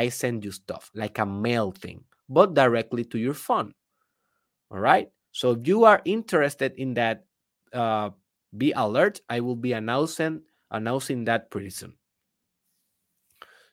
I 0.00 0.08
send 0.08 0.44
you 0.44 0.50
stuff, 0.50 0.90
like 0.94 1.18
a 1.18 1.26
mail 1.26 1.72
thing, 1.72 2.04
but 2.26 2.54
directly 2.54 3.04
to 3.12 3.18
your 3.18 3.34
phone. 3.34 3.74
All 4.70 4.80
right. 4.80 5.12
So 5.32 5.52
if 5.52 5.68
you 5.68 5.84
are 5.84 6.00
interested 6.06 6.72
in 6.80 6.94
that, 6.94 7.26
uh, 7.74 8.10
be 8.56 8.72
alert. 8.72 9.20
I 9.28 9.40
will 9.40 9.56
be 9.60 9.72
announcing 9.76 10.40
announcing 10.70 11.24
that 11.24 11.50
pretty 11.50 11.68
soon. 11.68 11.94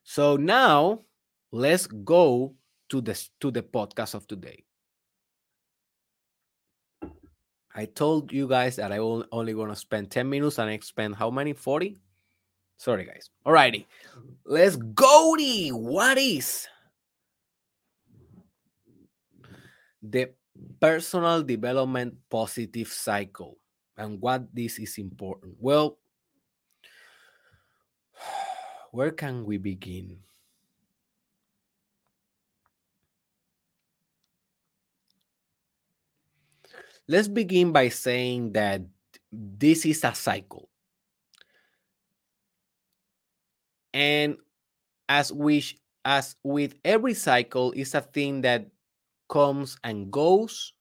So 0.04 0.36
now 0.36 1.08
let's 1.52 1.88
go 1.88 2.56
to 2.90 3.00
the 3.00 3.16
to 3.40 3.50
the 3.50 3.64
podcast 3.64 4.14
of 4.14 4.28
today. 4.28 4.66
I 7.74 7.86
told 7.86 8.34
you 8.34 8.50
guys 8.50 8.76
that 8.76 8.92
I 8.92 9.00
will 9.00 9.24
only 9.32 9.54
to 9.70 9.76
spend 9.76 10.12
10 10.12 10.28
minutes 10.28 10.58
and 10.60 10.68
I 10.68 10.80
spend 10.80 11.16
how 11.16 11.30
many? 11.30 11.54
40? 11.54 11.96
Sorry, 12.78 13.06
guys. 13.06 13.30
Alrighty. 13.46 13.86
Let's 14.46 14.76
go. 14.76 15.36
What 15.72 16.18
is 16.18 16.68
the 20.02 20.32
personal 20.80 21.44
development 21.44 22.16
positive 22.30 22.88
cycle. 22.88 23.58
and 23.98 24.22
what 24.22 24.46
this 24.54 24.78
is 24.78 25.02
important. 25.02 25.58
Well, 25.58 25.98
where 28.92 29.10
can 29.10 29.44
we 29.44 29.58
begin? 29.58 30.22
Let's 37.08 37.28
begin 37.28 37.72
by 37.72 37.90
saying 37.90 38.54
that 38.54 38.86
this 39.34 39.84
is 39.86 40.04
a 40.04 40.14
cycle. 40.14 40.70
And 43.94 44.38
as 45.10 45.32
we 45.34 45.64
as 46.06 46.36
with 46.44 46.76
every 46.86 47.14
cycle 47.14 47.72
is 47.74 47.94
a 47.96 48.02
thing 48.02 48.42
that 48.42 48.68
comes 49.30 49.78
and 49.84 50.12
goes. 50.12 50.74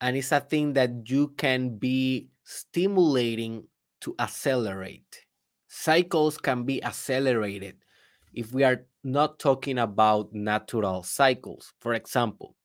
And 0.00 0.16
it's 0.16 0.32
a 0.32 0.40
thing 0.40 0.72
that 0.74 1.08
you 1.08 1.28
can 1.36 1.78
be 1.78 2.28
stimulating 2.44 3.68
to 4.00 4.14
accelerate. 4.18 5.26
Cycles 5.68 6.38
can 6.38 6.64
be 6.64 6.82
accelerated 6.82 7.76
if 8.34 8.52
we 8.52 8.64
are 8.64 8.84
not 9.04 9.38
talking 9.38 9.78
about 9.78 10.32
natural 10.32 11.02
cycles. 11.02 11.72
For 11.80 11.94
example 11.94 12.56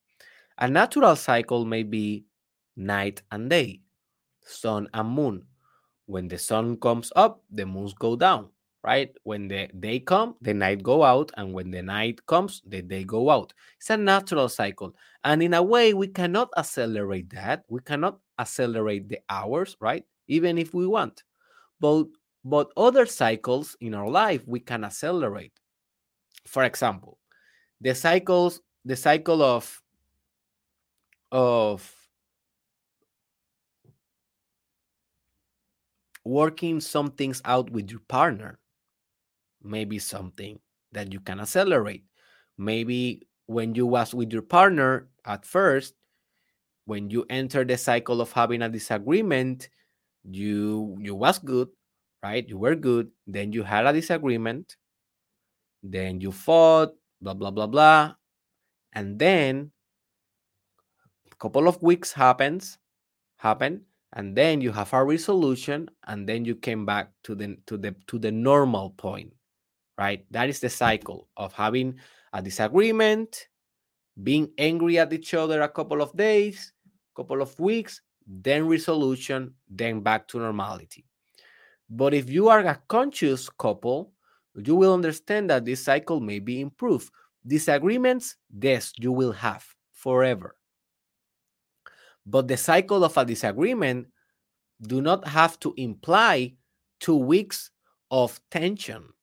a 0.59 0.67
natural 0.67 1.15
cycle 1.15 1.65
may 1.65 1.83
be 1.83 2.25
night 2.75 3.21
and 3.31 3.49
day 3.49 3.81
sun 4.43 4.87
and 4.93 5.09
moon. 5.09 5.45
When 6.07 6.27
the 6.27 6.37
sun 6.37 6.77
comes 6.77 7.11
up 7.15 7.43
the 7.51 7.65
moons 7.65 7.93
go 7.93 8.15
down 8.15 8.49
right? 8.87 9.11
When 9.23 9.49
the 9.49 9.67
day 9.81 9.99
come, 9.99 10.35
the 10.39 10.53
night 10.53 10.81
go 10.81 11.03
out, 11.03 11.29
and 11.35 11.53
when 11.53 11.71
the 11.71 11.83
night 11.83 12.25
comes, 12.25 12.61
the 12.65 12.81
day 12.81 13.03
go 13.03 13.29
out. 13.29 13.51
It's 13.77 13.89
a 13.89 13.97
natural 13.97 14.47
cycle. 14.47 14.95
And 15.25 15.43
in 15.43 15.53
a 15.53 15.61
way, 15.61 15.93
we 15.93 16.07
cannot 16.07 16.49
accelerate 16.57 17.29
that. 17.31 17.65
We 17.67 17.81
cannot 17.81 18.19
accelerate 18.39 19.09
the 19.09 19.19
hours, 19.29 19.75
right? 19.81 20.05
Even 20.29 20.57
if 20.57 20.73
we 20.73 20.87
want. 20.87 21.23
But 21.81 22.05
but 22.45 22.71
other 22.77 23.05
cycles 23.05 23.75
in 23.81 23.93
our 23.93 24.07
life 24.07 24.47
we 24.47 24.61
can 24.61 24.85
accelerate. 24.85 25.51
For 26.45 26.63
example, 26.63 27.19
the 27.81 27.93
cycles, 27.93 28.61
the 28.85 28.95
cycle 28.95 29.41
of 29.43 29.83
of 31.33 31.93
working 36.23 36.79
some 36.79 37.11
things 37.11 37.41
out 37.43 37.69
with 37.69 37.91
your 37.91 38.03
partner 38.07 38.59
maybe 39.63 39.99
something 39.99 40.59
that 40.91 41.11
you 41.11 41.19
can 41.19 41.39
accelerate. 41.39 42.05
Maybe 42.57 43.27
when 43.45 43.75
you 43.75 43.85
was 43.85 44.13
with 44.13 44.31
your 44.33 44.41
partner 44.41 45.09
at 45.25 45.45
first, 45.45 45.95
when 46.85 47.09
you 47.09 47.25
enter 47.29 47.63
the 47.65 47.77
cycle 47.77 48.21
of 48.21 48.31
having 48.31 48.61
a 48.61 48.69
disagreement, 48.69 49.69
you 50.23 50.97
you 51.01 51.15
was 51.15 51.39
good, 51.39 51.69
right? 52.23 52.47
You 52.47 52.57
were 52.57 52.75
good. 52.75 53.11
Then 53.27 53.51
you 53.53 53.63
had 53.63 53.85
a 53.85 53.93
disagreement. 53.93 54.77
Then 55.83 56.21
you 56.21 56.31
fought, 56.31 56.95
blah 57.21 57.33
blah 57.33 57.51
blah 57.51 57.67
blah, 57.67 58.15
and 58.93 59.19
then 59.19 59.71
a 61.31 61.35
couple 61.35 61.67
of 61.67 61.81
weeks 61.81 62.11
happens, 62.13 62.79
happen, 63.37 63.85
and 64.13 64.35
then 64.35 64.61
you 64.61 64.71
have 64.71 64.93
a 64.93 65.03
resolution, 65.03 65.89
and 66.07 66.27
then 66.27 66.45
you 66.45 66.55
came 66.55 66.85
back 66.85 67.11
to 67.23 67.35
the 67.35 67.57
to 67.67 67.77
the 67.77 67.95
to 68.07 68.17
the 68.19 68.31
normal 68.31 68.91
point 68.97 69.36
right? 69.97 70.25
That 70.31 70.49
is 70.49 70.59
the 70.59 70.69
cycle 70.69 71.27
of 71.37 71.53
having 71.53 71.95
a 72.33 72.41
disagreement, 72.41 73.47
being 74.23 74.51
angry 74.57 74.99
at 74.99 75.13
each 75.13 75.33
other 75.33 75.61
a 75.61 75.69
couple 75.69 76.01
of 76.01 76.15
days, 76.15 76.73
couple 77.15 77.41
of 77.41 77.59
weeks, 77.59 78.01
then 78.27 78.67
resolution, 78.67 79.53
then 79.69 80.01
back 80.01 80.27
to 80.27 80.39
normality. 80.39 81.05
But 81.89 82.13
if 82.13 82.29
you 82.29 82.49
are 82.49 82.59
a 82.59 82.81
conscious 82.87 83.49
couple, 83.49 84.11
you 84.55 84.75
will 84.75 84.93
understand 84.93 85.49
that 85.49 85.65
this 85.65 85.83
cycle 85.83 86.19
may 86.19 86.39
be 86.39 86.61
improved. 86.61 87.11
Disagreements, 87.45 88.35
yes, 88.59 88.91
you 88.97 89.11
will 89.11 89.31
have 89.31 89.65
forever. 89.93 90.55
But 92.25 92.47
the 92.47 92.57
cycle 92.57 93.03
of 93.03 93.17
a 93.17 93.23
disagreement 93.23 94.07
do 94.81 95.01
not 95.01 95.25
have 95.27 95.59
to 95.61 95.73
imply 95.77 96.53
two 96.99 97.15
weeks 97.15 97.71
of 98.11 98.39
tension 98.51 99.13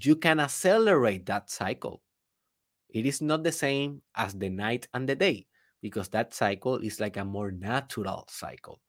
you 0.00 0.16
can 0.16 0.40
accelerate 0.40 1.26
that 1.26 1.50
cycle. 1.50 2.02
It 2.90 3.06
is 3.06 3.20
not 3.20 3.42
the 3.42 3.52
same 3.52 4.02
as 4.14 4.34
the 4.34 4.48
night 4.48 4.88
and 4.94 5.08
the 5.08 5.14
day 5.16 5.46
because 5.82 6.08
that 6.10 6.34
cycle 6.34 6.76
is 6.76 7.00
like 7.00 7.16
a 7.16 7.24
more 7.24 7.50
natural 7.50 8.26
cycle. 8.28 8.80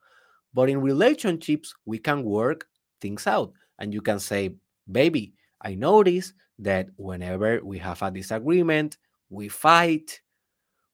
But 0.54 0.70
in 0.70 0.82
relationships, 0.82 1.74
we 1.86 2.00
can 2.00 2.24
work 2.24 2.68
things 3.02 3.28
out. 3.28 3.54
And 3.80 3.94
you 3.94 4.02
can 4.02 4.20
say, 4.20 4.56
baby, 4.92 5.34
I 5.62 5.76
notice 5.76 6.34
that 6.60 6.88
whenever 6.96 7.62
we 7.64 7.78
have 7.80 8.02
a 8.02 8.10
disagreement, 8.10 8.98
we 9.30 9.50
fight, 9.50 10.22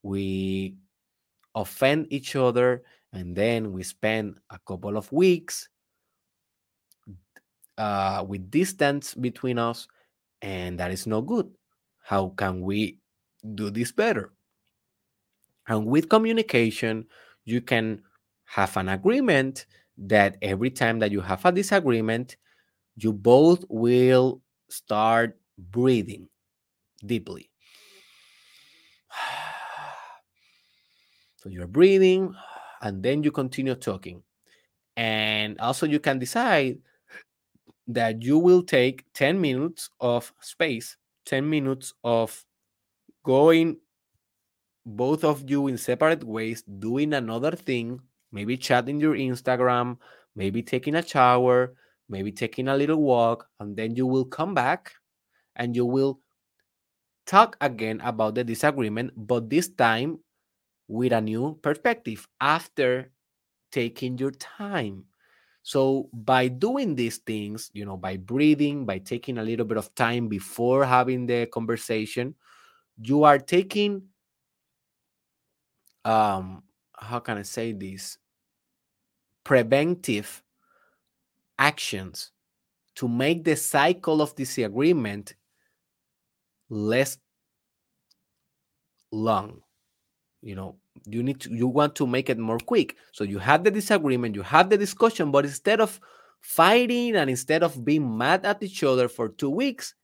we 0.02 0.76
offend 1.56 2.08
each 2.12 2.36
other, 2.36 2.84
and 3.14 3.36
then 3.36 3.72
we 3.72 3.84
spend 3.84 4.40
a 4.50 4.60
couple 4.66 4.98
of 4.98 5.12
weeks 5.12 5.70
uh, 7.78 8.26
with 8.28 8.52
distance 8.52 9.14
between 9.14 9.58
us, 9.58 9.88
and 10.42 10.80
that 10.80 10.92
is 10.92 11.08
no 11.08 11.22
good. 11.22 11.50
How 12.02 12.30
can 12.38 12.62
we 12.62 13.00
do 13.56 13.70
this 13.70 13.92
better? 13.92 14.34
And 15.68 15.86
with 15.86 16.10
communication, 16.10 17.08
you 17.46 17.62
can 17.62 18.02
have 18.46 18.76
an 18.78 18.90
agreement 18.90 19.66
that 19.98 20.38
every 20.42 20.70
time 20.70 21.00
that 21.00 21.12
you 21.12 21.22
have 21.22 21.46
a 21.46 21.52
disagreement, 21.52 22.38
you 22.96 23.14
both 23.14 23.64
will 23.70 24.42
start 24.70 25.40
breathing 25.58 26.28
deeply. 27.06 27.50
So 31.38 31.50
you're 31.50 31.68
breathing 31.68 32.34
and 32.82 33.04
then 33.04 33.22
you 33.22 33.30
continue 33.30 33.76
talking. 33.76 34.24
And 34.96 35.60
also, 35.60 35.86
you 35.86 36.00
can 36.00 36.18
decide 36.18 36.78
that 37.88 38.24
you 38.24 38.38
will 38.40 38.64
take 38.64 39.06
10 39.14 39.40
minutes 39.40 39.90
of 40.00 40.34
space, 40.42 40.98
10 41.26 41.50
minutes 41.50 41.94
of 42.04 42.46
going 43.24 43.78
both 44.86 45.24
of 45.24 45.50
you 45.50 45.68
in 45.68 45.78
separate 45.78 46.24
ways, 46.24 46.64
doing 46.64 47.14
another 47.14 47.52
thing, 47.52 48.00
maybe 48.32 48.58
chatting 48.58 49.00
your 49.00 49.16
Instagram, 49.16 49.98
maybe 50.36 50.62
taking 50.62 50.96
a 50.96 51.06
shower, 51.06 51.74
maybe 52.10 52.32
taking 52.32 52.68
a 52.68 52.76
little 52.76 53.02
walk, 53.02 53.48
and 53.60 53.78
then 53.78 53.96
you 53.96 54.06
will 54.06 54.26
come 54.26 54.54
back 54.54 54.92
and 55.56 55.76
you 55.76 55.86
will 55.86 56.20
talk 57.26 57.56
again 57.62 58.02
about 58.02 58.36
the 58.36 58.44
disagreement, 58.44 59.12
but 59.16 59.50
this 59.50 59.70
time 59.70 60.20
with 60.88 61.14
a 61.14 61.22
new 61.22 61.58
perspective 61.62 62.28
after 62.42 63.12
taking 63.72 64.18
your 64.18 64.32
time. 64.32 65.06
So 65.64 66.10
by 66.14 66.50
doing 66.50 66.96
these 66.96 67.18
things, 67.20 67.72
you 67.74 67.86
know, 67.86 67.98
by 67.98 68.18
breathing, 68.18 68.86
by 68.86 69.00
taking 69.00 69.38
a 69.38 69.44
little 69.44 69.66
bit 69.66 69.78
of 69.78 69.94
time 69.96 70.28
before 70.28 70.86
having 70.86 71.26
the 71.26 71.48
conversation, 71.48 72.36
you 73.02 73.24
are 73.24 73.40
taking 73.40 74.04
um 76.06 76.64
how 76.98 77.20
can 77.20 77.38
I 77.38 77.42
say 77.44 77.72
this? 77.74 78.18
preventive 79.46 80.44
actions 81.58 82.32
to 82.96 83.08
make 83.08 83.44
the 83.44 83.56
cycle 83.56 84.22
of 84.22 84.36
disagreement 84.36 85.36
less 86.70 87.18
long 89.12 89.62
you 90.42 90.56
know 90.56 90.78
you 91.06 91.24
need 91.24 91.40
to 91.42 91.54
you 91.54 91.68
want 91.68 91.96
to 91.96 92.08
make 92.08 92.30
it 92.30 92.38
more 92.38 92.60
quick. 92.60 92.96
So 93.12 93.24
you 93.24 93.40
have 93.40 93.64
the 93.64 93.72
disagreement 93.72 94.36
you 94.36 94.44
have 94.44 94.70
the 94.70 94.78
discussion 94.78 95.32
but 95.32 95.46
instead 95.46 95.82
of 95.82 96.00
fighting 96.42 97.16
and 97.16 97.30
instead 97.30 97.64
of 97.64 97.84
being 97.84 98.18
mad 98.18 98.46
at 98.46 98.62
each 98.64 98.84
other 98.84 99.08
for 99.08 99.30
two 99.30 99.50
weeks 99.50 99.96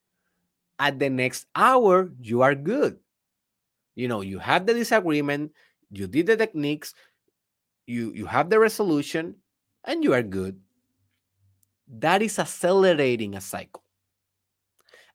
at 0.80 1.00
the 1.00 1.10
next 1.10 1.48
hour 1.56 2.12
you 2.22 2.42
are 2.42 2.56
good. 2.56 2.98
You 3.96 4.08
know 4.08 4.22
you 4.22 4.40
have 4.40 4.66
the 4.66 4.74
disagreement 4.74 5.52
you 5.92 6.08
did 6.08 6.28
the 6.28 6.38
techniques 6.38 6.94
you 7.88 8.14
you 8.14 8.26
have 8.26 8.50
the 8.50 8.60
resolution 8.60 9.36
and 9.86 10.04
you 10.04 10.14
are 10.14 10.24
good. 10.24 10.60
That 11.88 12.22
is 12.22 12.38
accelerating 12.38 13.36
a 13.36 13.42
cycle. 13.42 13.84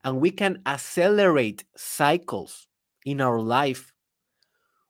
And 0.03 0.20
we 0.20 0.31
can 0.31 0.61
accelerate 0.66 1.64
cycles 1.77 2.68
in 3.07 3.20
our 3.20 3.41
life 3.41 3.94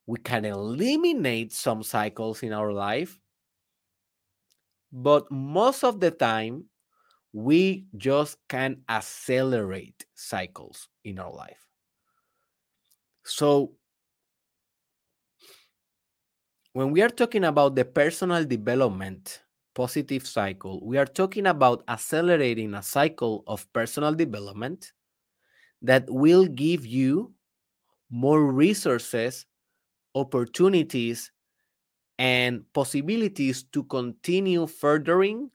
we 0.07 0.19
can 0.19 0.45
eliminate 0.45 1.53
some 1.53 1.83
cycles 1.83 2.43
in 2.43 2.53
our 2.53 2.73
life, 2.73 3.21
but 4.93 5.31
most 5.31 5.85
of 5.85 6.01
the 6.01 6.11
time, 6.11 6.65
we 7.33 7.87
just 7.97 8.39
can 8.49 8.83
accelerate 8.89 10.07
cycles 10.15 10.89
in 11.05 11.19
our 11.19 11.33
life. 11.33 11.67
So, 13.25 13.77
when 16.73 16.91
we 16.91 17.03
are 17.03 17.09
talking 17.09 17.45
about 17.45 17.75
the 17.75 17.85
personal 17.85 18.45
development 18.45 19.43
positive 19.75 20.27
cycle, 20.27 20.85
we 20.87 20.99
are 20.99 21.07
talking 21.07 21.47
about 21.47 21.83
accelerating 21.89 22.75
a 22.75 22.83
cycle 22.83 23.43
of 23.47 23.71
personal 23.73 24.15
development 24.15 24.93
that 25.83 26.07
will 26.11 26.47
give 26.47 26.87
you 26.87 27.35
more 28.11 28.53
resources, 28.53 29.47
opportunities, 30.15 31.31
and 32.19 32.65
possibilities 32.73 33.65
to 33.73 33.83
continue 33.85 34.67
furthering 34.67 35.51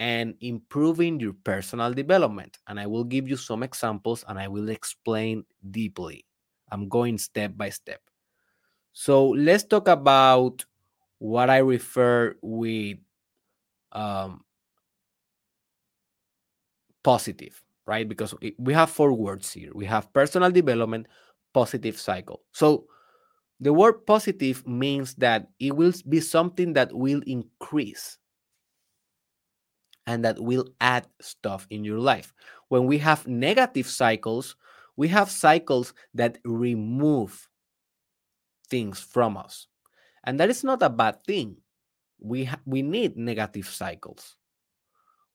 and 0.00 0.34
improving 0.40 1.20
your 1.20 1.32
personal 1.44 1.92
development. 1.92 2.58
And 2.66 2.78
I 2.78 2.86
will 2.86 3.04
give 3.04 3.28
you 3.28 3.36
some 3.36 3.62
examples 3.62 4.24
and 4.28 4.38
I 4.38 4.48
will 4.48 4.68
explain 4.68 5.44
deeply. 5.70 6.24
I'm 6.70 6.88
going 6.88 7.18
step 7.18 7.56
by 7.56 7.70
step. 7.70 8.00
So 8.92 9.28
let's 9.28 9.64
talk 9.64 9.88
about 9.88 10.64
what 11.18 11.48
I 11.48 11.58
refer 11.58 12.36
with 12.42 12.98
um, 13.92 14.44
positive, 17.04 17.62
right? 17.86 18.08
Because 18.08 18.34
we 18.58 18.74
have 18.74 18.90
four 18.90 19.12
words 19.12 19.52
here. 19.52 19.70
We 19.74 19.86
have 19.86 20.12
personal 20.12 20.50
development, 20.50 21.06
positive 21.54 21.98
cycle. 21.98 22.42
So 22.52 22.86
the 23.60 23.72
word 23.72 24.06
positive 24.06 24.66
means 24.66 25.14
that 25.14 25.48
it 25.58 25.74
will 25.74 25.92
be 26.08 26.20
something 26.20 26.74
that 26.74 26.92
will 26.94 27.22
increase 27.26 28.18
and 30.06 30.24
that 30.24 30.38
will 30.40 30.66
add 30.80 31.06
stuff 31.20 31.66
in 31.70 31.84
your 31.84 31.98
life. 31.98 32.32
When 32.68 32.86
we 32.86 32.98
have 32.98 33.26
negative 33.26 33.86
cycles, 33.86 34.56
we 34.96 35.08
have 35.08 35.30
cycles 35.30 35.94
that 36.14 36.38
remove 36.44 37.48
things 38.68 39.00
from 39.00 39.36
us. 39.36 39.66
And 40.24 40.40
that 40.40 40.50
is 40.50 40.64
not 40.64 40.82
a 40.82 40.90
bad 40.90 41.22
thing. 41.24 41.56
We, 42.18 42.48
we 42.64 42.82
need 42.82 43.16
negative 43.16 43.68
cycles. 43.68 44.36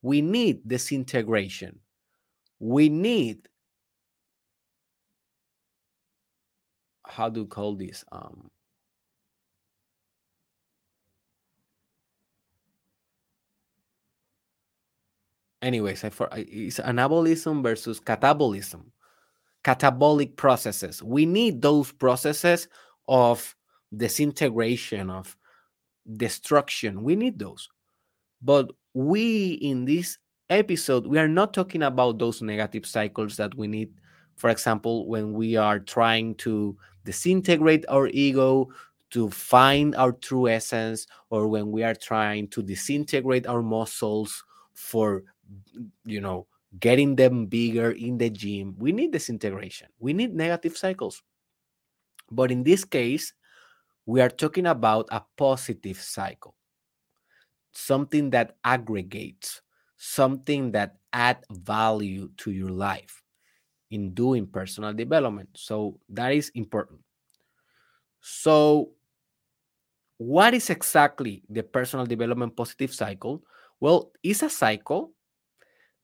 We 0.01 0.21
need 0.21 0.67
disintegration. 0.67 1.79
We 2.59 2.89
need, 2.89 3.47
how 7.05 7.29
do 7.29 7.41
you 7.41 7.45
call 7.47 7.75
this? 7.75 8.03
Um, 8.11 8.49
anyways, 15.61 16.03
I 16.03 16.09
for 16.09 16.29
it's 16.33 16.79
anabolism 16.79 17.63
versus 17.63 17.99
catabolism, 17.99 18.85
catabolic 19.63 20.35
processes. 20.35 21.01
We 21.03 21.25
need 21.25 21.61
those 21.61 21.91
processes 21.91 22.67
of 23.07 23.55
disintegration, 23.95 25.09
of 25.09 25.35
destruction. 26.17 27.03
We 27.03 27.15
need 27.15 27.39
those. 27.39 27.69
But 28.41 28.71
we, 28.93 29.53
in 29.53 29.85
this 29.85 30.17
episode, 30.49 31.07
we 31.07 31.19
are 31.19 31.27
not 31.27 31.53
talking 31.53 31.83
about 31.83 32.19
those 32.19 32.41
negative 32.41 32.85
cycles 32.85 33.37
that 33.37 33.55
we 33.55 33.67
need. 33.67 33.93
For 34.35 34.49
example, 34.49 35.07
when 35.07 35.33
we 35.33 35.55
are 35.55 35.79
trying 35.79 36.35
to 36.35 36.75
disintegrate 37.03 37.85
our 37.89 38.07
ego 38.07 38.69
to 39.11 39.29
find 39.29 39.95
our 39.95 40.13
true 40.13 40.47
essence, 40.47 41.07
or 41.29 41.47
when 41.47 41.71
we 41.71 41.83
are 41.83 41.95
trying 41.95 42.47
to 42.49 42.61
disintegrate 42.63 43.45
our 43.45 43.61
muscles 43.61 44.43
for 44.73 45.23
you 46.05 46.21
know, 46.21 46.47
getting 46.79 47.15
them 47.15 47.45
bigger 47.45 47.91
in 47.91 48.17
the 48.17 48.29
gym. 48.29 48.75
We 48.77 48.91
need 48.91 49.11
disintegration. 49.11 49.87
We 49.99 50.13
need 50.13 50.33
negative 50.33 50.77
cycles. 50.77 51.21
But 52.29 52.51
in 52.51 52.63
this 52.63 52.85
case, 52.85 53.33
we 54.05 54.21
are 54.21 54.29
talking 54.29 54.65
about 54.65 55.07
a 55.11 55.23
positive 55.37 55.99
cycle, 55.99 56.55
something 57.71 58.29
that 58.31 58.55
aggregates, 58.63 59.61
something 59.97 60.71
that 60.71 60.95
add 61.13 61.43
value 61.51 62.29
to 62.37 62.51
your 62.51 62.69
life 62.69 63.20
in 63.91 64.13
doing 64.13 64.47
personal 64.47 64.93
development. 64.93 65.49
So 65.55 65.99
that 66.09 66.33
is 66.33 66.49
important. 66.55 66.99
So 68.21 68.91
what 70.17 70.53
is 70.53 70.69
exactly 70.69 71.43
the 71.49 71.63
personal 71.63 72.05
development 72.05 72.55
positive 72.55 72.93
cycle? 72.93 73.43
Well, 73.79 74.11
it's 74.23 74.43
a 74.43 74.49
cycle 74.49 75.13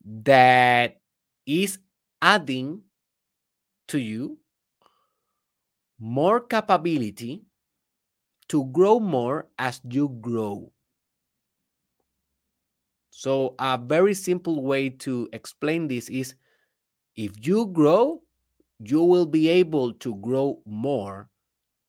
that 0.04 1.00
is 1.46 1.80
adding 2.22 2.82
to 3.88 4.00
you 4.00 4.38
more 6.00 6.42
capability 6.42 7.44
to 8.48 8.66
grow 8.66 9.00
more 9.00 9.48
as 9.60 9.82
you 9.90 10.10
grow. 10.22 10.72
So, 13.10 13.56
a 13.60 13.78
very 13.78 14.14
simple 14.14 14.64
way 14.64 14.90
to 15.02 15.28
explain 15.34 15.88
this 15.88 16.08
is 16.10 16.36
if 17.18 17.45
you 17.45 17.65
grow, 17.65 18.22
you 18.80 19.03
will 19.03 19.26
be 19.26 19.49
able 19.49 19.91
to 19.93 20.15
grow 20.15 20.61
more 20.65 21.30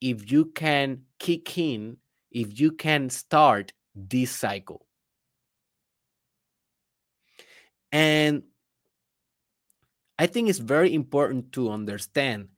if 0.01 0.33
you 0.33 0.47
can 0.47 1.03
kick 1.19 1.59
in, 1.59 1.99
if 2.33 2.59
you 2.59 2.73
can 2.73 3.11
start 3.11 3.73
this 3.95 4.31
cycle. 4.31 4.87
And 7.93 8.43
I 10.19 10.27
think 10.27 10.49
it's 10.49 10.59
very 10.59 10.95
important 10.95 11.53
to 11.53 11.71
understand 11.71 12.49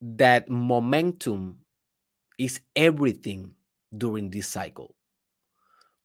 that 0.00 0.48
momentum 0.48 1.58
is 2.38 2.60
everything 2.74 3.52
during 3.96 4.30
this 4.30 4.46
cycle. 4.46 4.94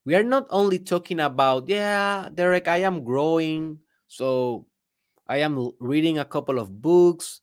We 0.05 0.15
are 0.15 0.23
not 0.23 0.45
only 0.49 0.79
talking 0.79 1.19
about, 1.19 1.67
yeah, 1.69 2.29
Derek, 2.33 2.67
I 2.67 2.77
am 2.77 3.03
growing. 3.03 3.79
So 4.07 4.67
I 5.27 5.37
am 5.37 5.71
reading 5.79 6.19
a 6.19 6.25
couple 6.25 6.59
of 6.59 6.81
books 6.81 7.41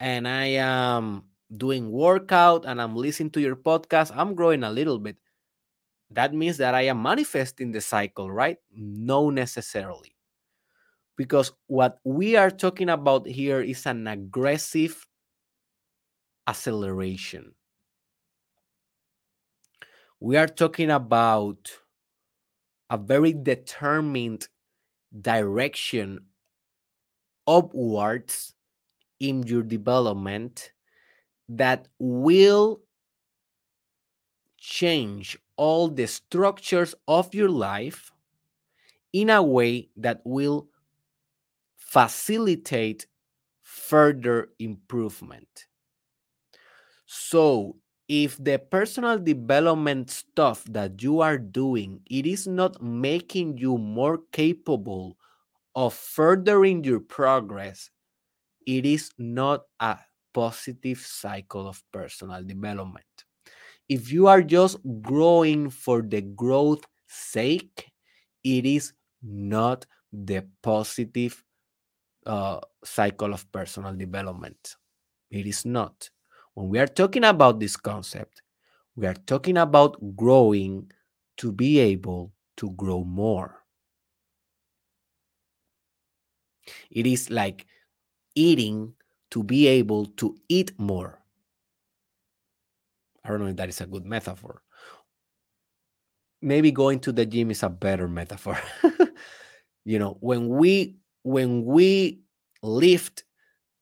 and 0.00 0.26
I 0.28 0.46
am 0.58 1.24
doing 1.56 1.90
workout 1.90 2.64
and 2.66 2.80
I'm 2.80 2.96
listening 2.96 3.30
to 3.32 3.40
your 3.40 3.56
podcast. 3.56 4.12
I'm 4.14 4.34
growing 4.34 4.64
a 4.64 4.70
little 4.70 4.98
bit 4.98 5.16
that 6.10 6.34
means 6.34 6.56
that 6.58 6.74
I 6.74 6.82
am 6.82 7.02
manifesting 7.02 7.72
the 7.72 7.80
cycle, 7.80 8.30
right? 8.30 8.58
No, 8.74 9.30
necessarily. 9.30 10.16
Because 11.16 11.52
what 11.66 12.00
we 12.04 12.36
are 12.36 12.50
talking 12.50 12.88
about 12.88 13.26
here 13.26 13.60
is 13.60 13.86
an 13.86 14.06
aggressive 14.06 15.06
acceleration. 16.46 17.54
We 20.18 20.36
are 20.36 20.48
talking 20.48 20.90
about 20.90 21.70
a 22.90 22.98
very 22.98 23.32
determined 23.32 24.48
direction 25.20 26.26
upwards 27.50 28.54
in 29.20 29.42
your 29.44 29.62
development 29.64 30.72
that 31.48 31.88
will 31.98 32.80
change 34.58 35.38
all 35.56 35.88
the 35.88 36.06
structures 36.06 36.94
of 37.08 37.34
your 37.34 37.48
life 37.48 38.12
in 39.12 39.30
a 39.30 39.42
way 39.42 39.88
that 39.96 40.20
will 40.24 40.68
facilitate 41.76 43.06
further 43.62 44.48
improvement. 44.58 45.66
So, 47.06 47.76
if 48.08 48.36
the 48.42 48.58
personal 48.58 49.18
development 49.18 50.10
stuff 50.10 50.64
that 50.64 51.02
you 51.02 51.20
are 51.20 51.38
doing 51.38 52.00
it 52.10 52.26
is 52.26 52.46
not 52.46 52.82
making 52.82 53.58
you 53.58 53.78
more 53.78 54.18
capable 54.32 55.16
of 55.74 55.94
furthering 55.94 56.84
your 56.84 57.00
progress 57.00 57.90
it 58.66 58.86
is 58.86 59.10
not 59.18 59.62
a 59.80 59.98
positive 60.34 60.98
cycle 61.00 61.68
of 61.68 61.82
personal 61.92 62.42
development 62.44 63.04
if 63.88 64.12
you 64.12 64.26
are 64.28 64.42
just 64.42 64.78
growing 65.02 65.70
for 65.70 66.02
the 66.02 66.20
growth 66.22 66.84
sake, 67.08 67.90
it 68.44 68.66
is 68.66 68.92
not 69.22 69.86
the 70.12 70.44
positive 70.62 71.42
uh, 72.26 72.60
cycle 72.84 73.32
of 73.34 73.50
personal 73.52 73.94
development. 73.94 74.76
It 75.30 75.46
is 75.46 75.64
not. 75.64 76.10
When 76.54 76.68
we 76.68 76.78
are 76.78 76.86
talking 76.88 77.24
about 77.24 77.60
this 77.60 77.76
concept, 77.76 78.42
we 78.96 79.06
are 79.06 79.14
talking 79.14 79.58
about 79.58 79.98
growing 80.16 80.90
to 81.38 81.52
be 81.52 81.78
able 81.80 82.32
to 82.58 82.70
grow 82.72 83.04
more. 83.04 83.59
It 86.90 87.06
is 87.06 87.30
like 87.30 87.66
eating 88.34 88.94
to 89.30 89.42
be 89.42 89.66
able 89.66 90.06
to 90.06 90.36
eat 90.48 90.72
more. 90.78 91.18
I 93.24 93.28
don't 93.28 93.40
know 93.40 93.46
if 93.46 93.56
that 93.56 93.68
is 93.68 93.80
a 93.80 93.86
good 93.86 94.06
metaphor. 94.06 94.62
Maybe 96.42 96.72
going 96.72 97.00
to 97.00 97.12
the 97.12 97.26
gym 97.26 97.50
is 97.50 97.62
a 97.62 97.68
better 97.68 98.08
metaphor. 98.08 98.58
you 99.84 99.98
know, 99.98 100.16
when 100.20 100.48
we 100.48 100.96
when 101.22 101.64
we 101.64 102.20
lift 102.62 103.24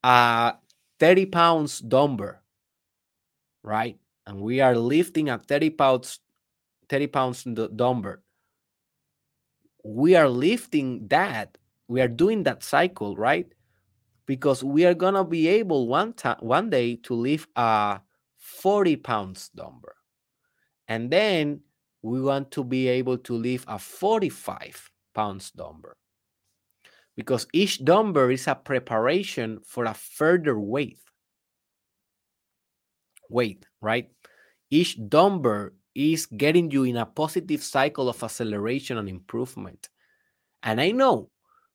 a 0.03 0.55
30 0.99 1.27
pounds 1.27 1.79
dumbbell, 1.79 2.35
right? 3.63 3.99
and 4.29 4.43
we 4.43 4.61
are 4.61 4.77
lifting 4.77 5.31
a 5.31 5.39
30 5.39 5.71
pounds 5.71 6.21
30 6.89 7.07
pounds 7.09 7.45
dumbbell 7.75 8.17
we 9.83 10.15
are 10.15 10.29
lifting 10.29 11.09
that 11.09 11.57
we 11.89 12.01
are 12.01 12.09
doing 12.09 12.43
that 12.45 12.63
cycle 12.63 13.17
right? 13.17 13.53
Because 14.27 14.63
we 14.63 14.85
are 14.85 14.95
gonna 14.95 15.25
be 15.25 15.49
able 15.49 15.89
one 15.89 16.13
time 16.13 16.37
one 16.41 16.71
day 16.71 16.97
to 16.97 17.15
lift 17.15 17.49
a 17.57 18.01
40 18.37 18.97
pounds 18.97 19.49
dumbbell. 19.55 19.97
And 20.87 21.11
then 21.11 21.61
we 22.03 22.21
want 22.21 22.51
to 22.53 22.65
be 22.65 22.89
able 22.89 23.19
to 23.19 23.35
lift 23.35 23.65
a 23.69 23.79
45 23.79 24.91
pounds 25.15 25.51
dumbbell. 25.51 25.95
Because 27.17 27.47
each 27.53 27.85
dumbbell 27.85 28.31
is 28.31 28.47
a 28.47 28.55
preparation 28.55 29.61
for 29.65 29.87
a 29.87 29.95
further 29.95 30.59
weight. 30.61 31.01
Weight 33.29 33.67
right? 33.81 34.11
Each 34.71 34.97
dumbbell 35.09 35.71
is 35.95 36.27
getting 36.27 36.71
you 36.71 36.85
in 36.85 36.97
a 36.97 37.07
positive 37.07 37.63
cycle 37.63 38.09
of 38.09 38.23
acceleration 38.23 38.99
and 38.99 39.09
improvement. 39.09 39.89
And 40.63 40.81
I 40.81 40.91
know 40.91 41.31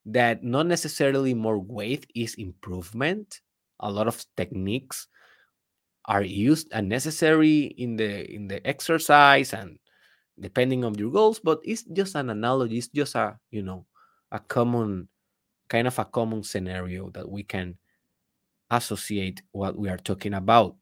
that 0.05 0.43
not 0.43 0.67
necessarily 0.67 1.33
more 1.33 1.59
weight 1.59 2.05
is 2.15 2.35
improvement. 2.35 3.41
A 3.79 3.89
lot 3.89 4.07
of 4.07 4.23
techniques 4.35 5.07
are 6.05 6.23
used 6.23 6.67
and 6.73 6.89
necessary 6.89 7.71
in 7.77 7.95
the 7.95 8.29
in 8.29 8.47
the 8.47 8.65
exercise 8.67 9.53
and 9.53 9.79
depending 10.39 10.83
on 10.83 10.95
your 10.95 11.11
goals, 11.11 11.39
but 11.39 11.59
it's 11.63 11.83
just 11.83 12.15
an 12.15 12.29
analogy, 12.29 12.77
it's 12.77 12.87
just 12.87 13.15
a, 13.15 13.37
you 13.51 13.61
know, 13.61 13.85
a 14.31 14.39
common 14.39 15.07
kind 15.69 15.87
of 15.87 15.97
a 15.99 16.05
common 16.05 16.43
scenario 16.43 17.09
that 17.11 17.29
we 17.29 17.43
can 17.43 17.77
associate 18.71 19.41
what 19.51 19.77
we 19.77 19.89
are 19.89 19.97
talking 19.97 20.33
about. 20.33 20.75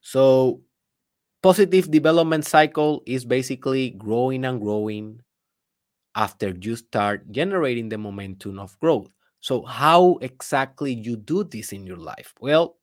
So 0.00 0.62
positive 1.42 1.90
development 1.90 2.46
cycle 2.46 3.02
is 3.06 3.24
basically 3.24 3.90
growing 3.90 4.44
and 4.44 4.60
growing 4.60 5.20
after 6.18 6.50
you 6.50 6.74
start 6.74 7.30
generating 7.30 7.88
the 7.88 7.96
momentum 7.96 8.58
of 8.58 8.76
growth. 8.80 9.06
So 9.38 9.62
how 9.62 10.18
exactly 10.20 10.92
you 10.92 11.14
do 11.14 11.44
this 11.44 11.72
in 11.72 11.86
your 11.86 11.96
life? 11.96 12.34
Well, 12.40 12.76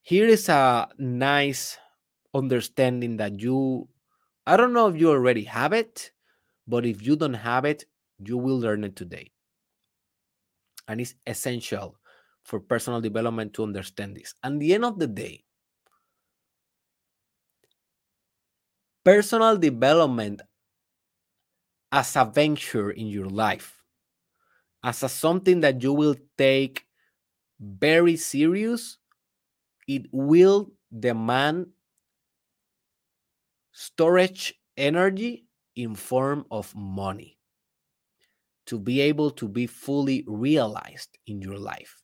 here 0.00 0.26
is 0.26 0.48
a 0.48 0.88
nice 0.96 1.76
understanding 2.32 3.18
that 3.18 3.38
you 3.40 3.86
I 4.46 4.56
don't 4.56 4.72
know 4.72 4.88
if 4.88 4.96
you 4.96 5.10
already 5.10 5.44
have 5.44 5.74
it, 5.74 6.10
but 6.66 6.86
if 6.86 7.04
you 7.04 7.14
don't 7.14 7.34
have 7.34 7.66
it, 7.66 7.84
you 8.24 8.38
will 8.38 8.58
learn 8.58 8.82
it 8.84 8.96
today. 8.96 9.30
And 10.88 10.98
it's 10.98 11.14
essential 11.26 11.98
for 12.42 12.58
personal 12.58 13.02
development 13.02 13.52
to 13.54 13.62
understand 13.62 14.16
this. 14.16 14.32
At 14.42 14.58
the 14.58 14.72
end 14.72 14.86
of 14.86 14.98
the 14.98 15.06
day, 15.06 15.44
personal 19.04 19.58
development 19.58 20.40
as 21.92 22.16
a 22.16 22.24
venture 22.24 22.90
in 22.90 23.06
your 23.06 23.28
life, 23.28 23.82
as 24.82 25.02
a 25.02 25.08
something 25.08 25.60
that 25.60 25.82
you 25.82 25.92
will 25.92 26.16
take 26.38 26.86
very 27.60 28.16
serious, 28.16 28.98
it 29.86 30.06
will 30.12 30.72
demand 30.98 31.66
storage 33.72 34.54
energy 34.76 35.46
in 35.76 35.94
form 35.94 36.44
of 36.50 36.74
money 36.74 37.38
to 38.66 38.78
be 38.78 39.00
able 39.00 39.30
to 39.30 39.48
be 39.48 39.66
fully 39.66 40.24
realized 40.26 41.18
in 41.26 41.40
your 41.42 41.58
life. 41.58 42.02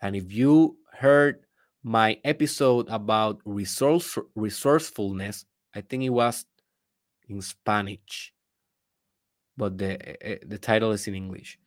And 0.00 0.14
if 0.14 0.32
you 0.32 0.76
heard 0.92 1.44
my 1.82 2.18
episode 2.24 2.86
about 2.88 3.40
resource 3.44 4.16
resourcefulness. 4.34 5.44
I 5.74 5.80
think 5.80 6.04
it 6.04 6.10
was 6.10 6.44
in 7.32 7.42
Spanish, 7.42 8.34
but 9.56 9.78
the 9.78 9.96
eh, 10.08 10.16
eh, 10.20 10.38
the 10.46 10.58
title 10.58 10.92
is 10.92 11.06
in 11.06 11.14
English. 11.14 11.58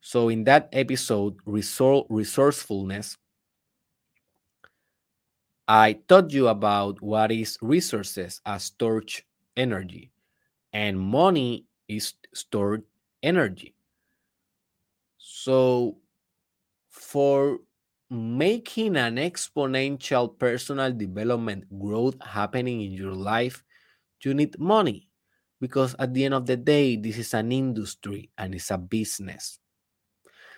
So 0.00 0.28
in 0.30 0.44
that 0.44 0.68
episode, 0.72 1.36
resor- 1.46 2.06
resourcefulness, 2.10 3.18
I 5.68 5.94
taught 5.94 6.32
you 6.32 6.48
about 6.48 7.00
what 7.00 7.32
is 7.32 7.56
resources 7.62 8.42
as 8.44 8.64
storage 8.64 9.26
energy, 9.56 10.12
and 10.72 11.00
money 11.00 11.66
is 11.88 12.14
stored 12.34 12.84
energy. 13.22 13.74
So 15.18 15.98
for 16.90 17.60
making 18.10 18.96
an 18.96 19.16
exponential 19.16 20.38
personal 20.38 20.92
development 20.92 21.66
growth 21.80 22.16
happening 22.22 22.82
in 22.82 22.92
your 22.92 23.14
life, 23.14 23.64
you 24.24 24.34
need 24.34 24.58
money 24.60 25.09
because 25.60 25.94
at 25.98 26.14
the 26.14 26.24
end 26.24 26.34
of 26.34 26.46
the 26.46 26.56
day, 26.56 26.96
this 26.96 27.18
is 27.18 27.34
an 27.34 27.52
industry 27.52 28.30
and 28.38 28.54
it's 28.54 28.70
a 28.70 28.78
business. 28.78 29.58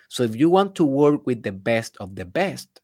So 0.09 0.23
if 0.23 0.35
you 0.35 0.49
want 0.49 0.75
to 0.75 0.85
work 0.85 1.25
with 1.25 1.43
the 1.43 1.51
best 1.51 1.97
of 1.99 2.15
the 2.15 2.25
best, 2.25 2.81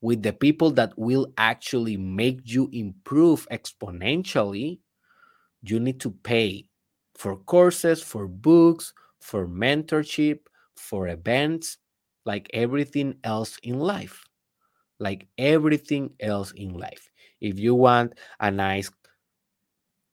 with 0.00 0.22
the 0.22 0.32
people 0.32 0.70
that 0.72 0.96
will 0.96 1.32
actually 1.36 1.96
make 1.96 2.40
you 2.44 2.70
improve 2.72 3.46
exponentially, 3.50 4.78
you 5.62 5.78
need 5.78 6.00
to 6.00 6.10
pay 6.10 6.66
for 7.16 7.36
courses, 7.36 8.02
for 8.02 8.26
books, 8.26 8.94
for 9.20 9.46
mentorship, 9.46 10.40
for 10.76 11.08
events, 11.08 11.76
like 12.24 12.48
everything 12.54 13.16
else 13.24 13.58
in 13.62 13.78
life. 13.78 14.24
Like 14.98 15.26
everything 15.38 16.10
else 16.20 16.52
in 16.52 16.74
life. 16.74 17.10
If 17.40 17.58
you 17.58 17.74
want 17.74 18.14
a 18.38 18.50
nice 18.50 18.90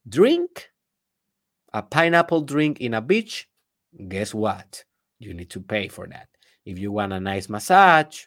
drink, 0.08 0.70
a 1.78 1.84
pineapple 1.84 2.42
drink 2.42 2.82
in 2.82 2.94
a 2.94 3.02
beach, 3.02 3.48
guess 4.08 4.34
what? 4.34 4.84
You 5.20 5.34
need 5.34 5.50
to 5.52 5.62
pay 5.62 5.88
for 5.88 6.08
that. 6.08 6.28
If 6.66 6.80
you 6.80 6.92
want 6.92 7.14
a 7.14 7.20
nice 7.20 7.50
massage, 7.50 8.26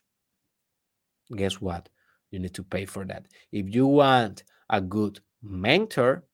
guess 1.34 1.61
what? 1.61 1.88
You 2.30 2.38
need 2.38 2.55
to 2.55 2.62
pay 2.62 2.84
for 2.84 3.05
that. 3.07 3.26
If 3.51 3.74
you 3.74 3.86
want 3.86 4.44
a 4.68 4.80
good 4.80 5.20
mentor, 5.42 6.24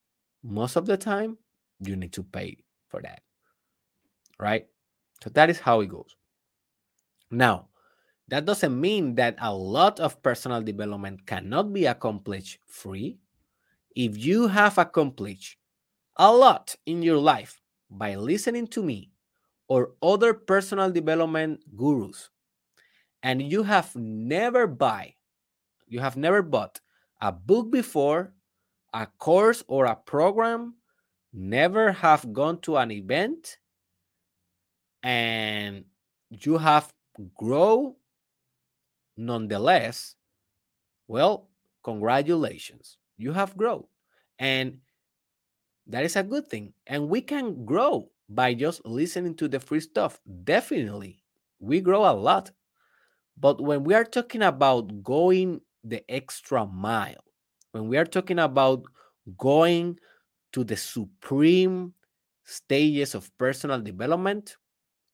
most 0.43 0.77
of 0.77 0.87
the 0.87 0.97
time, 0.97 1.39
you 1.81 1.97
need 1.97 2.13
to 2.13 2.23
pay 2.23 2.59
for 2.89 3.01
that. 3.03 3.23
Right? 4.39 4.67
So 5.25 5.31
that 5.31 5.49
is 5.49 5.59
how 5.59 5.81
it 5.81 5.89
goes. 5.89 6.15
Now, 7.31 7.69
that 8.29 8.45
doesn't 8.45 8.79
mean 8.79 9.15
that 9.15 9.37
a 9.41 9.55
lot 9.55 10.01
of 10.01 10.23
personal 10.23 10.61
development 10.61 11.27
cannot 11.27 11.73
be 11.73 11.87
accomplished 11.87 12.59
free. 12.67 13.19
If 13.95 14.19
you 14.19 14.49
have 14.49 14.77
accomplished 14.77 15.57
a 16.17 16.33
lot 16.33 16.77
in 16.87 17.03
your 17.03 17.19
life 17.19 17.61
by 17.91 18.15
listening 18.15 18.67
to 18.69 18.83
me 18.83 19.11
or 19.69 19.93
other 20.03 20.35
personal 20.35 20.91
development 20.91 21.61
gurus, 21.77 22.31
and 23.23 23.43
you 23.43 23.63
have 23.63 23.95
never 23.97 24.67
buy, 24.67 25.15
you 25.87 26.01
have 26.01 26.17
never 26.17 26.43
bought 26.43 26.81
a 27.21 27.33
book 27.33 27.71
before, 27.71 28.33
a 28.95 29.07
course 29.19 29.65
or 29.67 29.87
a 29.87 29.97
program, 29.97 30.75
never 31.33 31.93
have 31.93 32.33
gone 32.33 32.61
to 32.61 32.77
an 32.77 32.91
event, 32.91 33.59
and 35.03 35.85
you 36.31 36.59
have 36.59 36.93
grow 37.35 37.97
nonetheless, 39.17 40.17
well, 41.09 41.49
congratulations. 41.83 42.99
You 43.17 43.33
have 43.33 43.57
grown. 43.57 43.85
And 44.39 44.81
that 45.87 46.05
is 46.05 46.17
a 46.17 46.23
good 46.23 46.49
thing. 46.49 46.73
And 46.87 47.09
we 47.09 47.21
can 47.21 47.65
grow 47.65 48.11
by 48.29 48.55
just 48.55 48.85
listening 48.85 49.35
to 49.37 49.49
the 49.49 49.61
free 49.61 49.81
stuff. 49.81 50.21
Definitely. 50.45 51.23
We 51.61 51.81
grow 51.81 52.11
a 52.11 52.13
lot. 52.15 52.51
But 53.39 53.61
when 53.61 53.85
we 53.85 53.95
are 53.95 54.05
talking 54.05 54.43
about 54.43 55.03
going 55.03 55.61
the 55.85 56.05
extra 56.11 56.67
mile, 56.67 57.25
when 57.73 57.89
we 57.89 57.99
are 57.99 58.07
talking 58.07 58.39
about 58.39 58.85
going 59.39 59.99
to 60.53 60.65
the 60.65 60.77
supreme 60.77 61.95
stages 62.45 63.15
of 63.15 63.37
personal 63.39 63.81
development, 63.81 64.57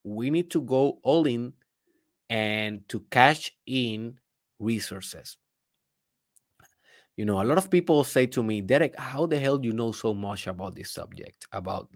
we 0.04 0.30
need 0.30 0.50
to 0.52 0.62
go 0.62 1.00
all 1.02 1.26
in 1.26 1.54
and 2.30 2.88
to 2.88 3.00
cash 3.10 3.52
in 3.66 4.18
resources. 4.58 5.38
You 7.16 7.24
know, 7.26 7.42
a 7.42 7.44
lot 7.44 7.58
of 7.58 7.70
people 7.70 8.04
say 8.04 8.26
to 8.26 8.42
me, 8.42 8.60
Derek, 8.60 8.98
how 8.98 9.26
the 9.26 9.38
hell 9.38 9.58
do 9.58 9.68
you 9.68 9.74
know 9.74 9.92
so 9.92 10.14
much 10.14 10.46
about 10.46 10.74
this 10.74 10.90
subject, 10.90 11.46
about 11.52 11.90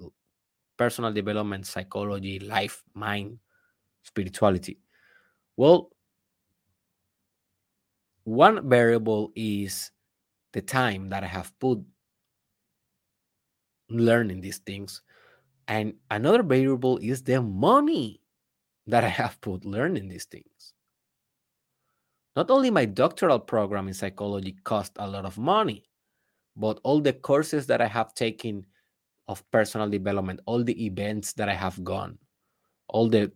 personal 0.76 1.12
development, 1.12 1.66
psychology, 1.66 2.38
life, 2.38 2.82
mind, 2.94 3.38
spirituality? 4.02 4.78
Well, 5.56 5.90
one 8.24 8.68
variable 8.68 9.32
is 9.34 9.90
the 10.52 10.60
time 10.60 11.08
that 11.08 11.24
I 11.24 11.28
have 11.28 11.56
put 11.60 11.80
learning 13.88 14.40
these 14.40 14.58
things. 14.58 15.02
And 15.68 15.94
another 16.10 16.42
variable 16.42 16.98
is 16.98 17.22
the 17.22 17.40
money 17.40 18.20
that 18.86 19.04
I 19.04 19.08
have 19.08 19.40
put 19.40 19.64
learning 19.64 20.08
these 20.08 20.26
things. 20.26 20.74
Not 22.36 22.50
only 22.50 22.70
my 22.70 22.84
doctoral 22.84 23.38
program 23.38 23.88
in 23.88 23.94
psychology 23.94 24.56
cost 24.62 24.92
a 24.96 25.08
lot 25.08 25.24
of 25.24 25.38
money, 25.38 25.88
but 26.54 26.78
all 26.84 27.00
the 27.00 27.12
courses 27.12 27.66
that 27.66 27.80
I 27.80 27.86
have 27.86 28.14
taken 28.14 28.66
of 29.28 29.48
personal 29.50 29.88
development, 29.88 30.40
all 30.46 30.62
the 30.62 30.84
events 30.84 31.32
that 31.34 31.48
I 31.48 31.54
have 31.54 31.82
gone, 31.82 32.18
all 32.88 33.08
the 33.08 33.32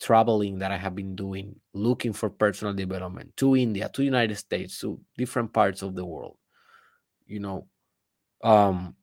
traveling 0.00 0.58
that 0.58 0.70
I 0.70 0.76
have 0.76 0.94
been 0.94 1.14
doing, 1.14 1.56
looking 1.72 2.12
for 2.12 2.30
personal 2.30 2.74
development 2.74 3.36
to 3.38 3.56
India, 3.56 3.90
to 3.92 4.04
United 4.04 4.36
States, 4.36 4.78
to 4.80 5.00
different 5.18 5.52
parts 5.52 5.82
of 5.82 5.94
the 5.94 6.04
world. 6.04 6.36
You 7.26 7.40
know, 7.40 7.66
um, 8.42 8.94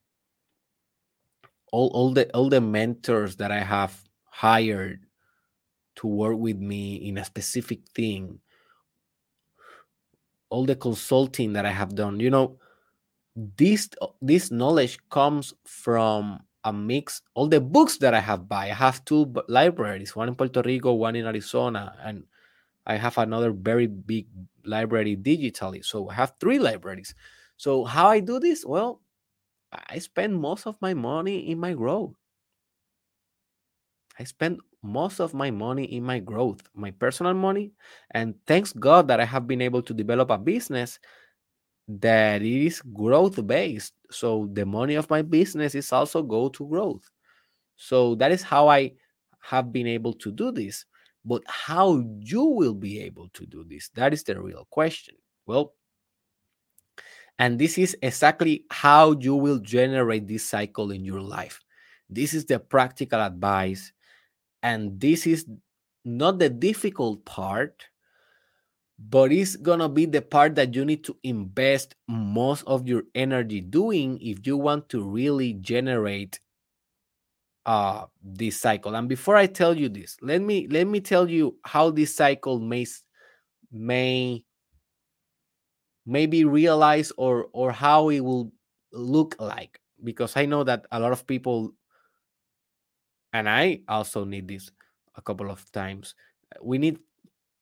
all, 1.72 1.88
all 1.94 2.14
the 2.14 2.30
all 2.36 2.50
the 2.50 2.62
mentors 2.62 3.38
that 3.38 3.52
I 3.52 3.60
have 3.60 4.00
hired 4.26 5.06
to 5.96 6.08
work 6.08 6.38
with 6.38 6.58
me 6.58 6.96
in 6.96 7.18
a 7.18 7.26
specific 7.26 7.80
thing, 7.96 8.40
all 10.52 10.66
the 10.68 10.76
consulting 10.76 11.54
that 11.54 11.66
I 11.66 11.72
have 11.72 11.96
done, 11.96 12.20
you 12.20 12.30
know, 12.30 12.60
this 13.36 13.90
this 14.22 14.52
knowledge 14.52 15.00
comes 15.10 15.54
from 15.66 16.42
a 16.64 16.74
mix 16.74 17.22
all 17.34 17.48
the 17.48 17.62
books 17.62 17.98
that 17.98 18.14
i 18.14 18.20
have 18.20 18.48
buy. 18.48 18.66
I 18.70 18.76
have 18.76 19.04
two 19.06 19.34
libraries 19.48 20.16
one 20.16 20.28
in 20.28 20.36
puerto 20.36 20.62
rico 20.62 20.94
one 20.94 21.16
in 21.16 21.26
arizona 21.26 21.96
and 22.04 22.26
i 22.86 22.98
have 22.98 23.18
another 23.18 23.52
very 23.52 23.88
big 23.88 24.28
library 24.66 25.18
digitally. 25.18 25.84
So 25.86 26.10
i 26.10 26.16
have 26.16 26.34
three 26.40 26.60
libraries. 26.60 27.16
So 27.58 27.86
how 27.86 28.10
i 28.10 28.20
do 28.20 28.40
this? 28.40 28.66
Well 28.66 29.02
i 29.74 30.00
spend 30.00 30.40
most 30.40 30.68
of 30.68 30.76
my 30.82 30.94
money 30.94 31.50
in 31.50 31.60
my 31.60 31.74
growth 31.74 32.14
i 34.20 34.24
spend 34.24 34.60
most 34.84 35.20
of 35.20 35.34
my 35.34 35.52
money 35.52 35.86
in 35.86 36.04
my 36.04 36.20
growth 36.20 36.62
my 36.74 36.90
personal 36.92 37.34
money 37.34 37.72
and 38.12 38.34
thanks 38.48 38.74
god 38.74 39.08
that 39.08 39.20
i 39.20 39.26
have 39.26 39.46
been 39.46 39.62
able 39.62 39.82
to 39.82 39.94
develop 39.94 40.32
a 40.32 40.38
business 40.38 41.00
that 42.00 42.42
is 42.42 42.82
growth 42.82 43.46
based. 43.46 43.94
So 44.10 44.50
the 44.54 44.66
money 44.66 44.96
of 44.96 45.10
my 45.10 45.22
business 45.22 45.76
is 45.76 45.92
also 45.92 46.24
go 46.24 46.50
to 46.50 46.68
growth. 46.68 47.10
So 47.76 48.16
that 48.16 48.32
is 48.32 48.44
how 48.44 48.68
i 48.68 48.94
have 49.42 49.72
been 49.74 49.88
able 49.88 50.14
to 50.14 50.32
do 50.32 50.52
this. 50.52 50.86
But 51.26 51.44
how 51.48 52.04
you 52.20 52.44
will 52.44 52.74
be 52.74 53.02
able 53.02 53.30
to 53.34 53.46
do 53.46 53.64
this 53.68 53.90
that 53.96 54.14
is 54.14 54.24
the 54.24 54.40
real 54.40 54.68
question. 54.70 55.16
Well 55.46 55.74
and 57.40 57.58
this 57.58 57.78
is 57.78 57.98
exactly 58.02 58.66
how 58.70 59.14
you 59.20 59.36
will 59.36 59.60
generate 59.60 60.28
this 60.28 60.46
cycle 60.46 60.92
in 60.92 61.04
your 61.04 61.22
life. 61.22 61.64
This 62.10 62.34
is 62.34 62.46
the 62.46 62.60
practical 62.60 63.20
advice 63.20 63.92
and 64.64 65.00
this 65.00 65.26
is 65.28 65.46
not 66.06 66.40
the 66.40 66.50
difficult 66.50 67.26
part 67.26 67.86
but 69.00 69.32
it's 69.32 69.56
gonna 69.56 69.90
be 69.90 70.06
the 70.06 70.22
part 70.22 70.56
that 70.56 70.76
you 70.76 70.86
need 70.86 71.04
to 71.04 71.18
invest 71.24 71.96
most 72.08 72.64
of 72.68 72.88
your 72.88 73.04
energy 73.16 73.60
doing 73.60 74.20
if 74.22 74.46
you 74.46 74.58
want 74.58 74.88
to 74.90 75.04
really 75.04 75.54
generate 75.54 76.40
uh 77.66 78.06
this 78.24 78.60
cycle. 78.60 78.96
And 78.96 79.08
before 79.08 79.36
i 79.36 79.46
tell 79.46 79.78
you 79.78 79.88
this 79.90 80.18
let 80.22 80.42
me 80.42 80.68
let 80.68 80.88
me 80.88 81.00
tell 81.00 81.30
you 81.30 81.58
how 81.64 81.92
this 81.92 82.16
cycle 82.16 82.60
may 82.60 82.86
may 83.72 84.44
maybe 86.06 86.46
realize 86.46 87.12
or 87.18 87.48
or 87.54 87.72
how 87.72 88.10
it 88.10 88.22
will 88.22 88.52
look 88.92 89.36
like 89.40 89.80
because 90.04 90.36
i 90.36 90.46
know 90.46 90.64
that 90.64 90.86
a 90.92 91.00
lot 91.00 91.12
of 91.12 91.26
people 91.28 91.74
and 93.34 93.50
i 93.50 93.80
also 93.88 94.24
need 94.24 94.48
this 94.48 94.72
a 95.16 95.22
couple 95.22 95.50
of 95.50 95.70
times 95.72 96.16
we 96.62 96.78
need 96.78 97.00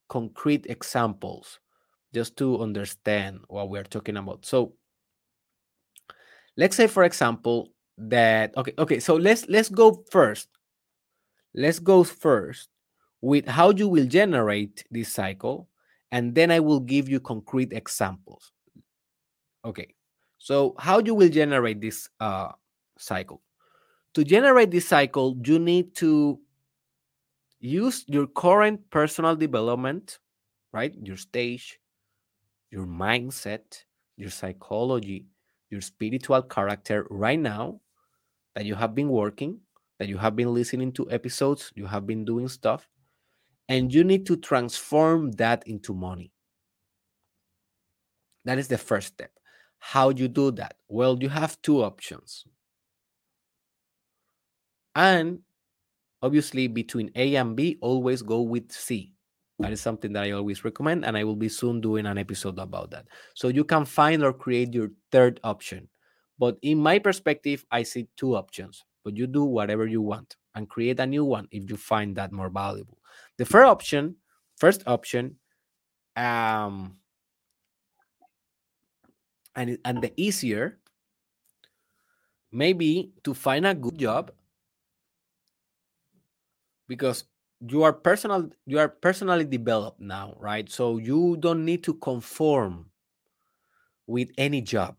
concrete 0.09 0.65
examples 0.67 1.59
just 2.13 2.35
to 2.37 2.59
understand 2.59 3.39
what 3.47 3.69
we're 3.69 3.83
talking 3.83 4.17
about. 4.17 4.45
So 4.45 4.73
let's 6.57 6.75
say 6.75 6.87
for 6.87 7.03
example 7.03 7.69
that 7.97 8.55
okay 8.57 8.73
okay 8.77 8.99
so 8.99 9.15
let's 9.15 9.47
let's 9.47 9.69
go 9.69 10.03
first. 10.11 10.49
Let's 11.53 11.79
go 11.79 12.03
first 12.03 12.69
with 13.21 13.47
how 13.47 13.71
you 13.71 13.87
will 13.87 14.05
generate 14.05 14.83
this 14.91 15.11
cycle 15.11 15.67
and 16.11 16.33
then 16.35 16.51
I 16.51 16.59
will 16.59 16.79
give 16.79 17.09
you 17.09 17.19
concrete 17.19 17.73
examples. 17.73 18.51
Okay. 19.65 19.95
So 20.37 20.75
how 20.79 20.99
you 20.99 21.15
will 21.15 21.29
generate 21.29 21.81
this 21.81 22.09
uh 22.19 22.49
cycle? 22.97 23.41
To 24.19 24.25
generate 24.25 24.69
this 24.69 24.85
cycle, 24.85 25.37
you 25.45 25.59
need 25.59 25.95
to 25.95 26.41
use 27.61 28.03
your 28.05 28.27
current 28.27 28.89
personal 28.89 29.33
development, 29.33 30.19
right? 30.73 30.93
Your 31.01 31.15
stage, 31.15 31.79
your 32.69 32.85
mindset, 32.85 33.85
your 34.17 34.29
psychology, 34.29 35.27
your 35.69 35.79
spiritual 35.79 36.41
character 36.41 37.07
right 37.09 37.39
now 37.39 37.79
that 38.55 38.65
you 38.65 38.75
have 38.75 38.93
been 38.93 39.07
working, 39.07 39.61
that 39.99 40.09
you 40.09 40.17
have 40.17 40.35
been 40.35 40.53
listening 40.53 40.91
to 40.91 41.09
episodes, 41.09 41.71
you 41.75 41.85
have 41.85 42.05
been 42.05 42.25
doing 42.25 42.49
stuff, 42.49 42.89
and 43.69 43.93
you 43.93 44.03
need 44.03 44.25
to 44.25 44.35
transform 44.35 45.31
that 45.43 45.65
into 45.65 45.93
money. 45.93 46.33
That 48.43 48.57
is 48.57 48.67
the 48.67 48.77
first 48.77 49.07
step. 49.07 49.31
How 49.77 50.09
you 50.09 50.27
do 50.27 50.51
that? 50.59 50.75
Well, 50.89 51.17
you 51.21 51.29
have 51.29 51.61
two 51.61 51.81
options. 51.85 52.43
And 54.95 55.39
obviously 56.21 56.67
between 56.67 57.11
A 57.15 57.35
and 57.35 57.55
B, 57.55 57.77
always 57.81 58.21
go 58.21 58.41
with 58.41 58.71
C. 58.71 59.13
That 59.59 59.73
is 59.73 59.81
something 59.81 60.13
that 60.13 60.23
I 60.23 60.31
always 60.31 60.63
recommend, 60.63 61.03
and 61.03 61.17
I 61.17 61.25
will 61.25 61.35
be 61.35 61.49
soon 61.49 61.81
doing 61.81 62.05
an 62.05 62.17
episode 62.17 62.57
about 62.59 62.91
that. 62.91 63.07
So 63.35 63.49
you 63.49 63.65
can 63.65 63.83
find 63.83 64.23
or 64.23 64.31
create 64.31 64.73
your 64.73 64.91
third 65.11 65.39
option. 65.43 65.89
But 66.39 66.57
in 66.61 66.77
my 66.79 66.97
perspective, 66.99 67.65
I 67.69 67.83
see 67.83 68.07
two 68.15 68.37
options, 68.37 68.85
but 69.03 69.17
you 69.17 69.27
do 69.27 69.43
whatever 69.43 69.85
you 69.85 70.01
want 70.01 70.37
and 70.55 70.69
create 70.69 70.99
a 71.01 71.05
new 71.05 71.25
one 71.25 71.47
if 71.51 71.69
you 71.69 71.75
find 71.75 72.15
that 72.15 72.31
more 72.31 72.49
valuable. 72.49 72.99
The 73.37 73.45
first 73.45 73.67
option, 73.67 74.15
first 74.55 74.83
option, 74.87 75.35
um, 76.15 76.95
and 79.55 79.77
and 79.83 80.01
the 80.01 80.13
easier, 80.15 80.79
maybe 82.51 83.11
to 83.25 83.33
find 83.33 83.67
a 83.67 83.75
good 83.75 83.97
job 83.97 84.31
because 86.89 87.25
you 87.61 87.83
are 87.83 87.93
personal 87.93 88.49
you 88.65 88.79
are 88.81 88.89
personally 88.89 89.45
developed 89.45 90.01
now 90.01 90.35
right? 90.41 90.69
So 90.69 90.97
you 90.97 91.37
don't 91.39 91.63
need 91.63 91.85
to 91.85 91.93
conform 91.95 92.91
with 94.07 94.29
any 94.37 94.61
job. 94.61 94.95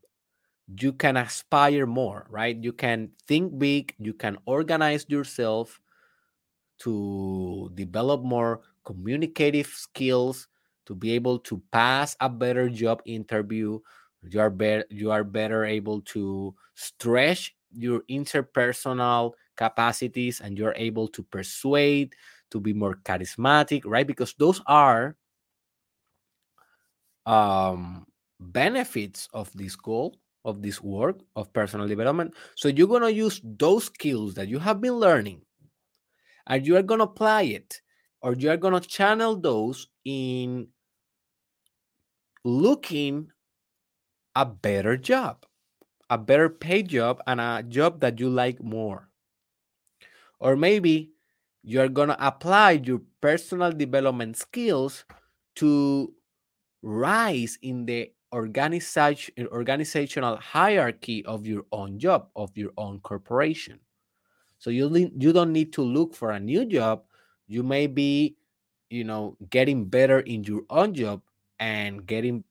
You 0.81 0.93
can 0.93 1.17
aspire 1.17 1.87
more 1.87 2.27
right? 2.31 2.57
You 2.57 2.73
can 2.73 3.11
think 3.27 3.59
big 3.59 3.95
you 3.99 4.15
can 4.15 4.39
organize 4.47 5.05
yourself 5.09 5.81
to 6.81 7.71
develop 7.75 8.23
more 8.23 8.61
communicative 8.85 9.67
skills 9.67 10.49
to 10.87 10.95
be 10.95 11.13
able 11.13 11.39
to 11.39 11.63
pass 11.73 12.17
a 12.21 12.29
better 12.29 12.69
job 12.69 13.03
interview. 13.05 13.79
You 14.23 14.41
are 14.41 14.51
better 14.51 14.85
you 14.91 15.11
are 15.11 15.25
better 15.25 15.65
able 15.65 16.03
to 16.15 16.55
stretch 16.75 17.55
your 17.73 18.03
interpersonal 18.11 19.33
capacities 19.57 20.41
and 20.41 20.59
you're 20.59 20.75
able 20.77 21.09
to 21.09 21.23
persuade, 21.23 22.15
to 22.51 22.61
be 22.61 22.73
more 22.73 22.97
charismatic, 23.05 23.83
right? 23.85 24.07
Because 24.07 24.35
those 24.39 24.61
are 24.67 25.17
um, 27.27 28.07
benefits 28.41 29.29
of 29.33 29.51
this 29.55 29.77
goal, 29.77 30.17
of 30.45 30.63
this 30.63 30.83
work, 30.83 31.21
of 31.37 31.53
personal 31.53 31.87
development. 31.87 32.35
So 32.57 32.69
you're 32.69 32.89
going 32.89 33.03
to 33.03 33.13
use 33.13 33.41
those 33.45 33.85
skills 33.85 34.35
that 34.35 34.49
you 34.49 34.59
have 34.59 34.81
been 34.81 34.95
learning 34.95 35.43
and 36.47 36.67
you 36.67 36.77
are 36.77 36.83
going 36.83 36.99
to 36.99 37.05
apply 37.05 37.43
it 37.43 37.81
or 38.23 38.35
you 38.35 38.51
are 38.51 38.57
going 38.57 38.75
to 38.75 38.89
channel 38.89 39.37
those 39.37 39.89
in 40.05 40.69
looking 42.45 43.31
a 44.35 44.47
better 44.47 44.97
job, 44.97 45.45
a 46.11 46.19
better 46.19 46.51
paid 46.51 46.89
job, 46.89 47.23
and 47.27 47.41
a 47.41 47.63
job 47.63 48.01
that 48.01 48.21
you 48.21 48.29
like 48.29 48.63
more. 48.63 49.09
Or 50.39 50.57
maybe 50.57 51.13
you're 51.63 51.89
going 51.89 52.09
to 52.09 52.27
apply 52.27 52.73
your 52.85 53.03
personal 53.21 53.73
development 53.73 54.37
skills 54.37 55.05
to 55.57 56.15
rise 56.83 57.59
in 57.63 57.87
the 57.87 58.13
organization 58.33 59.49
organizational 59.53 60.37
hierarchy 60.39 61.25
of 61.27 61.47
your 61.47 61.65
own 61.73 61.99
job 61.99 62.29
of 62.37 62.57
your 62.57 62.71
own 62.79 63.01
corporation. 63.01 63.81
So 64.59 64.71
you 64.71 64.89
you 65.19 65.33
don't 65.33 65.53
need 65.53 65.73
to 65.75 65.83
look 65.83 66.15
for 66.15 66.31
a 66.33 66.41
new 66.41 66.67
job. 66.67 67.05
You 67.49 67.63
may 67.63 67.87
be 67.87 68.37
you 68.91 69.05
know 69.05 69.37
getting 69.51 69.87
better 69.87 70.21
in 70.21 70.45
your 70.45 70.63
own 70.71 70.95
job 70.95 71.23
and 71.61 72.07
getting 72.07 72.45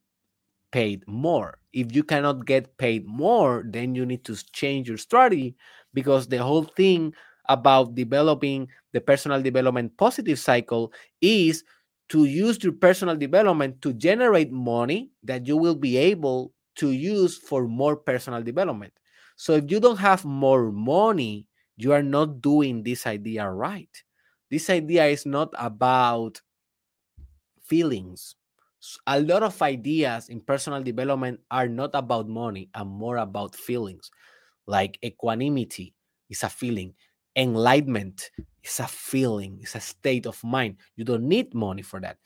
paid 0.72 1.08
more 1.08 1.59
if 1.74 1.96
you 1.96 2.04
cannot 2.04 2.46
get 2.46 2.78
paid 2.78 3.06
more 3.06 3.64
then 3.68 3.96
you 3.96 4.06
need 4.06 4.24
to 4.26 4.36
change 4.54 4.88
your 4.88 4.98
strategy 4.98 5.56
because 5.94 6.28
the 6.28 6.38
whole 6.38 6.64
thing 6.64 7.14
about 7.48 7.96
developing 7.96 8.68
the 8.94 9.02
personal 9.02 9.42
development 9.42 9.96
positive 9.98 10.38
cycle 10.40 10.92
is 11.22 11.64
to 12.10 12.26
use 12.26 12.62
your 12.64 12.74
personal 12.74 13.16
development 13.16 13.82
to 13.82 13.94
generate 13.94 14.52
money 14.52 15.12
that 15.24 15.46
you 15.48 15.56
will 15.58 15.76
be 15.76 15.98
able 15.98 16.54
to 16.76 16.92
use 16.92 17.38
for 17.38 17.68
more 17.68 17.96
personal 17.96 18.42
development. 18.42 18.94
So 19.36 19.54
if 19.54 19.70
you 19.72 19.80
don't 19.80 20.00
have 20.00 20.26
more 20.26 20.72
money, 20.72 21.48
you 21.78 21.94
are 21.94 22.04
not 22.04 22.42
doing 22.42 22.84
this 22.84 23.06
idea 23.06 23.50
right. 23.50 23.90
This 24.50 24.70
idea 24.70 25.06
is 25.06 25.26
not 25.26 25.54
about 25.58 26.42
feelings. 27.62 28.36
A 29.08 29.20
lot 29.20 29.44
of 29.44 29.62
ideas 29.62 30.30
in 30.30 30.42
personal 30.42 30.82
development 30.82 31.42
are 31.52 31.68
not 31.68 31.92
about 31.94 32.30
money 32.30 32.70
and 32.74 32.90
more 32.90 33.18
about 33.18 33.56
feelings. 33.56 34.10
Like 34.68 34.98
equanimity 35.04 35.96
is 36.30 36.44
a 36.44 36.50
feeling, 36.50 36.94
enlightenment 37.36 38.32
is 38.64 38.80
a 38.80 38.88
feeling, 38.88 39.60
it's 39.62 39.76
a 39.76 39.80
state 39.82 40.26
of 40.26 40.42
mind. 40.44 40.78
You 40.96 41.04
don't 41.04 41.28
need 41.28 41.54
money 41.54 41.82
for 41.82 42.00
that. 42.02 42.18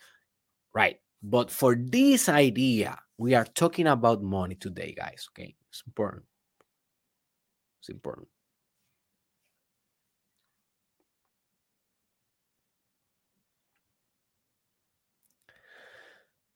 Right. 0.74 0.98
But 1.22 1.50
for 1.50 1.76
this 1.76 2.28
idea, 2.30 3.00
we 3.18 3.34
are 3.34 3.46
talking 3.46 3.88
about 3.88 4.22
money 4.22 4.56
today, 4.56 4.94
guys. 4.98 5.30
Okay. 5.32 5.56
It's 5.70 5.84
important. 5.88 6.24
It's 7.80 7.90
important. 7.90 8.28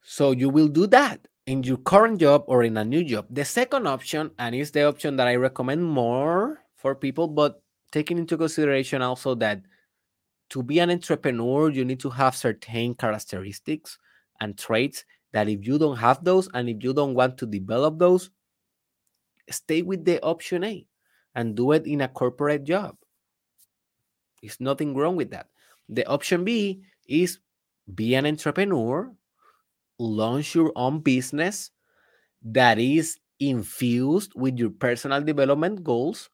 So 0.10 0.32
you 0.32 0.48
will 0.48 0.70
do 0.70 0.88
that 0.88 1.28
in 1.48 1.64
your 1.64 1.76
current 1.76 2.22
job 2.22 2.46
or 2.48 2.64
in 2.64 2.78
a 2.78 2.86
new 2.86 3.04
job. 3.04 3.28
The 3.30 3.44
second 3.44 3.88
option, 3.88 4.32
and 4.40 4.56
it's 4.56 4.72
the 4.72 4.88
option 4.88 5.18
that 5.18 5.28
I 5.28 5.36
recommend 5.36 5.84
more 5.84 6.64
for 6.78 6.96
people, 6.96 7.28
but 7.28 7.62
taking 7.92 8.18
into 8.18 8.38
consideration 8.38 9.02
also 9.02 9.36
that 9.36 9.60
to 10.52 10.64
be 10.64 10.80
an 10.80 10.92
entrepreneur, 10.92 11.70
you 11.70 11.84
need 11.84 12.00
to 12.00 12.10
have 12.10 12.38
certain 12.38 12.96
characteristics 12.96 13.98
and 14.40 14.58
traits 14.58 15.04
that 15.34 15.50
if 15.50 15.68
you 15.68 15.78
don't 15.78 15.98
have 15.98 16.24
those 16.24 16.48
and 16.54 16.70
if 16.70 16.82
you 16.82 16.94
don't 16.94 17.14
want 17.14 17.38
to 17.40 17.46
develop 17.46 18.00
those, 18.00 18.30
stay 19.50 19.82
with 19.82 20.06
the 20.06 20.22
option 20.24 20.64
A 20.64 20.88
and 21.36 21.54
do 21.54 21.74
it 21.74 21.86
in 21.86 22.00
a 22.00 22.08
corporate 22.08 22.64
job. 22.64 22.96
There's 24.42 24.62
nothing 24.62 24.96
wrong 24.96 25.18
with 25.18 25.32
that. 25.32 25.48
The 25.90 26.08
option 26.08 26.46
B 26.46 26.84
is 27.10 27.40
be 27.94 28.16
an 28.16 28.26
entrepreneur 28.26 29.12
launch 30.00 30.56
your 30.56 30.72
own 30.76 31.00
business 31.00 31.72
that 32.44 32.80
is 32.80 33.20
infused 33.40 34.34
with 34.36 34.58
your 34.58 34.72
personal 34.72 35.22
development 35.22 35.84
goals 35.84 36.30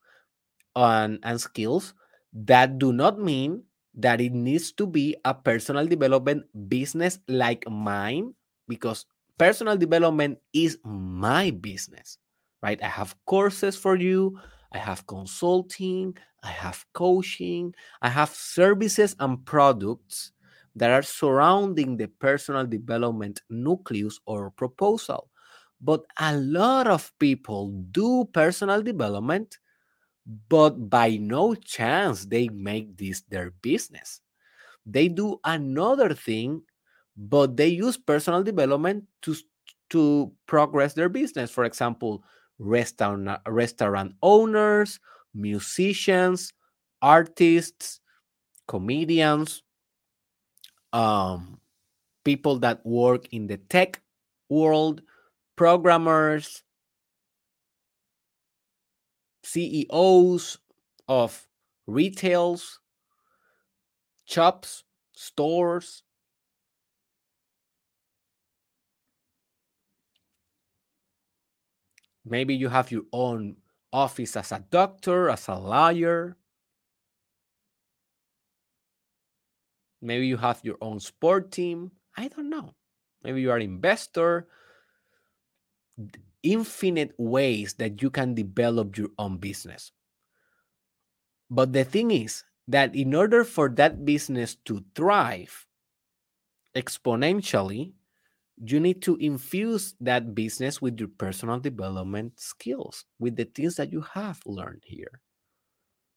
and, 0.76 1.20
and 1.24 1.40
skills 1.40 1.94
that 2.34 2.80
do 2.80 2.92
not 2.94 3.20
mean 3.20 3.64
that 3.94 4.20
it 4.22 4.34
needs 4.34 4.72
to 4.74 4.88
be 4.88 5.16
a 5.26 5.34
personal 5.34 5.86
development 5.86 6.44
business 6.70 7.20
like 7.28 7.64
mine 7.70 8.34
because 8.68 9.06
personal 9.38 9.78
development 9.78 10.40
is 10.54 10.78
my 10.84 11.52
business 11.52 12.18
right? 12.62 12.82
I 12.82 12.88
have 12.88 13.16
courses 13.26 13.76
for 13.76 13.96
you 13.98 14.40
i 14.72 14.78
have 14.80 15.06
consulting 15.06 16.18
i 16.42 16.48
have 16.50 16.84
coaching 16.94 17.76
i 18.02 18.10
have 18.10 18.30
services 18.30 19.16
and 19.20 19.46
products 19.46 20.32
that 20.76 20.92
are 20.92 21.04
surrounding 21.04 21.98
the 21.98 22.08
personal 22.08 22.66
development 22.66 23.42
nucleus 23.50 24.20
or 24.26 24.52
proposal. 24.52 25.30
But 25.82 26.06
a 26.20 26.36
lot 26.38 26.88
of 26.88 27.12
people 27.20 27.72
do 27.92 28.26
personal 28.34 28.82
development, 28.82 29.58
but 30.50 30.90
by 30.90 31.18
no 31.18 31.56
chance 31.56 32.26
they 32.26 32.48
make 32.50 32.98
this 32.98 33.22
their 33.30 33.52
business. 33.62 34.22
They 34.86 35.08
do 35.08 35.40
another 35.44 36.14
thing, 36.14 36.64
but 37.18 37.58
they 37.58 37.68
use 37.68 37.98
personal 37.98 38.44
development 38.44 39.06
to, 39.24 39.36
to 39.92 40.32
progress 40.48 40.94
their 40.94 41.10
business. 41.10 41.52
For 41.52 41.66
example, 41.66 42.24
restaurant, 42.60 43.30
restaurant 43.48 44.14
owners, 44.22 45.00
musicians, 45.34 46.54
artists, 47.02 48.00
comedians, 48.68 49.64
um, 50.94 51.60
people 52.24 52.60
that 52.60 52.86
work 52.86 53.28
in 53.34 53.48
the 53.48 53.58
tech 53.58 54.02
world, 54.50 55.02
programmers, 55.56 56.64
CEOs 59.44 60.60
of 61.08 61.48
retails, 61.88 62.80
shops, 64.26 64.84
stores. 65.14 66.04
Maybe 72.26 72.56
you 72.56 72.70
have 72.70 72.90
your 72.90 73.04
own 73.12 73.58
office 73.92 74.38
as 74.38 74.54
a 74.54 74.64
doctor, 74.72 75.30
as 75.30 75.48
a 75.50 75.56
lawyer, 75.56 76.38
Maybe 80.04 80.28
you 80.28 80.36
have 80.38 80.60
your 80.64 80.78
own 80.82 81.00
sport 81.00 81.52
team. 81.52 81.92
I 82.18 82.28
don't 82.28 82.50
know. 82.50 82.76
Maybe 83.24 83.42
you 83.42 83.52
are 83.52 83.56
an 83.56 83.64
investor. 83.64 84.48
Infinite 86.44 87.14
ways 87.18 87.76
that 87.76 88.02
you 88.02 88.10
can 88.10 88.36
develop 88.36 88.98
your 88.98 89.10
own 89.18 89.38
business. 89.38 89.94
But 91.50 91.72
the 91.72 91.86
thing 91.86 92.12
is 92.12 92.44
that 92.68 92.94
in 92.96 93.16
order 93.16 93.46
for 93.46 93.70
that 93.70 94.04
business 94.04 94.56
to 94.66 94.84
thrive 94.94 95.66
exponentially, 96.76 97.94
you 98.58 98.80
need 98.80 99.02
to 99.04 99.16
infuse 99.18 99.96
that 100.02 100.36
business 100.36 100.82
with 100.82 101.00
your 101.00 101.10
personal 101.18 101.60
development 101.60 102.40
skills, 102.40 103.06
with 103.20 103.38
the 103.38 103.46
things 103.46 103.78
that 103.78 103.94
you 103.94 104.02
have 104.02 104.42
learned 104.46 104.84
here, 104.86 105.22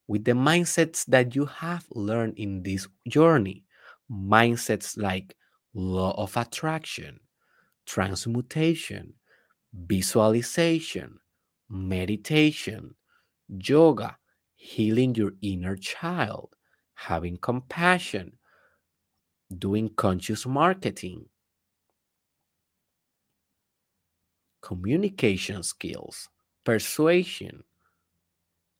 with 0.08 0.24
the 0.24 0.32
mindsets 0.32 1.04
that 1.06 1.36
you 1.36 1.46
have 1.46 1.86
learned 1.90 2.34
in 2.36 2.62
this 2.62 2.88
journey 3.08 3.65
mindsets 4.10 4.96
like 4.96 5.36
law 5.74 6.12
of 6.22 6.36
attraction, 6.36 7.20
transmutation, 7.86 9.14
visualization, 9.74 11.18
meditation, 11.68 12.94
yoga, 13.48 14.18
healing 14.56 15.14
your 15.14 15.32
inner 15.42 15.76
child, 15.76 16.56
having 16.94 17.36
compassion, 17.38 18.38
doing 19.58 19.88
conscious 19.94 20.46
marketing, 20.46 21.28
communication 24.60 25.62
skills, 25.62 26.28
persuasion, 26.64 27.64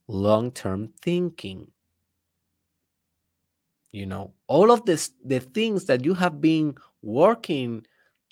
long 0.09 0.51
term 0.51 0.93
thinking, 1.01 1.71
you 3.97 4.05
know 4.05 4.35
all 4.47 4.71
of 4.71 4.85
this 4.85 5.13
the 5.25 5.41
things 5.41 5.87
that 5.87 6.05
you 6.05 6.13
have 6.13 6.39
been 6.41 6.75
working 7.01 7.83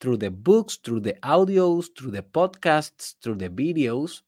through 0.00 0.18
the 0.18 0.30
books 0.30 0.76
through 0.76 1.00
the 1.00 1.14
audios 1.22 1.86
through 1.96 2.10
the 2.10 2.22
podcasts 2.22 3.14
through 3.22 3.36
the 3.36 3.48
videos 3.48 4.20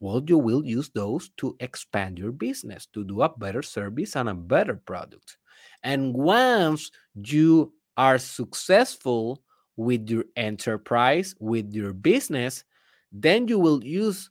well 0.00 0.22
you 0.26 0.38
will 0.38 0.64
use 0.64 0.88
those 0.94 1.28
to 1.36 1.54
expand 1.60 2.18
your 2.18 2.32
business 2.32 2.86
to 2.86 3.04
do 3.04 3.20
a 3.20 3.28
better 3.28 3.62
service 3.62 4.16
and 4.16 4.30
a 4.30 4.34
better 4.34 4.74
product. 4.74 5.36
And 5.82 6.14
once 6.14 6.90
you 7.14 7.74
are 7.98 8.18
successful 8.18 9.42
with 9.76 10.08
your 10.08 10.24
enterprise 10.36 11.34
with 11.38 11.74
your 11.74 11.92
business 11.92 12.64
then 13.12 13.48
you 13.48 13.58
will 13.58 13.84
use 13.84 14.30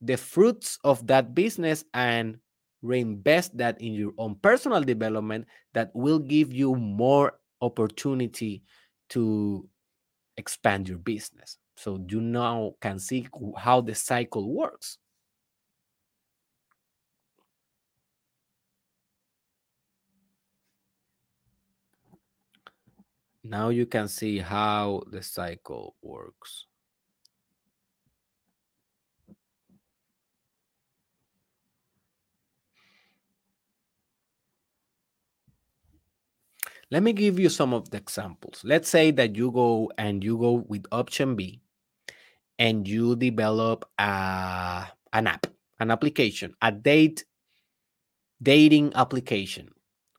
the 0.00 0.16
fruits 0.16 0.78
of 0.84 1.06
that 1.08 1.34
business 1.34 1.84
and 1.92 2.38
reinvest 2.82 3.56
that 3.56 3.80
in 3.80 3.92
your 3.92 4.12
own 4.18 4.36
personal 4.36 4.82
development 4.82 5.46
that 5.74 5.90
will 5.94 6.18
give 6.18 6.52
you 6.52 6.74
more 6.74 7.38
opportunity 7.60 8.62
to 9.10 9.68
expand 10.36 10.88
your 10.88 10.98
business. 10.98 11.58
So 11.76 12.04
you 12.08 12.20
now 12.20 12.74
can 12.80 12.98
see 12.98 13.28
how 13.56 13.80
the 13.80 13.94
cycle 13.94 14.52
works. 14.54 14.98
Now 23.42 23.70
you 23.70 23.86
can 23.86 24.08
see 24.08 24.38
how 24.38 25.02
the 25.10 25.22
cycle 25.22 25.96
works 26.02 26.67
Let 36.90 37.02
me 37.02 37.12
give 37.12 37.38
you 37.38 37.48
some 37.50 37.74
of 37.74 37.90
the 37.90 37.98
examples. 37.98 38.62
Let's 38.64 38.88
say 38.88 39.10
that 39.12 39.36
you 39.36 39.50
go 39.50 39.92
and 39.98 40.24
you 40.24 40.38
go 40.38 40.64
with 40.68 40.86
option 40.90 41.36
B 41.36 41.60
and 42.58 42.88
you 42.88 43.14
develop 43.14 43.84
a, 43.98 44.86
an 45.12 45.26
app, 45.26 45.46
an 45.80 45.90
application, 45.90 46.54
a 46.62 46.72
date 46.72 47.24
dating 48.42 48.92
application, 48.94 49.68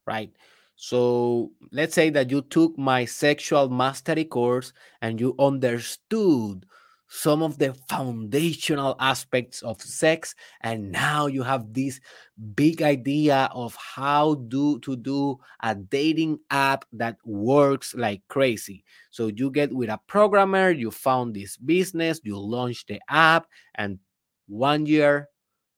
right? 0.05 0.31
So 0.75 1.51
let's 1.71 1.93
say 1.93 2.09
that 2.11 2.29
you 2.29 2.41
took 2.41 2.77
my 2.77 3.05
sexual 3.05 3.69
mastery 3.69 4.25
course 4.25 4.71
and 5.01 5.19
you 5.19 5.35
understood 5.39 6.65
some 7.09 7.41
of 7.41 7.57
the 7.57 7.73
foundational 7.89 8.95
aspects 8.99 9.63
of 9.63 9.81
sex 9.81 10.35
and 10.61 10.91
now 10.91 11.25
you 11.25 11.41
have 11.41 11.73
this 11.73 11.99
big 12.53 12.83
idea 12.83 13.49
of 13.51 13.75
how 13.75 14.35
do 14.35 14.79
to 14.79 14.95
do 14.95 15.37
a 15.63 15.73
dating 15.73 16.37
app 16.51 16.85
that 16.93 17.17
works 17.25 17.95
like 17.95 18.21
crazy. 18.29 18.85
So 19.09 19.27
you 19.27 19.49
get 19.49 19.73
with 19.73 19.89
a 19.89 19.99
programmer 20.07 20.69
you 20.69 20.91
found 20.91 21.35
this 21.35 21.57
business 21.57 22.21
you 22.23 22.37
launch 22.37 22.85
the 22.85 23.01
app 23.09 23.47
and 23.75 23.97
one 24.47 24.85
year 24.85 25.29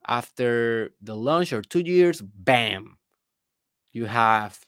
after 0.08 0.94
the 1.02 1.16
launch 1.16 1.54
or 1.54 1.62
two 1.62 1.82
years 1.82 2.22
bam 2.22 2.98
you 3.94 4.06
have 4.06 4.60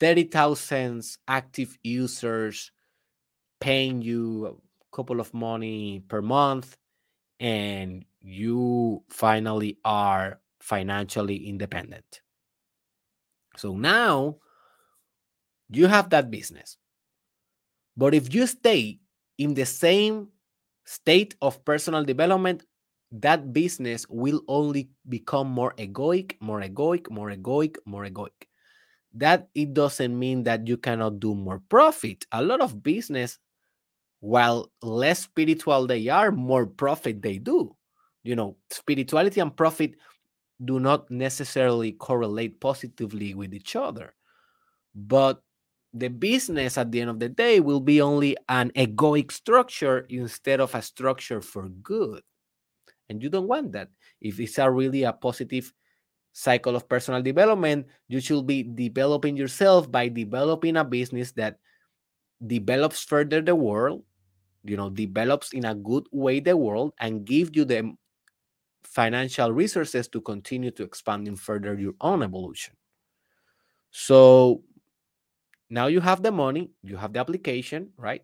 30,000 0.00 1.02
active 1.28 1.76
users 1.82 2.72
paying 3.60 4.02
you 4.02 4.46
a 4.46 4.96
couple 4.96 5.20
of 5.20 5.32
money 5.32 6.02
per 6.08 6.22
month 6.22 6.76
and 7.38 8.04
you 8.20 9.02
finally 9.08 9.78
are 9.84 10.40
financially 10.60 11.48
independent. 11.48 12.20
So 13.56 13.76
now 13.76 14.36
you 15.68 15.86
have 15.86 16.10
that 16.10 16.30
business. 16.30 16.76
But 17.96 18.14
if 18.14 18.32
you 18.34 18.46
stay 18.46 18.98
in 19.38 19.54
the 19.54 19.66
same 19.66 20.28
state 20.84 21.34
of 21.40 21.64
personal 21.64 22.04
development, 22.04 22.64
that 23.12 23.52
business 23.52 24.06
will 24.08 24.42
only 24.48 24.90
become 25.08 25.48
more 25.48 25.74
egoic, 25.76 26.36
more 26.40 26.60
egoic, 26.60 27.10
more 27.10 27.30
egoic, 27.30 27.76
more 27.84 28.04
egoic. 28.04 28.46
That 29.12 29.48
it 29.54 29.74
doesn't 29.74 30.16
mean 30.16 30.44
that 30.44 30.68
you 30.68 30.76
cannot 30.76 31.18
do 31.18 31.34
more 31.34 31.60
profit. 31.68 32.26
A 32.30 32.42
lot 32.42 32.60
of 32.60 32.82
business 32.82 33.38
while 34.20 34.70
less 34.82 35.20
spiritual 35.20 35.86
they 35.86 36.08
are, 36.08 36.30
more 36.30 36.66
profit 36.66 37.20
they 37.22 37.38
do. 37.38 37.74
You 38.22 38.36
know, 38.36 38.56
spirituality 38.70 39.40
and 39.40 39.56
profit 39.56 39.96
do 40.62 40.78
not 40.78 41.10
necessarily 41.10 41.92
correlate 41.92 42.60
positively 42.60 43.34
with 43.34 43.54
each 43.54 43.74
other. 43.76 44.14
But 44.94 45.42
the 45.92 46.08
business 46.08 46.76
at 46.76 46.92
the 46.92 47.00
end 47.00 47.10
of 47.10 47.18
the 47.18 47.30
day 47.30 47.60
will 47.60 47.80
be 47.80 48.00
only 48.00 48.36
an 48.48 48.70
egoic 48.76 49.32
structure 49.32 50.06
instead 50.10 50.60
of 50.60 50.74
a 50.74 50.82
structure 50.82 51.40
for 51.40 51.68
good. 51.68 52.22
And 53.08 53.22
you 53.22 53.30
don't 53.30 53.48
want 53.48 53.72
that. 53.72 53.88
If 54.20 54.38
it's 54.38 54.58
a 54.58 54.70
really 54.70 55.02
a 55.02 55.12
positive 55.12 55.72
cycle 56.32 56.76
of 56.76 56.88
personal 56.88 57.22
development, 57.22 57.86
you 58.06 58.20
should 58.20 58.46
be 58.46 58.62
developing 58.62 59.36
yourself 59.36 59.90
by 59.90 60.08
developing 60.08 60.76
a 60.76 60.84
business 60.84 61.32
that 61.32 61.58
develops 62.46 63.02
further 63.02 63.40
the 63.40 63.54
world 63.56 64.04
you 64.64 64.76
know 64.76 64.90
develops 64.90 65.52
in 65.52 65.64
a 65.64 65.74
good 65.74 66.06
way 66.12 66.40
the 66.40 66.56
world 66.56 66.92
and 67.00 67.24
give 67.24 67.54
you 67.56 67.64
the 67.64 67.92
financial 68.82 69.52
resources 69.52 70.08
to 70.08 70.20
continue 70.20 70.70
to 70.70 70.82
expand 70.82 71.28
and 71.28 71.38
further 71.38 71.74
your 71.78 71.94
own 72.00 72.22
evolution. 72.22 72.74
So 73.90 74.62
now 75.68 75.86
you 75.86 76.00
have 76.00 76.22
the 76.22 76.32
money 76.32 76.70
you 76.82 76.96
have 76.96 77.12
the 77.12 77.20
application 77.20 77.90
right? 77.96 78.22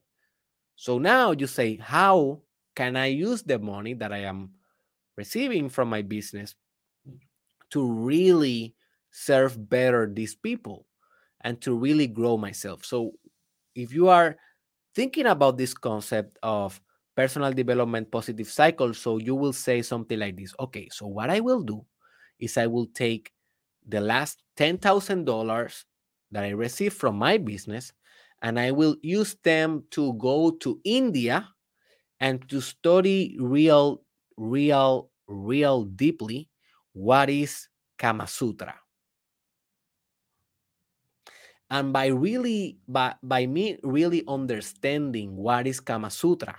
So 0.77 0.99
now 0.99 1.33
you 1.33 1.47
say 1.47 1.77
how 1.77 2.43
can 2.75 2.97
i 2.97 3.07
use 3.07 3.43
the 3.43 3.59
money 3.59 3.95
that 3.95 4.13
i 4.13 4.19
am 4.19 4.51
receiving 5.17 5.71
from 5.71 5.89
my 5.89 6.03
business 6.03 6.55
to 7.71 7.91
really 7.91 8.75
serve 9.11 9.69
better 9.71 10.07
these 10.13 10.35
people 10.35 10.87
and 11.41 11.61
to 11.63 11.75
really 11.75 12.07
grow 12.07 12.37
myself? 12.37 12.85
So 12.85 13.13
if 13.75 13.93
you 13.93 14.09
are 14.09 14.37
thinking 14.97 15.27
about 15.27 15.59
this 15.59 15.75
concept 15.75 16.39
of 16.43 16.81
personal 17.15 17.53
development 17.53 18.11
positive 18.11 18.49
cycle 18.49 18.95
so 18.95 19.19
you 19.19 19.35
will 19.37 19.53
say 19.53 19.83
something 19.83 20.19
like 20.19 20.37
this 20.37 20.55
okay 20.59 20.89
so 20.91 21.07
what 21.07 21.29
i 21.29 21.39
will 21.39 21.61
do 21.61 21.85
is 22.41 22.57
i 22.57 22.67
will 22.67 22.87
take 22.97 23.31
the 23.87 24.01
last 24.01 24.43
$10000 24.59 25.85
that 26.33 26.45
i 26.45 26.49
received 26.49 26.97
from 26.97 27.17
my 27.17 27.37
business 27.37 27.93
and 28.41 28.59
i 28.59 28.71
will 28.73 28.97
use 29.03 29.37
them 29.45 29.85
to 29.91 30.15
go 30.15 30.51
to 30.51 30.81
india 30.85 31.47
and 32.21 32.49
to 32.49 32.61
study 32.61 33.37
real 33.39 34.01
real 34.37 35.11
real 35.29 35.85
deeply 35.85 36.49
what 36.93 37.29
is 37.29 37.69
kama 37.99 38.27
sutra 38.27 38.75
and 41.71 41.93
by 41.93 42.07
really 42.07 42.79
by, 42.89 43.15
by 43.23 43.47
me 43.47 43.79
really 43.83 44.23
understanding 44.29 45.37
what 45.37 45.67
is 45.67 45.81
kama 45.81 46.11
sutra 46.11 46.59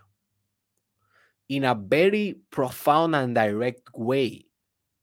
in 1.49 1.63
a 1.63 1.75
very 1.75 2.35
profound 2.51 3.15
and 3.15 3.35
direct 3.35 3.89
way 3.95 4.45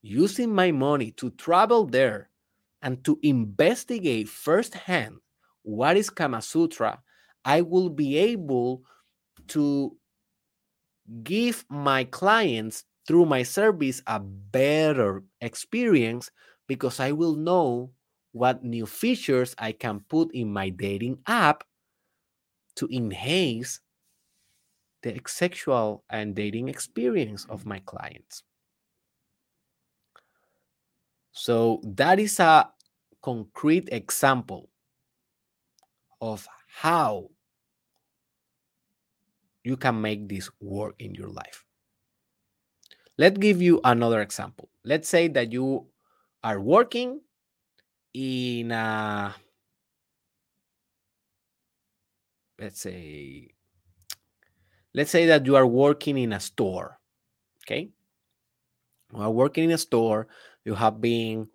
using 0.03 0.55
my 0.55 0.71
money 0.73 1.11
to 1.13 1.31
travel 1.33 1.87
there 1.87 2.31
and 2.83 3.05
to 3.05 3.19
investigate 3.23 4.29
firsthand 4.29 5.17
what 5.63 5.97
is 5.97 6.11
kama 6.11 6.43
sutra 6.43 7.03
i 7.45 7.61
will 7.63 7.89
be 7.91 8.17
able 8.19 8.83
to 9.49 9.97
give 11.23 11.65
my 11.69 12.05
clients 12.05 12.85
through 13.07 13.27
my 13.27 13.43
service 13.43 14.03
a 14.07 14.19
better 14.21 15.23
experience 15.41 16.31
because 16.67 17.01
i 17.01 17.13
will 17.13 17.35
know 17.37 17.91
what 18.35 18.65
new 18.65 18.85
features 18.85 19.55
I 19.59 19.71
can 19.71 20.01
put 20.01 20.35
in 20.35 20.53
my 20.53 20.69
dating 20.69 21.19
app 21.29 21.63
to 22.75 22.89
enhance 22.91 23.79
the 25.03 25.21
sexual 25.29 26.03
and 26.11 26.35
dating 26.35 26.69
experience 26.69 27.47
of 27.49 27.65
my 27.65 27.79
clients. 27.87 28.43
So, 31.31 31.81
that 31.85 32.19
is 32.19 32.41
a 32.41 32.71
concrete 33.23 33.89
example 33.93 34.69
of 36.21 36.49
how 36.67 37.31
you 39.63 39.77
can 39.77 40.01
make 40.01 40.29
this 40.29 40.51
work 40.61 40.97
in 40.99 41.15
your 41.15 41.29
life. 41.29 41.65
Let's 43.17 43.39
give 43.39 43.63
you 43.63 43.81
another 43.85 44.21
example. 44.23 44.71
Let's 44.85 45.09
say 45.09 45.29
that 45.29 45.53
you 45.53 45.87
are 46.43 46.61
working 46.61 47.21
in 48.15 48.71
a 48.73 49.35
let's 52.59 52.81
say 52.81 53.51
let's 54.93 55.11
say 55.11 55.27
that 55.27 55.47
you 55.47 55.57
are 55.57 55.67
working 55.67 56.17
in 56.19 56.33
a 56.33 56.41
store 56.41 56.99
okay? 57.65 57.91
You 59.15 59.21
are 59.23 59.31
working 59.31 59.65
in 59.65 59.71
a 59.71 59.79
store 59.79 60.29
you 60.63 60.75
have 60.75 61.01
been 61.01 61.49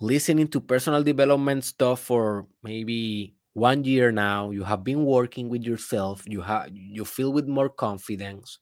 listening 0.00 0.48
to 0.48 0.60
personal 0.60 1.02
development 1.02 1.64
stuff 1.64 2.00
for 2.00 2.46
maybe 2.62 3.34
one 3.54 3.84
year 3.84 4.12
now 4.12 4.50
you 4.50 4.62
have 4.64 4.84
been 4.84 5.04
working 5.04 5.48
with 5.48 5.62
yourself 5.62 6.22
you 6.26 6.42
have 6.42 6.68
you 6.72 7.04
feel 7.04 7.32
with 7.32 7.48
more 7.48 7.68
confidence 7.70 8.58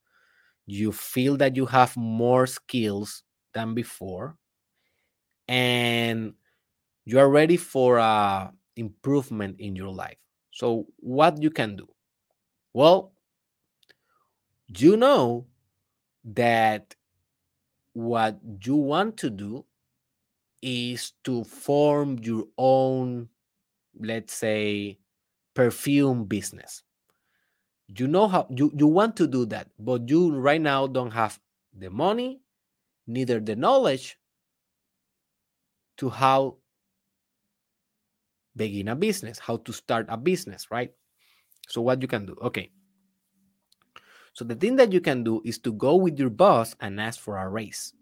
you 0.66 0.92
feel 0.92 1.36
that 1.36 1.56
you 1.56 1.66
have 1.66 1.96
more 1.96 2.46
skills 2.46 3.24
than 3.54 3.74
before 3.74 4.36
and 5.48 6.34
you 7.04 7.18
are 7.18 7.28
ready 7.28 7.56
for 7.56 7.98
a 7.98 8.52
improvement 8.76 9.60
in 9.60 9.76
your 9.76 9.90
life. 9.92 10.18
So 10.50 10.86
what 10.98 11.42
you 11.42 11.50
can 11.50 11.76
do? 11.76 11.88
Well 12.72 13.14
you 14.68 14.96
know 14.96 15.46
that 16.24 16.94
what 17.92 18.38
you 18.64 18.76
want 18.76 19.16
to 19.18 19.30
do 19.30 19.64
is 20.62 21.12
to 21.24 21.44
form 21.44 22.18
your 22.22 22.44
own 22.56 23.28
let's 24.00 24.34
say 24.34 24.98
perfume 25.54 26.24
business. 26.24 26.82
You 27.86 28.08
know 28.08 28.26
how 28.26 28.46
you, 28.50 28.72
you 28.74 28.86
want 28.86 29.16
to 29.16 29.26
do 29.26 29.44
that 29.46 29.68
but 29.78 30.08
you 30.08 30.34
right 30.34 30.60
now 30.60 30.86
don't 30.86 31.12
have 31.12 31.38
the 31.76 31.90
money 31.90 32.40
neither 33.06 33.40
the 33.40 33.54
knowledge 33.54 34.16
to 35.98 36.10
how 36.10 36.56
begin 38.56 38.88
a 38.88 38.96
business, 38.96 39.38
how 39.38 39.56
to 39.58 39.72
start 39.72 40.06
a 40.08 40.16
business, 40.16 40.70
right? 40.70 40.92
So 41.68 41.80
what 41.82 42.02
you 42.02 42.08
can 42.08 42.26
do, 42.26 42.36
okay. 42.42 42.70
So 44.34 44.44
the 44.44 44.54
thing 44.54 44.76
that 44.76 44.92
you 44.92 45.00
can 45.00 45.22
do 45.22 45.40
is 45.44 45.58
to 45.60 45.72
go 45.72 45.96
with 45.96 46.18
your 46.18 46.30
boss 46.30 46.74
and 46.80 47.00
ask 47.00 47.20
for 47.20 47.38
a 47.38 47.48
raise 47.48 47.92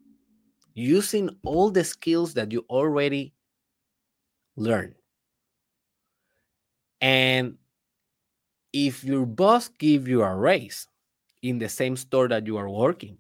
using 0.75 1.29
all 1.45 1.71
the 1.71 1.85
skills 1.85 2.35
that 2.35 2.51
you 2.53 2.65
already 2.71 3.35
learned. 4.57 4.95
And 7.01 7.59
if 8.73 9.05
your 9.05 9.27
boss 9.27 9.69
give 9.69 10.09
you 10.09 10.23
a 10.23 10.35
raise 10.35 10.89
in 11.43 11.59
the 11.59 11.69
same 11.69 11.97
store 11.97 12.29
that 12.29 12.47
you 12.47 12.57
are 12.57 12.71
working, 12.71 13.19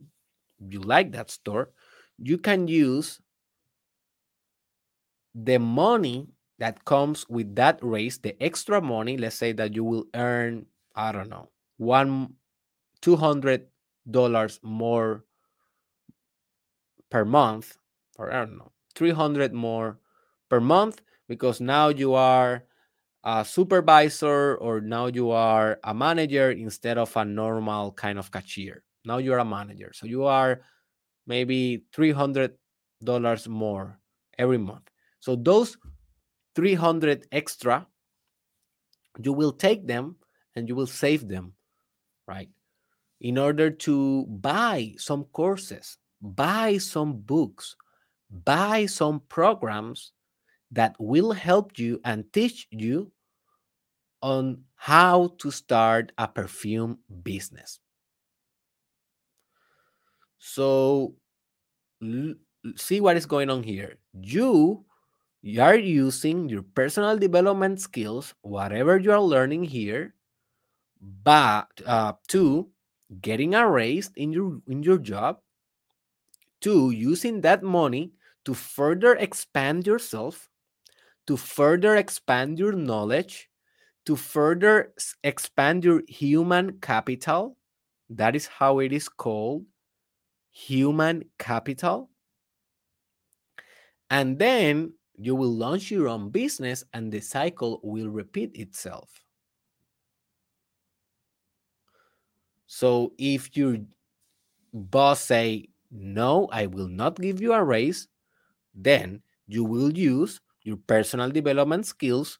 you 0.58 0.80
like 0.80 1.12
that 1.12 1.30
store, 1.30 1.70
you 2.18 2.38
can 2.38 2.68
use 2.68 3.20
the 5.34 5.58
money 5.58 6.28
that 6.58 6.84
comes 6.84 7.28
with 7.28 7.54
that 7.56 7.78
raise, 7.82 8.18
the 8.18 8.40
extra 8.42 8.80
money, 8.80 9.16
let's 9.16 9.36
say 9.36 9.52
that 9.52 9.74
you 9.74 9.84
will 9.84 10.06
earn, 10.14 10.66
I 10.94 11.12
don't 11.12 11.28
know, 11.30 11.50
one, 11.78 12.34
two 13.00 13.16
hundred 13.16 13.68
dollars 14.10 14.60
more 14.62 15.24
per 17.10 17.24
month, 17.24 17.76
or 18.18 18.32
I 18.32 18.44
don't 18.44 18.56
know, 18.58 18.72
300 18.94 19.52
more 19.52 19.98
per 20.48 20.60
month 20.60 21.00
because 21.28 21.60
now 21.60 21.88
you 21.88 22.14
are 22.14 22.64
a 23.24 23.44
supervisor 23.44 24.56
or 24.56 24.80
now 24.80 25.06
you 25.08 25.30
are 25.32 25.80
a 25.84 25.94
manager 25.94 26.52
instead 26.52 26.98
of 26.98 27.16
a 27.16 27.24
normal 27.24 27.92
kind 27.92 28.18
of 28.18 28.30
cashier. 28.32 28.84
Now 29.04 29.18
you're 29.18 29.38
a 29.38 29.46
manager. 29.46 29.92
So 29.94 30.06
you 30.06 30.24
are 30.26 30.62
maybe 31.26 31.84
$300 31.92 33.48
more 33.48 34.00
every 34.38 34.58
month. 34.58 34.90
So 35.22 35.36
those 35.36 35.76
300 36.56 37.28
extra, 37.30 37.86
you 39.22 39.32
will 39.32 39.52
take 39.52 39.86
them 39.86 40.16
and 40.56 40.68
you 40.68 40.74
will 40.74 40.88
save 40.88 41.28
them, 41.28 41.52
right? 42.26 42.48
In 43.20 43.38
order 43.38 43.70
to 43.70 44.26
buy 44.26 44.94
some 44.98 45.22
courses, 45.32 45.96
buy 46.20 46.78
some 46.78 47.18
books, 47.18 47.76
buy 48.44 48.86
some 48.86 49.20
programs 49.28 50.10
that 50.72 50.96
will 50.98 51.30
help 51.30 51.78
you 51.78 52.00
and 52.04 52.24
teach 52.32 52.66
you 52.72 53.12
on 54.22 54.64
how 54.74 55.36
to 55.38 55.52
start 55.52 56.10
a 56.18 56.26
perfume 56.26 56.98
business. 57.22 57.78
So 60.38 61.14
see 62.74 63.00
what 63.00 63.16
is 63.16 63.26
going 63.26 63.50
on 63.50 63.62
here. 63.62 63.98
You, 64.20 64.84
you 65.42 65.60
are 65.60 65.76
using 65.76 66.48
your 66.48 66.62
personal 66.62 67.18
development 67.18 67.80
skills, 67.80 68.32
whatever 68.42 68.98
you 68.98 69.10
are 69.10 69.20
learning 69.20 69.64
here, 69.64 70.14
but 71.24 71.66
uh, 71.84 72.12
to 72.28 72.70
getting 73.20 73.54
a 73.54 73.68
raise 73.68 74.10
in 74.16 74.32
your 74.32 74.62
in 74.68 74.82
your 74.82 74.98
job, 74.98 75.40
to 76.60 76.90
using 76.92 77.40
that 77.40 77.62
money 77.62 78.12
to 78.44 78.54
further 78.54 79.14
expand 79.16 79.86
yourself, 79.86 80.48
to 81.26 81.36
further 81.36 81.96
expand 81.96 82.58
your 82.58 82.72
knowledge, 82.72 83.50
to 84.06 84.14
further 84.14 84.94
expand 85.24 85.84
your 85.84 86.02
human 86.06 86.78
capital. 86.80 87.56
That 88.10 88.36
is 88.36 88.46
how 88.46 88.78
it 88.78 88.92
is 88.92 89.08
called 89.08 89.64
human 90.52 91.24
capital. 91.38 92.10
And 94.10 94.38
then 94.38 94.92
you 95.24 95.34
will 95.34 95.52
launch 95.52 95.90
your 95.90 96.08
own 96.08 96.30
business 96.30 96.84
and 96.92 97.12
the 97.12 97.20
cycle 97.20 97.80
will 97.82 98.08
repeat 98.08 98.56
itself. 98.56 99.24
So 102.66 103.12
if 103.18 103.56
your 103.56 103.76
boss 104.72 105.20
say, 105.20 105.68
no, 105.90 106.48
I 106.50 106.66
will 106.66 106.88
not 106.88 107.20
give 107.20 107.40
you 107.40 107.52
a 107.52 107.62
raise, 107.62 108.08
then 108.74 109.22
you 109.46 109.64
will 109.64 109.92
use 109.92 110.40
your 110.62 110.78
personal 110.86 111.30
development 111.30 111.86
skills 111.86 112.38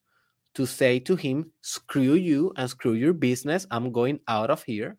to 0.55 0.67
say 0.67 0.99
to 1.01 1.17
him, 1.17 1.53
screw 1.61 2.15
you 2.15 2.53
and 2.57 2.69
screw 2.69 2.93
your 2.95 3.13
business. 3.13 3.67
I'm 3.71 3.93
going 3.93 4.21
out 4.29 4.51
of 4.51 4.63
here. 4.63 4.97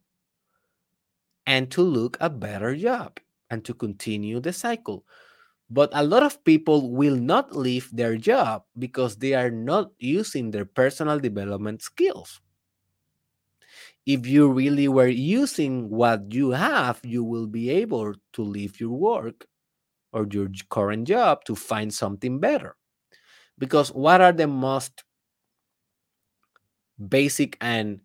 And 1.45 1.69
to 1.71 1.81
look 1.81 2.17
a 2.21 2.29
better 2.29 2.75
job 2.75 3.19
and 3.49 3.65
to 3.65 3.73
continue 3.73 4.39
the 4.39 4.53
cycle. 4.53 5.05
But 5.73 5.89
a 5.93 6.03
lot 6.05 6.21
of 6.21 6.43
people 6.45 6.91
will 6.91 7.15
not 7.17 7.55
leave 7.57 7.89
their 7.91 8.15
job 8.15 8.61
because 8.77 9.17
they 9.17 9.33
are 9.33 9.49
not 9.49 9.89
using 9.97 10.51
their 10.51 10.65
personal 10.65 11.17
development 11.17 11.81
skills. 11.81 12.41
If 14.05 14.27
you 14.27 14.51
really 14.51 14.87
were 14.87 15.07
using 15.07 15.89
what 15.89 16.31
you 16.31 16.51
have, 16.51 16.99
you 17.03 17.23
will 17.23 17.47
be 17.47 17.71
able 17.71 18.13
to 18.33 18.41
leave 18.43 18.79
your 18.79 18.91
work 18.91 19.47
or 20.11 20.27
your 20.29 20.49
current 20.69 21.07
job 21.07 21.43
to 21.45 21.55
find 21.55 21.91
something 21.91 22.39
better. 22.39 22.75
Because 23.57 23.89
what 23.89 24.21
are 24.21 24.33
the 24.33 24.47
most 24.47 25.03
basic 27.09 27.57
and 27.61 28.01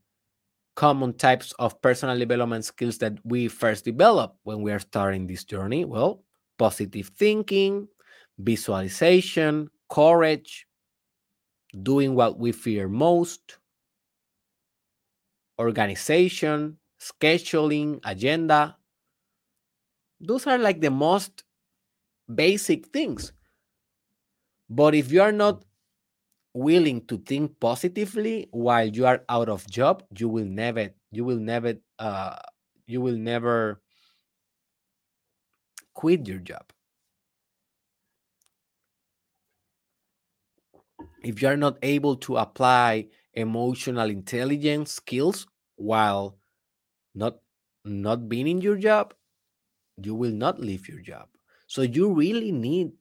common 0.76 1.12
types 1.14 1.52
of 1.58 1.80
personal 1.82 2.18
development 2.18 2.64
skills 2.64 2.98
that 2.98 3.18
we 3.24 3.48
first 3.48 3.84
develop 3.84 4.36
when 4.44 4.62
we 4.62 4.72
are 4.72 4.78
starting 4.78 5.26
this 5.26 5.44
journey? 5.44 5.84
Well, 5.84 6.24
positive 6.58 7.08
thinking, 7.16 7.88
visualization, 8.38 9.70
courage, 9.90 10.66
doing 11.82 12.14
what 12.14 12.38
we 12.38 12.52
fear 12.52 12.88
most, 12.88 13.58
organization, 15.58 16.78
scheduling, 16.98 18.00
agenda. 18.04 18.76
Those 20.20 20.46
are 20.46 20.58
like 20.58 20.80
the 20.80 20.90
most 20.92 21.42
basic 22.34 22.86
things. 22.88 23.32
But 24.70 24.94
if 24.94 25.12
you 25.12 25.22
are 25.22 25.32
not 25.32 25.64
willing 26.54 27.06
to 27.06 27.18
think 27.18 27.60
positively 27.60 28.48
while 28.50 28.88
you 28.88 29.06
are 29.06 29.24
out 29.28 29.48
of 29.48 29.68
job 29.70 30.02
you 30.18 30.28
will 30.28 30.46
never 30.46 30.90
you 31.12 31.24
will 31.24 31.38
never 31.38 31.74
uh 31.98 32.36
you 32.86 33.00
will 33.00 33.16
never 33.16 33.80
quit 35.98 36.28
your 36.28 36.38
job 36.50 36.66
if 41.24 41.42
you 41.42 41.48
are 41.48 41.56
not 41.56 41.76
able 41.82 42.14
to 42.26 42.36
apply 42.36 43.06
emotional 43.34 44.08
intelligence 44.10 44.92
skills 44.92 45.46
while 45.76 46.38
not 47.14 47.38
not 47.84 48.28
being 48.28 48.46
in 48.46 48.60
your 48.60 48.76
job 48.76 49.12
you 50.02 50.14
will 50.14 50.36
not 50.44 50.60
leave 50.60 50.88
your 50.88 51.00
job 51.00 51.26
so 51.66 51.82
you 51.82 52.12
really 52.12 52.52
need 52.52 52.92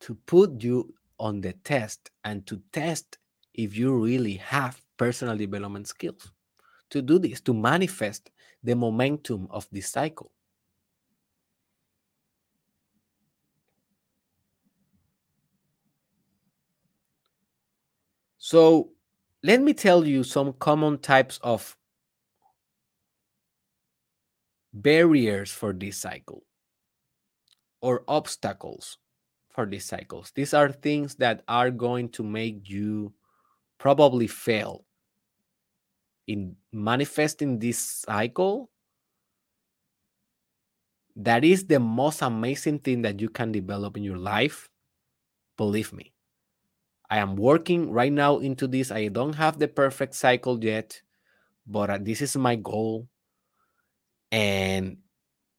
to 0.00 0.14
put 0.26 0.62
you 0.62 0.94
on 1.18 1.40
the 1.40 1.52
test 1.64 2.10
and 2.24 2.46
to 2.46 2.60
test 2.72 3.18
if 3.54 3.76
you 3.76 3.94
really 3.94 4.34
have 4.34 4.80
personal 4.96 5.36
development 5.36 5.88
skills 5.88 6.30
to 6.90 7.02
do 7.02 7.18
this, 7.18 7.40
to 7.42 7.54
manifest 7.54 8.30
the 8.62 8.74
momentum 8.74 9.46
of 9.50 9.66
this 9.72 9.88
cycle. 9.88 10.32
So, 18.48 18.92
let 19.42 19.60
me 19.60 19.74
tell 19.74 20.06
you 20.06 20.24
some 20.24 20.54
common 20.54 20.96
types 21.00 21.38
of 21.42 21.76
barriers 24.72 25.52
for 25.52 25.74
this 25.74 25.98
cycle 25.98 26.44
or 27.82 28.04
obstacles 28.08 28.96
for 29.50 29.66
these 29.66 29.84
cycles. 29.84 30.32
These 30.34 30.54
are 30.54 30.72
things 30.72 31.16
that 31.16 31.42
are 31.46 31.70
going 31.70 32.08
to 32.16 32.22
make 32.22 32.70
you 32.70 33.12
probably 33.76 34.26
fail 34.26 34.86
in 36.26 36.56
manifesting 36.72 37.58
this 37.58 37.78
cycle. 37.78 38.70
That 41.16 41.44
is 41.44 41.66
the 41.66 41.80
most 41.80 42.22
amazing 42.22 42.78
thing 42.78 43.02
that 43.02 43.20
you 43.20 43.28
can 43.28 43.52
develop 43.52 43.98
in 43.98 44.04
your 44.04 44.16
life. 44.16 44.70
Believe 45.58 45.92
me. 45.92 46.14
I 47.10 47.18
am 47.18 47.36
working 47.36 47.90
right 47.90 48.12
now 48.12 48.38
into 48.38 48.66
this. 48.66 48.90
I 48.90 49.08
don't 49.08 49.34
have 49.34 49.58
the 49.58 49.68
perfect 49.68 50.14
cycle 50.14 50.62
yet, 50.62 51.00
but 51.66 51.90
uh, 51.90 51.98
this 52.00 52.20
is 52.20 52.36
my 52.36 52.56
goal. 52.56 53.08
And 54.30 54.98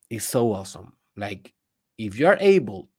it's 0.10 0.26
so 0.26 0.54
awesome. 0.54 0.94
Like, 1.18 1.54
if 1.98 2.18
you're 2.18 2.38
able 2.40 2.90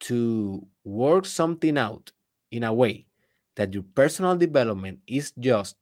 to 0.00 0.66
work 0.84 1.26
something 1.26 1.76
out 1.76 2.12
in 2.50 2.64
a 2.64 2.72
way 2.72 3.06
that 3.56 3.74
your 3.74 3.84
personal 3.94 4.36
development 4.36 5.00
is 5.06 5.32
just 5.38 5.76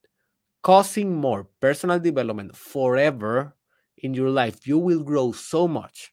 causing 0.62 1.14
more 1.14 1.48
personal 1.60 2.00
development 2.00 2.56
forever 2.56 3.54
in 3.98 4.14
your 4.14 4.30
life, 4.30 4.66
you 4.66 4.78
will 4.78 5.02
grow 5.02 5.32
so 5.32 5.68
much. 5.68 6.12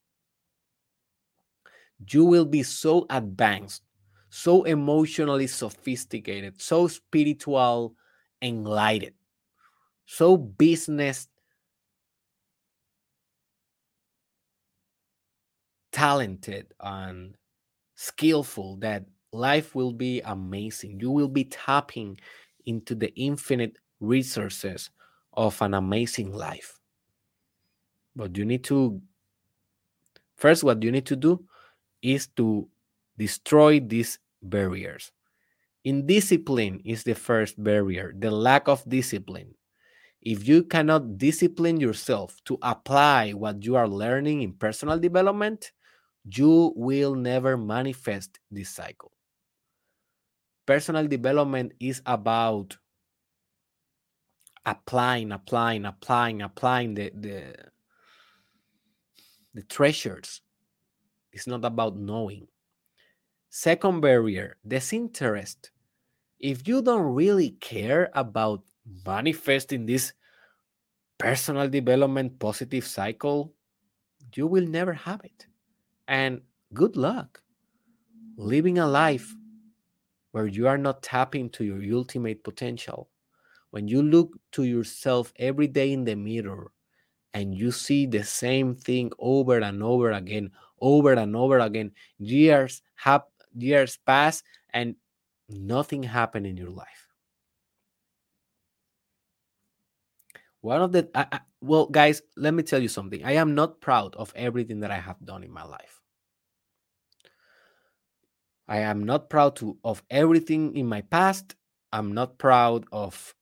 You 2.12 2.26
will 2.26 2.46
be 2.46 2.64
so 2.64 3.06
advanced, 3.10 3.82
so 4.36 4.64
emotionally 4.64 5.48
sophisticated, 5.48 6.62
so 6.62 6.90
spiritual, 6.90 7.96
enlightened, 8.42 9.16
so 10.06 10.36
business 10.36 11.30
talented 15.94 16.74
and 16.82 17.38
skillful 17.96 18.76
that 18.76 19.06
life 19.32 19.74
will 19.74 19.94
be 19.94 20.20
amazing. 20.26 21.00
You 21.00 21.12
will 21.12 21.30
be 21.30 21.46
tapping 21.46 22.20
into 22.66 22.94
the 22.94 23.16
infinite 23.16 23.78
resources 24.02 24.90
of 25.32 25.62
an 25.62 25.74
amazing 25.74 26.34
life. 26.34 26.78
But 28.18 28.38
you 28.38 28.44
need 28.44 28.66
to, 28.66 29.02
first, 30.36 30.62
what 30.62 30.84
you 30.84 30.92
need 30.92 31.06
to 31.06 31.16
do 31.16 31.46
is 32.02 32.28
to 32.36 32.68
destroy 33.18 33.80
these 33.80 34.20
barriers. 34.50 35.12
Indiscipline 35.84 36.82
is 36.84 37.04
the 37.04 37.14
first 37.14 37.62
barrier, 37.62 38.14
the 38.18 38.32
lack 38.32 38.68
of 38.68 38.88
discipline. 38.90 39.54
If 40.22 40.48
you 40.48 40.64
cannot 40.64 41.20
discipline 41.20 41.80
yourself 41.80 42.40
to 42.46 42.58
apply 42.64 43.32
what 43.32 43.64
you 43.64 43.76
are 43.76 43.88
learning 43.88 44.42
in 44.42 44.54
personal 44.54 44.98
development, 44.98 45.72
you 46.26 46.74
will 46.76 47.14
never 47.14 47.56
manifest 47.58 48.40
this 48.50 48.70
cycle. 48.70 49.12
Personal 50.66 51.08
development 51.08 51.74
is 51.80 52.02
about 52.08 52.76
applying, 54.66 55.32
applying, 55.32 55.86
applying, 55.86 56.42
applying 56.42 56.96
the, 56.96 57.12
the, 57.14 57.54
the 59.54 59.62
treasures. 59.62 60.42
It's 61.32 61.46
not 61.46 61.64
about 61.64 61.96
knowing. 61.96 62.48
Second 63.56 64.02
barrier, 64.02 64.58
disinterest. 64.68 65.72
If 66.42 66.68
you 66.68 66.82
don't 66.82 67.16
really 67.16 67.52
care 67.52 68.12
about 68.14 68.66
manifesting 69.08 69.86
this 69.86 70.12
personal 71.18 71.70
development 71.70 72.38
positive 72.38 72.86
cycle, 72.86 73.54
you 74.36 74.46
will 74.46 74.68
never 74.68 74.92
have 74.92 75.22
it. 75.24 75.48
And 76.06 76.42
good 76.74 76.98
luck 76.98 77.42
living 78.36 78.78
a 78.78 78.86
life 78.86 79.34
where 80.32 80.48
you 80.48 80.68
are 80.68 80.78
not 80.78 81.02
tapping 81.02 81.50
to 81.52 81.64
your 81.64 81.82
ultimate 81.98 82.44
potential. 82.44 83.08
When 83.72 83.88
you 83.88 84.02
look 84.02 84.38
to 84.52 84.64
yourself 84.64 85.32
every 85.40 85.68
day 85.68 85.94
in 85.94 86.04
the 86.04 86.16
mirror 86.16 86.74
and 87.34 87.56
you 87.56 87.72
see 87.72 88.06
the 88.06 88.26
same 88.26 88.76
thing 88.76 89.14
over 89.18 89.60
and 89.60 89.82
over 89.82 90.12
again, 90.12 90.52
over 90.82 91.14
and 91.14 91.38
over 91.38 91.60
again, 91.60 91.94
years 92.18 92.82
have 92.96 93.24
years 93.56 93.98
pass 94.06 94.44
and 94.74 94.96
nothing 95.50 96.04
happened 96.04 96.46
in 96.46 96.58
your 96.58 96.70
life. 96.70 97.08
One 100.62 100.82
of 100.82 100.92
the 100.92 101.10
I, 101.14 101.28
I, 101.32 101.40
well, 101.62 101.86
guys, 101.88 102.22
let 102.36 102.54
me 102.54 102.64
tell 102.64 102.82
you 102.82 102.88
something. 102.88 103.24
I 103.24 103.34
am 103.34 103.54
not 103.54 103.82
proud 103.82 104.16
of 104.16 104.34
everything 104.36 104.80
that 104.80 104.92
I 104.92 104.98
have 104.98 105.24
done 105.24 105.44
in 105.44 105.52
my 105.52 105.64
life. 105.64 106.02
I 108.68 108.80
am 108.80 109.04
not 109.04 109.30
proud 109.30 109.56
to, 109.58 109.78
of 109.84 110.02
everything 110.10 110.76
in 110.76 110.88
my 110.88 111.02
past. 111.02 111.56
I'm 111.94 112.14
not 112.14 112.40
proud 112.40 112.86
of 112.92 113.36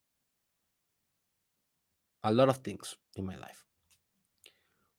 a 2.22 2.32
lot 2.32 2.48
of 2.50 2.58
things 2.58 2.94
in 3.16 3.24
my 3.24 3.36
life. 3.36 3.64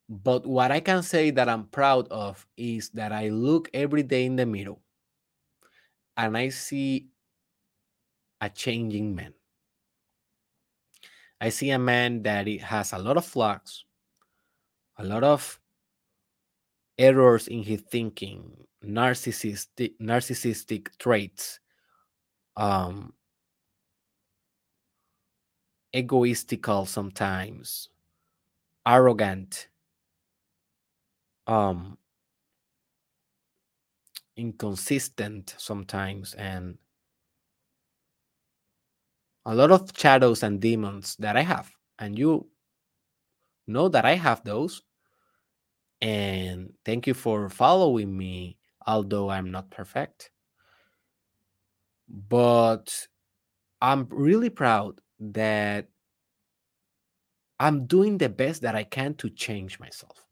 But 0.08 0.46
what 0.46 0.70
I 0.70 0.80
can 0.80 1.02
say 1.02 1.30
that 1.30 1.48
I'm 1.48 1.66
proud 1.66 2.08
of 2.08 2.46
is 2.56 2.90
that 2.90 3.12
I 3.12 3.28
look 3.28 3.68
every 3.72 4.02
day 4.02 4.24
in 4.24 4.36
the 4.36 4.46
mirror 4.46 4.76
and 6.16 6.36
I 6.36 6.48
see 6.50 7.08
a 8.40 8.48
changing 8.48 9.14
man. 9.14 9.34
I 11.40 11.48
see 11.48 11.70
a 11.70 11.78
man 11.78 12.22
that 12.24 12.46
has 12.46 12.92
a 12.92 12.98
lot 12.98 13.16
of 13.16 13.24
flaws, 13.24 13.84
a 14.98 15.04
lot 15.04 15.24
of 15.24 15.60
errors 16.98 17.48
in 17.48 17.62
his 17.62 17.82
thinking, 17.82 18.66
narcissistic 18.84 19.96
narcissistic 20.00 20.88
traits, 20.98 21.60
um, 22.56 23.14
egoistical 25.92 26.86
sometimes, 26.86 27.88
arrogant, 28.86 29.68
um, 31.46 31.98
inconsistent 34.36 35.54
sometimes, 35.58 36.34
and 36.34 36.78
a 39.46 39.54
lot 39.54 39.70
of 39.70 39.90
shadows 39.96 40.42
and 40.42 40.60
demons 40.60 41.16
that 41.18 41.36
I 41.36 41.42
have. 41.42 41.72
And 41.98 42.18
you 42.18 42.48
know 43.68 43.88
that 43.88 44.04
I 44.04 44.14
have 44.16 44.42
those. 44.42 44.82
And 46.00 46.72
thank 46.84 47.06
you 47.06 47.14
for 47.14 47.48
following 47.50 48.16
me, 48.16 48.58
although 48.86 49.30
I'm 49.30 49.50
not 49.50 49.70
perfect. 49.70 50.30
But 52.08 53.06
I'm 53.82 54.06
really 54.10 54.50
proud 54.50 55.00
that 55.20 55.88
I'm 57.60 57.84
doing 57.86 58.16
the 58.16 58.30
best 58.30 58.62
that 58.62 58.74
I 58.74 58.84
can 58.84 59.14
to 59.16 59.28
change 59.28 59.78
myself. 59.78 60.25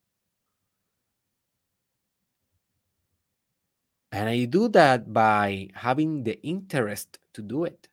And 4.15 4.29
I 4.29 4.45
do 4.45 4.69
that 4.69 5.13
by 5.13 5.71
having 5.75 6.23
the 6.23 6.41
interest 6.47 7.19
to 7.33 7.43
do 7.43 7.65
it. 7.65 7.89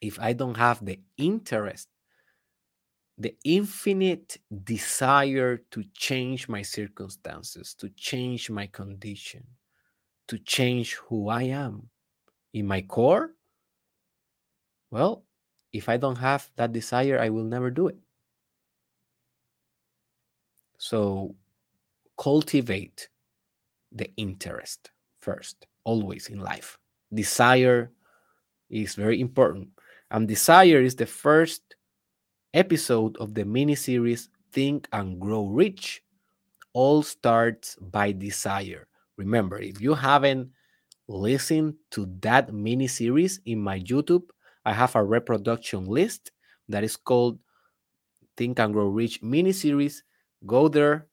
If 0.00 0.20
I 0.20 0.34
don't 0.34 0.56
have 0.56 0.84
the 0.84 1.00
interest, 1.16 1.88
the 3.18 3.34
infinite 3.42 4.36
desire 4.62 5.56
to 5.72 5.82
change 5.94 6.48
my 6.48 6.62
circumstances, 6.62 7.74
to 7.74 7.88
change 7.88 8.50
my 8.50 8.68
condition, 8.68 9.44
to 10.28 10.38
change 10.38 10.94
who 10.94 11.28
I 11.28 11.42
am 11.42 11.90
in 12.52 12.68
my 12.68 12.82
core, 12.82 13.34
well, 14.92 15.24
if 15.72 15.88
I 15.88 15.96
don't 15.96 16.18
have 16.18 16.52
that 16.54 16.72
desire, 16.72 17.18
I 17.18 17.30
will 17.30 17.42
never 17.42 17.68
do 17.68 17.88
it. 17.88 17.98
So 20.78 21.34
cultivate 22.16 23.08
the 23.92 24.10
interest 24.16 24.90
first, 25.20 25.66
always 25.84 26.28
in 26.28 26.40
life. 26.40 26.78
Desire 27.12 27.90
is 28.68 28.94
very 28.94 29.20
important. 29.20 29.68
And 30.10 30.26
desire 30.26 30.80
is 30.80 30.96
the 30.96 31.06
first 31.06 31.76
episode 32.54 33.16
of 33.18 33.34
the 33.34 33.44
mini 33.44 33.74
series 33.74 34.28
Think 34.52 34.88
and 34.92 35.20
Grow 35.20 35.46
Rich. 35.46 36.02
All 36.72 37.02
starts 37.02 37.76
by 37.80 38.12
desire. 38.12 38.86
Remember, 39.16 39.58
if 39.58 39.80
you 39.80 39.94
haven't 39.94 40.50
listened 41.08 41.74
to 41.90 42.08
that 42.20 42.52
mini 42.52 42.86
series 42.86 43.40
in 43.44 43.60
my 43.60 43.80
YouTube, 43.80 44.22
I 44.64 44.72
have 44.72 44.94
a 44.94 45.02
reproduction 45.02 45.86
list 45.86 46.30
that 46.68 46.84
is 46.84 46.96
called 46.96 47.38
Think 48.36 48.60
and 48.60 48.72
Grow 48.72 48.88
Rich 48.88 49.22
mini 49.22 49.52
series. 49.52 50.04
Go 50.46 50.68
there 50.68 51.06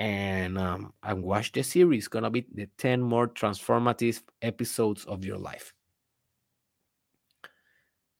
and 0.00 0.58
um, 0.58 0.94
and 1.04 1.22
watch 1.22 1.52
the 1.52 1.62
series. 1.62 2.00
It's 2.00 2.08
gonna 2.08 2.30
be 2.30 2.46
the 2.52 2.66
10 2.78 3.02
more 3.02 3.28
transformative 3.28 4.22
episodes 4.42 5.04
of 5.06 5.24
your 5.24 5.38
life. 5.38 5.74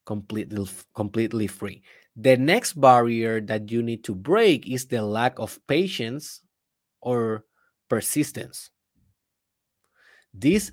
Completely 0.07 0.67
completely 0.95 1.47
free. 1.47 1.83
The 2.17 2.37
next 2.37 2.75
barrier 2.75 3.41
that 3.43 3.71
you 3.71 3.83
need 3.83 4.03
to 4.05 4.15
break 4.15 4.67
is 4.69 4.87
the 4.87 5.03
lack 5.03 5.39
of 5.39 5.61
patience 5.69 6.41
or 7.03 7.45
persistence. 7.89 8.71
This 10.33 10.73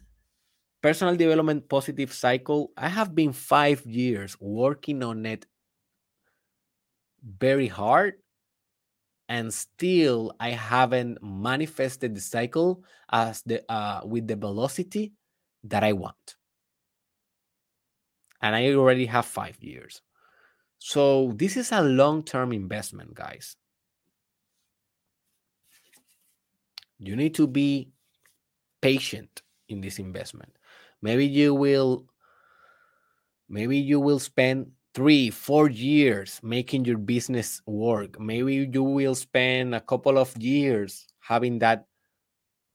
personal 0.81 1.15
development 1.15 1.69
positive 1.69 2.13
cycle, 2.13 2.71
I 2.77 2.89
have 2.89 3.15
been 3.15 3.33
five 3.33 3.85
years 3.85 4.37
working 4.41 5.03
on 5.03 5.25
it 5.25 5.47
very 7.23 7.67
hard 7.67 8.15
and 9.29 9.53
still 9.53 10.33
I 10.39 10.51
haven't 10.51 11.21
manifested 11.21 12.15
the 12.15 12.21
cycle 12.21 12.83
as 13.11 13.41
the 13.41 13.69
uh, 13.71 14.01
with 14.05 14.27
the 14.27 14.35
velocity 14.35 15.13
that 15.65 15.83
I 15.83 15.93
want. 15.93 16.35
And 18.41 18.55
I 18.55 18.73
already 18.73 19.05
have 19.07 19.25
five 19.25 19.57
years. 19.61 20.01
So 20.79 21.33
this 21.35 21.57
is 21.57 21.71
a 21.71 21.81
long-term 21.81 22.53
investment, 22.53 23.15
guys. 23.15 23.55
You 26.99 27.15
need 27.15 27.33
to 27.35 27.47
be 27.47 27.89
patient 28.81 29.41
in 29.67 29.81
this 29.81 29.99
investment. 29.99 30.55
Maybe 31.01 31.25
you 31.25 31.53
will 31.53 32.05
maybe 33.49 33.77
you 33.77 33.99
will 33.99 34.19
spend 34.19 34.71
three, 34.97 35.29
four 35.29 35.69
years 35.69 36.39
making 36.41 36.83
your 36.83 36.97
business 36.97 37.61
work. 37.67 38.19
Maybe 38.19 38.67
you 38.73 38.81
will 38.81 39.13
spend 39.13 39.75
a 39.75 39.79
couple 39.79 40.17
of 40.17 40.35
years 40.41 41.05
having 41.19 41.59
that 41.59 41.85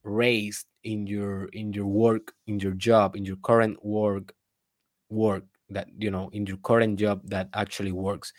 raised 0.04 0.66
in 0.84 1.08
your 1.08 1.46
in 1.46 1.72
your 1.72 1.86
work, 1.86 2.32
in 2.46 2.60
your 2.60 2.74
job, 2.74 3.16
in 3.16 3.24
your 3.24 3.38
current 3.42 3.84
work 3.84 4.32
work 5.10 5.42
that 5.70 5.88
you 5.98 6.12
know 6.12 6.30
in 6.32 6.46
your 6.46 6.58
current 6.58 6.96
job 7.00 7.22
that 7.24 7.48
actually 7.54 7.90
works. 7.90 8.32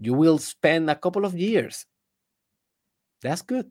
You 0.00 0.14
will 0.14 0.38
spend 0.38 0.90
a 0.90 0.96
couple 0.96 1.24
of 1.24 1.38
years. 1.38 1.86
That's 3.22 3.42
good. 3.42 3.70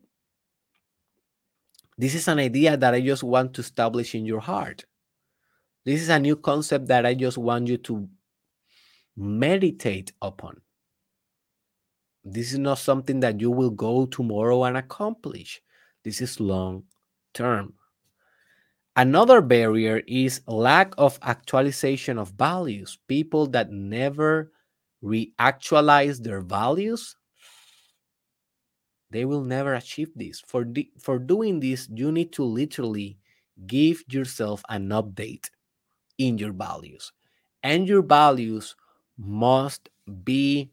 This 1.98 2.14
is 2.14 2.26
an 2.26 2.38
idea 2.38 2.78
that 2.78 2.94
I 2.94 3.02
just 3.02 3.22
want 3.22 3.52
to 3.54 3.60
establish 3.60 4.14
in 4.14 4.24
your 4.24 4.40
heart. 4.40 4.86
This 5.84 6.00
is 6.00 6.08
a 6.08 6.18
new 6.18 6.36
concept 6.36 6.86
that 6.86 7.04
I 7.04 7.12
just 7.12 7.36
want 7.36 7.68
you 7.68 7.76
to 7.76 8.08
meditate 9.18 10.12
upon. 10.22 10.60
This 12.24 12.52
is 12.52 12.58
not 12.58 12.78
something 12.78 13.20
that 13.20 13.40
you 13.40 13.50
will 13.50 13.70
go 13.70 14.06
tomorrow 14.06 14.64
and 14.64 14.76
accomplish. 14.76 15.60
This 16.04 16.20
is 16.20 16.38
long 16.38 16.84
term. 17.34 17.74
Another 18.94 19.40
barrier 19.40 20.02
is 20.06 20.40
lack 20.46 20.94
of 20.98 21.18
actualization 21.22 22.18
of 22.18 22.30
values. 22.32 22.98
People 23.08 23.46
that 23.48 23.70
never 23.72 24.52
reactualize 25.02 26.22
their 26.22 26.40
values, 26.40 27.16
they 29.10 29.24
will 29.24 29.42
never 29.42 29.74
achieve 29.74 30.10
this. 30.14 30.40
For, 30.40 30.64
the, 30.64 30.90
for 30.98 31.18
doing 31.18 31.60
this, 31.60 31.88
you 31.92 32.12
need 32.12 32.32
to 32.34 32.44
literally 32.44 33.18
give 33.66 34.04
yourself 34.08 34.62
an 34.68 34.88
update 34.90 35.48
in 36.18 36.38
your 36.38 36.52
values. 36.52 37.12
And 37.62 37.88
your 37.88 38.02
values 38.02 38.76
must 39.18 39.88
be 40.24 40.70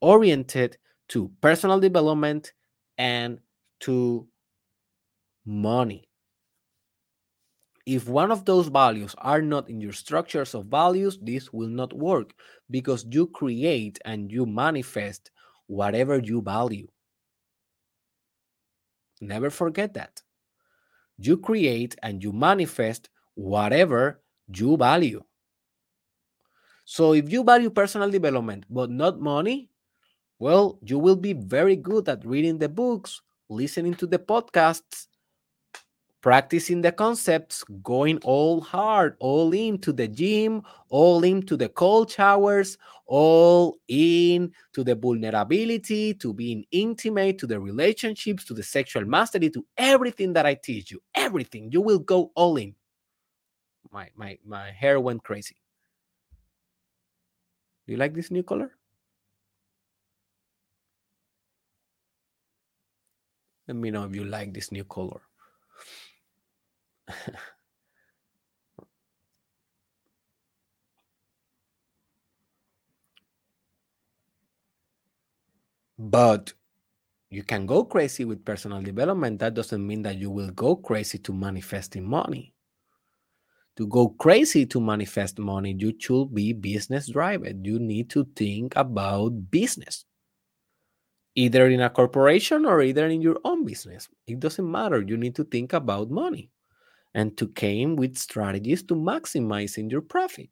oriented 0.00 0.78
to 1.08 1.30
personal 1.40 1.78
development 1.78 2.52
and 2.98 3.38
to 3.80 4.26
money 5.44 6.08
if 7.86 8.08
one 8.08 8.30
of 8.30 8.44
those 8.44 8.68
values 8.68 9.14
are 9.18 9.42
not 9.42 9.68
in 9.68 9.80
your 9.80 9.92
structures 9.92 10.54
of 10.54 10.66
values, 10.66 11.18
this 11.20 11.52
will 11.52 11.68
not 11.68 11.92
work 11.92 12.32
because 12.70 13.04
you 13.10 13.26
create 13.26 13.98
and 14.04 14.30
you 14.30 14.46
manifest 14.46 15.30
whatever 15.66 16.18
you 16.18 16.40
value. 16.40 16.86
Never 19.20 19.50
forget 19.50 19.94
that. 19.94 20.22
You 21.18 21.36
create 21.36 21.96
and 22.02 22.22
you 22.22 22.32
manifest 22.32 23.08
whatever 23.34 24.20
you 24.54 24.76
value. 24.76 25.22
So 26.84 27.12
if 27.14 27.30
you 27.30 27.44
value 27.44 27.70
personal 27.70 28.10
development 28.10 28.64
but 28.70 28.90
not 28.90 29.20
money, 29.20 29.70
well, 30.38 30.78
you 30.84 30.98
will 30.98 31.16
be 31.16 31.32
very 31.34 31.76
good 31.76 32.08
at 32.08 32.24
reading 32.26 32.58
the 32.58 32.68
books, 32.68 33.22
listening 33.48 33.94
to 33.96 34.06
the 34.06 34.18
podcasts, 34.18 35.08
practicing 36.20 36.80
the 36.82 36.92
concepts, 36.92 37.64
going 37.82 38.18
all 38.22 38.60
hard, 38.60 39.16
all 39.18 39.52
in 39.52 39.78
to 39.78 39.92
the 39.92 40.06
gym, 40.06 40.62
all 40.88 41.24
in 41.24 41.42
to 41.42 41.56
the 41.56 41.68
cold 41.68 42.10
showers, 42.10 42.78
all 43.06 43.76
in 43.88 44.52
to 44.72 44.84
the 44.84 44.94
vulnerability, 44.94 46.14
to 46.14 46.32
being 46.32 46.64
intimate, 46.70 47.38
to 47.38 47.46
the 47.46 47.58
relationships, 47.58 48.44
to 48.44 48.54
the 48.54 48.62
sexual 48.62 49.04
mastery, 49.04 49.50
to 49.50 49.64
everything 49.76 50.32
that 50.32 50.46
I 50.46 50.54
teach 50.54 50.90
you, 50.92 51.02
everything. 51.14 51.70
You 51.72 51.80
will 51.80 51.98
go 51.98 52.30
all 52.36 52.56
in. 52.56 52.74
My 53.92 54.10
my 54.16 54.38
my 54.44 54.72
hair 54.72 54.98
went 54.98 55.22
crazy. 55.22 55.61
Do 57.86 57.92
you 57.92 57.96
like 57.98 58.14
this 58.14 58.30
new 58.32 58.42
color? 58.42 58.72
Let 63.66 63.76
me 63.76 63.90
know 63.90 64.04
if 64.04 64.14
you 64.14 64.22
like 64.24 64.54
this 64.54 64.70
new 64.70 64.84
color. 64.84 65.20
but 75.98 76.52
you 77.30 77.42
can 77.44 77.66
go 77.66 77.84
crazy 77.84 78.24
with 78.24 78.44
personal 78.44 78.82
development. 78.82 79.40
That 79.40 79.54
doesn't 79.54 79.86
mean 79.86 80.02
that 80.02 80.18
you 80.18 80.30
will 80.30 80.50
go 80.52 80.76
crazy 80.76 81.18
to 81.20 81.32
manifesting 81.32 82.08
money. 82.08 82.51
To 83.78 83.86
go 83.86 84.10
crazy 84.10 84.66
to 84.66 84.80
manifest 84.80 85.38
money, 85.38 85.74
you 85.78 85.94
should 85.98 86.34
be 86.34 86.52
business 86.52 87.08
driven. 87.08 87.64
You 87.64 87.78
need 87.78 88.10
to 88.10 88.24
think 88.36 88.76
about 88.76 89.50
business, 89.50 90.04
either 91.34 91.68
in 91.68 91.80
a 91.80 91.88
corporation 91.90 92.66
or 92.66 92.82
either 92.82 93.06
in 93.06 93.22
your 93.22 93.38
own 93.44 93.64
business. 93.64 94.08
It 94.26 94.40
doesn't 94.40 94.70
matter. 94.70 95.00
You 95.00 95.16
need 95.16 95.34
to 95.36 95.44
think 95.44 95.72
about 95.72 96.10
money 96.10 96.50
and 97.14 97.36
to 97.38 97.48
came 97.48 97.96
with 97.96 98.18
strategies 98.18 98.82
to 98.84 98.94
maximizing 98.94 99.90
your 99.90 100.02
profit 100.02 100.50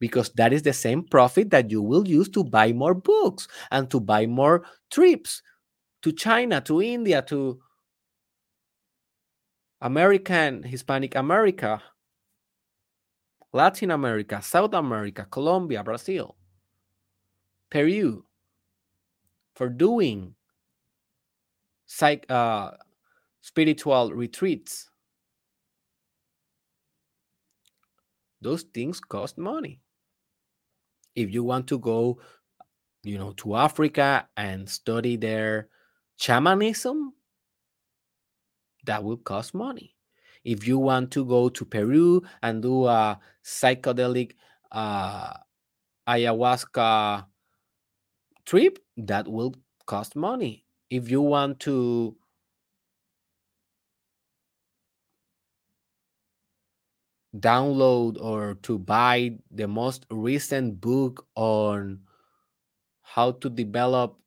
because 0.00 0.30
that 0.34 0.52
is 0.52 0.62
the 0.62 0.72
same 0.72 1.02
profit 1.04 1.50
that 1.50 1.70
you 1.70 1.82
will 1.82 2.06
use 2.06 2.28
to 2.30 2.44
buy 2.44 2.72
more 2.72 2.94
books 2.94 3.48
and 3.70 3.90
to 3.90 4.00
buy 4.00 4.26
more 4.26 4.64
trips 4.90 5.42
to 6.02 6.12
China, 6.12 6.60
to 6.62 6.82
India, 6.82 7.22
to 7.22 7.60
American, 9.80 10.62
Hispanic 10.62 11.14
America, 11.14 11.82
Latin 13.52 13.90
America, 13.90 14.40
South 14.42 14.74
America, 14.74 15.26
Colombia, 15.30 15.82
Brazil, 15.82 16.36
Peru, 17.70 18.24
for 19.54 19.68
doing 19.68 20.34
psych, 21.86 22.26
uh, 22.30 22.72
spiritual 23.40 24.12
retreats 24.12 24.90
those 28.46 28.62
things 28.62 29.00
cost 29.00 29.38
money. 29.38 29.80
If 31.16 31.32
you 31.34 31.42
want 31.42 31.66
to 31.68 31.78
go, 31.80 32.20
you 33.02 33.18
know, 33.18 33.32
to 33.38 33.56
Africa 33.56 34.28
and 34.36 34.68
study 34.68 35.16
their 35.16 35.68
shamanism, 36.16 37.12
that 38.84 39.02
will 39.02 39.16
cost 39.16 39.52
money. 39.52 39.95
If 40.46 40.66
you 40.66 40.78
want 40.78 41.10
to 41.12 41.24
go 41.24 41.48
to 41.50 41.64
Peru 41.64 42.22
and 42.40 42.62
do 42.62 42.86
a 42.86 43.18
psychedelic 43.44 44.32
uh, 44.70 45.34
ayahuasca 46.08 47.26
trip, 48.46 48.78
that 48.96 49.28
will 49.28 49.54
cost 49.86 50.16
money. 50.16 50.64
If 50.88 51.10
you 51.10 51.20
want 51.20 51.60
to 51.60 52.16
download 57.36 58.20
or 58.20 58.54
to 58.62 58.78
buy 58.78 59.38
the 59.50 59.68
most 59.68 60.06
recent 60.10 60.80
book 60.80 61.26
on 61.34 62.00
how 63.02 63.32
to 63.32 63.48
develop 63.48 64.18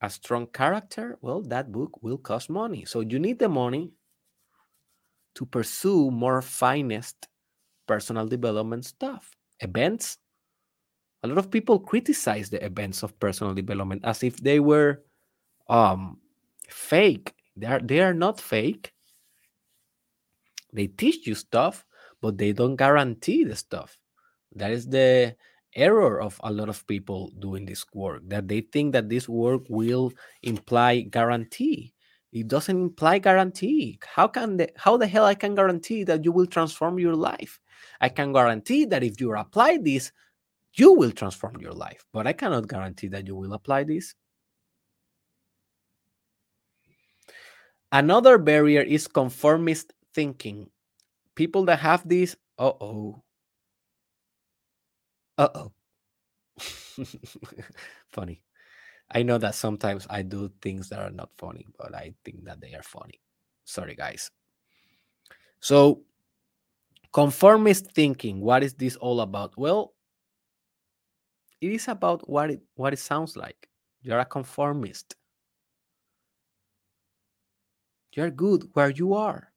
a 0.00 0.08
strong 0.10 0.46
character, 0.46 1.18
well, 1.20 1.42
that 1.42 1.72
book 1.72 2.02
will 2.02 2.18
cost 2.18 2.48
money. 2.48 2.84
So 2.84 3.00
you 3.00 3.18
need 3.18 3.38
the 3.38 3.48
money 3.48 3.92
to 5.34 5.44
pursue 5.46 6.10
more 6.10 6.42
finest 6.42 7.28
personal 7.86 8.26
development 8.26 8.84
stuff. 8.84 9.36
Events. 9.60 10.18
A 11.22 11.28
lot 11.28 11.38
of 11.38 11.50
people 11.50 11.78
criticize 11.78 12.48
the 12.48 12.64
events 12.64 13.02
of 13.02 13.18
personal 13.20 13.52
development 13.52 14.02
as 14.04 14.22
if 14.22 14.38
they 14.38 14.58
were 14.58 15.02
um, 15.68 16.18
fake. 16.68 17.34
They 17.56 17.66
are 17.66 17.80
they 17.80 18.00
are 18.00 18.14
not 18.14 18.40
fake. 18.40 18.92
They 20.72 20.86
teach 20.86 21.26
you 21.26 21.34
stuff, 21.34 21.84
but 22.22 22.38
they 22.38 22.52
don't 22.52 22.76
guarantee 22.76 23.44
the 23.44 23.56
stuff. 23.56 23.98
That 24.54 24.70
is 24.70 24.86
the 24.86 25.36
error 25.74 26.20
of 26.20 26.40
a 26.44 26.52
lot 26.52 26.68
of 26.68 26.86
people 26.86 27.30
doing 27.38 27.64
this 27.64 27.84
work 27.94 28.22
that 28.26 28.48
they 28.48 28.60
think 28.60 28.92
that 28.92 29.08
this 29.08 29.28
work 29.28 29.62
will 29.68 30.12
imply 30.42 31.00
guarantee 31.00 31.92
it 32.32 32.46
doesn't 32.48 32.80
imply 32.80 33.18
guarantee 33.18 33.98
how 34.14 34.26
can 34.26 34.56
the 34.56 34.68
how 34.76 34.96
the 34.96 35.06
hell 35.06 35.24
i 35.24 35.34
can 35.34 35.54
guarantee 35.54 36.04
that 36.04 36.24
you 36.24 36.32
will 36.32 36.46
transform 36.46 36.98
your 36.98 37.14
life 37.14 37.60
i 38.00 38.08
can 38.08 38.32
guarantee 38.32 38.84
that 38.84 39.02
if 39.02 39.20
you 39.20 39.34
apply 39.36 39.78
this 39.82 40.12
you 40.74 40.92
will 40.92 41.10
transform 41.10 41.56
your 41.60 41.72
life 41.72 42.04
but 42.12 42.26
i 42.26 42.32
cannot 42.32 42.68
guarantee 42.68 43.08
that 43.08 43.26
you 43.26 43.36
will 43.36 43.52
apply 43.52 43.84
this 43.84 44.14
another 47.92 48.38
barrier 48.38 48.82
is 48.82 49.06
conformist 49.06 49.92
thinking. 50.14 50.70
People 51.34 51.64
that 51.66 51.78
have 51.78 52.06
this, 52.08 52.36
uh 52.58 52.72
oh. 52.80 53.22
Uh 55.40 55.48
oh. 55.54 55.72
funny. 58.12 58.42
I 59.10 59.22
know 59.22 59.38
that 59.38 59.54
sometimes 59.54 60.06
I 60.10 60.20
do 60.20 60.52
things 60.60 60.90
that 60.90 60.98
are 60.98 61.10
not 61.10 61.30
funny, 61.38 61.66
but 61.78 61.94
I 61.94 62.12
think 62.26 62.44
that 62.44 62.60
they 62.60 62.74
are 62.74 62.82
funny. 62.82 63.22
Sorry, 63.64 63.94
guys. 63.94 64.30
So, 65.60 66.02
conformist 67.14 67.90
thinking, 67.92 68.42
what 68.42 68.62
is 68.62 68.74
this 68.74 68.96
all 68.96 69.22
about? 69.22 69.56
Well, 69.56 69.94
it 71.62 71.72
is 71.72 71.88
about 71.88 72.28
what 72.28 72.50
it 72.50 72.60
what 72.74 72.92
it 72.92 72.98
sounds 72.98 73.34
like. 73.34 73.70
You're 74.02 74.18
a 74.18 74.26
conformist. 74.26 75.16
You're 78.12 78.30
good 78.30 78.68
where 78.74 78.90
you 78.90 79.14
are. 79.14 79.52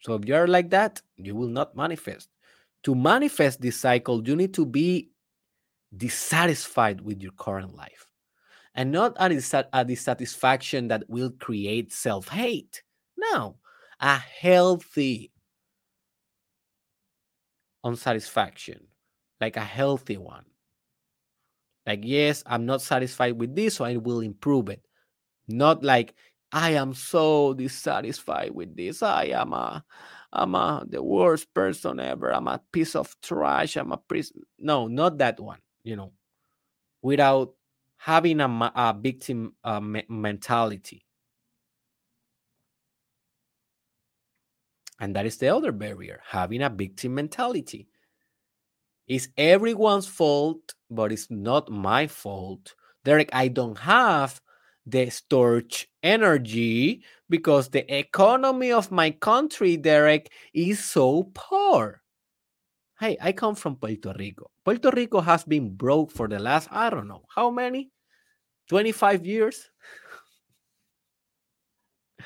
So 0.00 0.14
if 0.14 0.24
you're 0.24 0.48
like 0.48 0.70
that, 0.70 1.00
you 1.16 1.36
will 1.36 1.48
not 1.48 1.76
manifest. 1.76 2.28
To 2.86 2.94
manifest 2.94 3.60
this 3.60 3.76
cycle, 3.76 4.22
you 4.26 4.36
need 4.36 4.54
to 4.54 4.64
be 4.64 5.10
dissatisfied 5.96 7.00
with 7.00 7.20
your 7.20 7.32
current 7.32 7.74
life 7.74 8.06
and 8.76 8.92
not 8.92 9.16
a, 9.18 9.68
a 9.72 9.84
dissatisfaction 9.84 10.86
that 10.86 11.02
will 11.08 11.32
create 11.32 11.92
self 11.92 12.28
hate. 12.28 12.84
No, 13.16 13.56
a 13.98 14.16
healthy 14.16 15.32
unsatisfaction, 17.82 18.86
like 19.40 19.56
a 19.56 19.64
healthy 19.64 20.16
one. 20.16 20.44
Like, 21.86 22.02
yes, 22.04 22.44
I'm 22.46 22.66
not 22.66 22.82
satisfied 22.82 23.36
with 23.36 23.56
this, 23.56 23.74
so 23.74 23.84
I 23.84 23.96
will 23.96 24.20
improve 24.20 24.68
it. 24.68 24.86
Not 25.48 25.82
like 25.82 26.14
I 26.52 26.70
am 26.70 26.94
so 26.94 27.52
dissatisfied 27.54 28.52
with 28.52 28.76
this. 28.76 29.02
I 29.02 29.24
am 29.24 29.52
a 29.52 29.84
I'm 30.32 30.54
a 30.54 30.84
the 30.88 31.02
worst 31.02 31.52
person 31.54 32.00
ever. 32.00 32.32
I'm 32.32 32.48
a 32.48 32.60
piece 32.72 32.94
of 32.94 33.14
trash. 33.22 33.76
I'm 33.76 33.92
a 33.92 33.96
piece. 33.96 34.32
No, 34.58 34.88
not 34.88 35.18
that 35.18 35.40
one. 35.40 35.60
You 35.82 35.96
know, 35.96 36.12
without 37.02 37.54
having 37.96 38.40
a, 38.40 38.46
a 38.46 38.96
victim 38.98 39.54
me 39.82 40.04
mentality. 40.08 41.04
And 44.98 45.14
that 45.14 45.26
is 45.26 45.36
the 45.36 45.48
other 45.48 45.72
barrier 45.72 46.20
having 46.26 46.62
a 46.62 46.70
victim 46.70 47.14
mentality. 47.14 47.88
It's 49.06 49.28
everyone's 49.36 50.06
fault, 50.06 50.74
but 50.90 51.12
it's 51.12 51.30
not 51.30 51.70
my 51.70 52.06
fault. 52.06 52.74
Derek, 53.04 53.30
I 53.32 53.48
don't 53.48 53.78
have 53.78 54.40
the 54.84 55.10
storage 55.10 55.88
energy 56.06 57.02
because 57.28 57.68
the 57.68 57.84
economy 57.92 58.70
of 58.70 58.92
my 58.92 59.10
country, 59.10 59.76
Derek, 59.76 60.30
is 60.54 60.82
so 60.82 61.30
poor. 61.34 62.00
Hey, 63.00 63.18
I 63.20 63.32
come 63.32 63.56
from 63.56 63.76
Puerto 63.76 64.14
Rico. 64.18 64.50
Puerto 64.64 64.90
Rico 64.90 65.20
has 65.20 65.44
been 65.44 65.74
broke 65.74 66.10
for 66.12 66.28
the 66.28 66.38
last, 66.38 66.68
I 66.70 66.88
don't 66.88 67.08
know, 67.08 67.24
how 67.34 67.50
many? 67.50 67.90
25 68.68 69.26
years? 69.26 69.68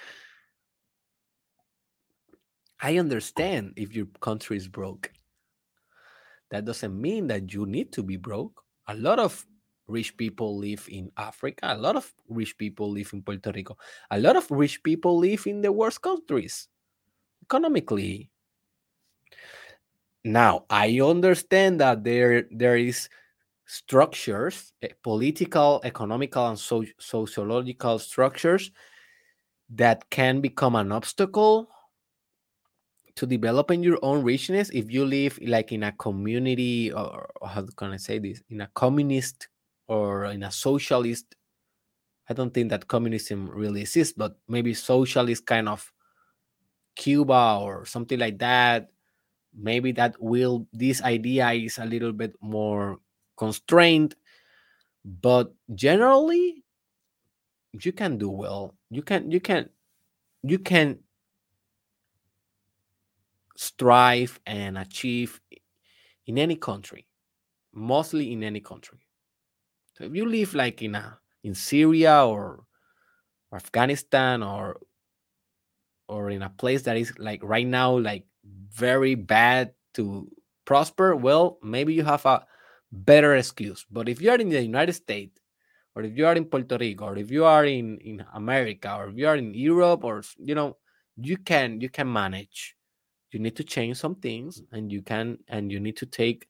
I 2.83 2.99
understand 2.99 3.73
if 3.77 3.95
your 3.95 4.07
country 4.21 4.57
is 4.59 4.69
broke. 4.69 5.11
That 6.51 6.65
doesn't 6.67 7.01
mean 7.01 7.27
that 7.29 7.53
you 7.53 7.67
need 7.67 7.93
to 7.93 8.03
be 8.03 8.17
broke. 8.17 8.63
A 8.89 8.95
lot 8.95 9.19
of 9.19 9.47
rich 9.91 10.17
people 10.17 10.57
live 10.57 10.87
in 10.89 11.11
Africa. 11.17 11.75
A 11.75 11.77
lot 11.77 11.97
of 11.97 12.13
rich 12.29 12.57
people 12.57 12.91
live 12.91 13.11
in 13.13 13.23
Puerto 13.23 13.53
Rico. 13.53 13.77
A 14.11 14.19
lot 14.19 14.37
of 14.37 14.51
rich 14.51 14.83
people 14.83 15.19
live 15.19 15.47
in 15.47 15.61
the 15.61 15.73
worst 15.73 16.01
countries 16.01 16.69
economically. 17.43 18.31
Now, 20.25 20.65
I 20.71 21.01
understand 21.01 21.81
that 21.81 22.05
there 22.05 22.47
there 22.51 22.77
is 22.77 23.09
structures, 23.67 24.73
eh, 24.83 24.89
political, 25.03 25.81
economical, 25.85 26.47
and 26.49 26.59
so, 26.59 26.85
sociological 26.99 27.99
structures 27.99 28.71
that 29.71 30.09
can 30.11 30.41
become 30.41 30.75
an 30.75 30.93
obstacle 30.93 31.69
to 33.15 33.27
developing 33.27 33.83
your 33.83 33.99
own 34.03 34.23
richness 34.23 34.71
if 34.71 34.91
you 34.91 35.05
live 35.05 35.39
like 35.43 35.73
in 35.73 35.85
a 35.85 35.93
community 35.93 36.93
or, 36.93 37.31
or 37.41 37.49
how 37.49 37.65
can 37.77 37.93
I 37.93 37.97
say 37.97 38.19
this 38.19 38.43
in 38.51 38.61
a 38.63 38.71
communist 38.75 39.49
or 39.91 40.27
in 40.27 40.45
a 40.45 40.53
socialist. 40.53 41.35
I 42.29 42.33
don't 42.33 42.55
think 42.55 42.71
that 42.71 42.87
communism 42.87 43.51
really 43.51 43.81
exists, 43.81 44.15
but 44.17 44.39
maybe 44.47 44.73
socialist 44.73 45.45
kind 45.45 45.69
of 45.69 45.93
Cuba 46.95 47.59
or 47.61 47.85
something 47.85 48.19
like 48.19 48.39
that. 48.39 48.91
Maybe 49.53 49.91
that 49.93 50.15
will 50.23 50.69
this 50.73 51.03
idea 51.03 51.51
is 51.51 51.79
a 51.79 51.85
little 51.85 52.13
bit 52.13 52.37
more 52.41 53.01
constrained, 53.37 54.15
but 55.05 55.53
generally 55.75 56.63
you 57.73 57.91
can 57.91 58.17
do 58.17 58.31
well. 58.31 58.77
You 58.91 59.03
can 59.03 59.29
you 59.29 59.41
can 59.41 59.71
you 60.45 60.61
can 60.61 61.01
strive 63.57 64.39
and 64.47 64.79
achieve 64.79 65.41
in 66.29 66.39
any 66.39 66.55
country, 66.55 67.09
mostly 67.75 68.33
in 68.33 68.45
any 68.45 68.61
country. 68.61 69.01
So 70.01 70.07
if 70.07 70.15
you 70.17 70.25
live 70.25 70.55
like 70.55 70.81
in 70.81 70.95
a 70.95 71.19
in 71.45 71.55
Syria 71.55 72.25
or, 72.25 72.65
or 73.53 73.57
Afghanistan 73.57 74.43
or 74.43 74.81
or 76.09 76.31
in 76.31 76.41
a 76.41 76.49
place 76.49 76.83
that 76.83 76.97
is 76.97 77.13
like 77.19 77.43
right 77.43 77.67
now 77.67 77.99
like 77.99 78.25
very 78.43 79.15
bad 79.15 79.75
to 79.95 80.27
prosper, 80.65 81.15
well, 81.15 81.59
maybe 81.63 81.93
you 81.93 82.03
have 82.03 82.25
a 82.25 82.47
better 82.91 83.37
excuse. 83.37 83.85
But 83.91 84.09
if 84.09 84.23
you 84.23 84.31
are 84.31 84.39
in 84.39 84.49
the 84.49 84.63
United 84.63 84.95
States, 84.95 85.39
or 85.95 86.03
if 86.03 86.17
you 86.17 86.27
are 86.27 86.35
in 86.35 86.47
Puerto 86.47 86.79
Rico, 86.79 87.05
or 87.05 87.19
if 87.19 87.31
you 87.31 87.45
are 87.45 87.67
in 87.67 87.99
in 87.99 88.25
America, 88.33 88.97
or 88.97 89.11
if 89.11 89.19
you 89.19 89.29
are 89.29 89.37
in 89.37 89.53
Europe, 89.53 90.03
or 90.03 90.23
you 90.39 90.55
know, 90.55 90.79
you 91.17 91.37
can 91.37 91.79
you 91.79 91.91
can 91.91 92.11
manage. 92.11 92.75
You 93.33 93.39
need 93.39 93.57
to 93.57 93.65
change 93.65 93.99
some 93.99 94.15
things, 94.15 94.63
and 94.73 94.91
you 94.91 95.03
can 95.03 95.41
and 95.47 95.71
you 95.71 95.79
need 95.79 95.99
to 95.99 96.07
take, 96.07 96.49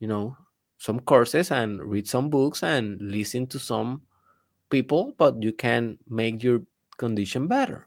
you 0.00 0.06
know, 0.06 0.36
some 0.80 0.98
courses 1.00 1.52
and 1.52 1.78
read 1.84 2.08
some 2.08 2.30
books 2.30 2.62
and 2.62 3.00
listen 3.00 3.46
to 3.46 3.58
some 3.58 4.00
people, 4.70 5.14
but 5.18 5.40
you 5.42 5.52
can 5.52 5.98
make 6.08 6.42
your 6.42 6.62
condition 6.96 7.46
better. 7.46 7.86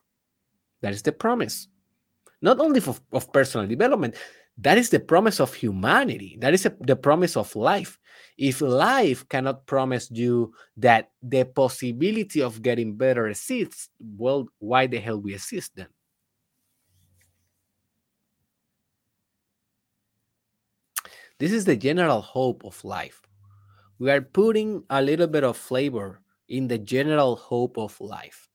That 0.82 0.94
is 0.94 1.02
the 1.02 1.12
promise, 1.12 1.68
not 2.42 2.60
only 2.60 2.80
for, 2.80 2.96
of 3.12 3.34
personal 3.34 3.68
development. 3.68 4.16
That 4.60 4.78
is 4.78 4.92
the 4.92 5.00
promise 5.00 5.40
of 5.40 5.52
humanity. 5.56 6.38
That 6.40 6.54
is 6.54 6.68
a, 6.68 6.78
the 6.82 6.96
promise 6.96 7.36
of 7.36 7.56
life. 7.56 7.98
If 8.38 8.62
life 8.62 9.28
cannot 9.28 9.66
promise 9.66 10.12
you 10.12 10.54
that 10.78 11.10
the 11.24 11.46
possibility 11.46 12.44
of 12.44 12.62
getting 12.62 12.96
better 12.96 13.28
exists, 13.28 13.90
well, 14.00 14.46
why 14.60 14.86
the 14.86 15.00
hell 15.00 15.20
we 15.20 15.34
exist 15.34 15.72
then? 15.76 15.88
This 21.44 21.52
is 21.52 21.66
the 21.66 21.76
general 21.76 22.22
hope 22.22 22.64
of 22.64 22.82
life. 22.86 23.22
We 24.00 24.10
are 24.12 24.22
putting 24.22 24.86
a 24.90 25.02
little 25.02 25.28
bit 25.28 25.44
of 25.44 25.58
flavor 25.58 26.22
in 26.48 26.70
the 26.70 26.78
general 26.78 27.36
hope 27.36 27.78
of 27.78 28.00
life. 28.00 28.48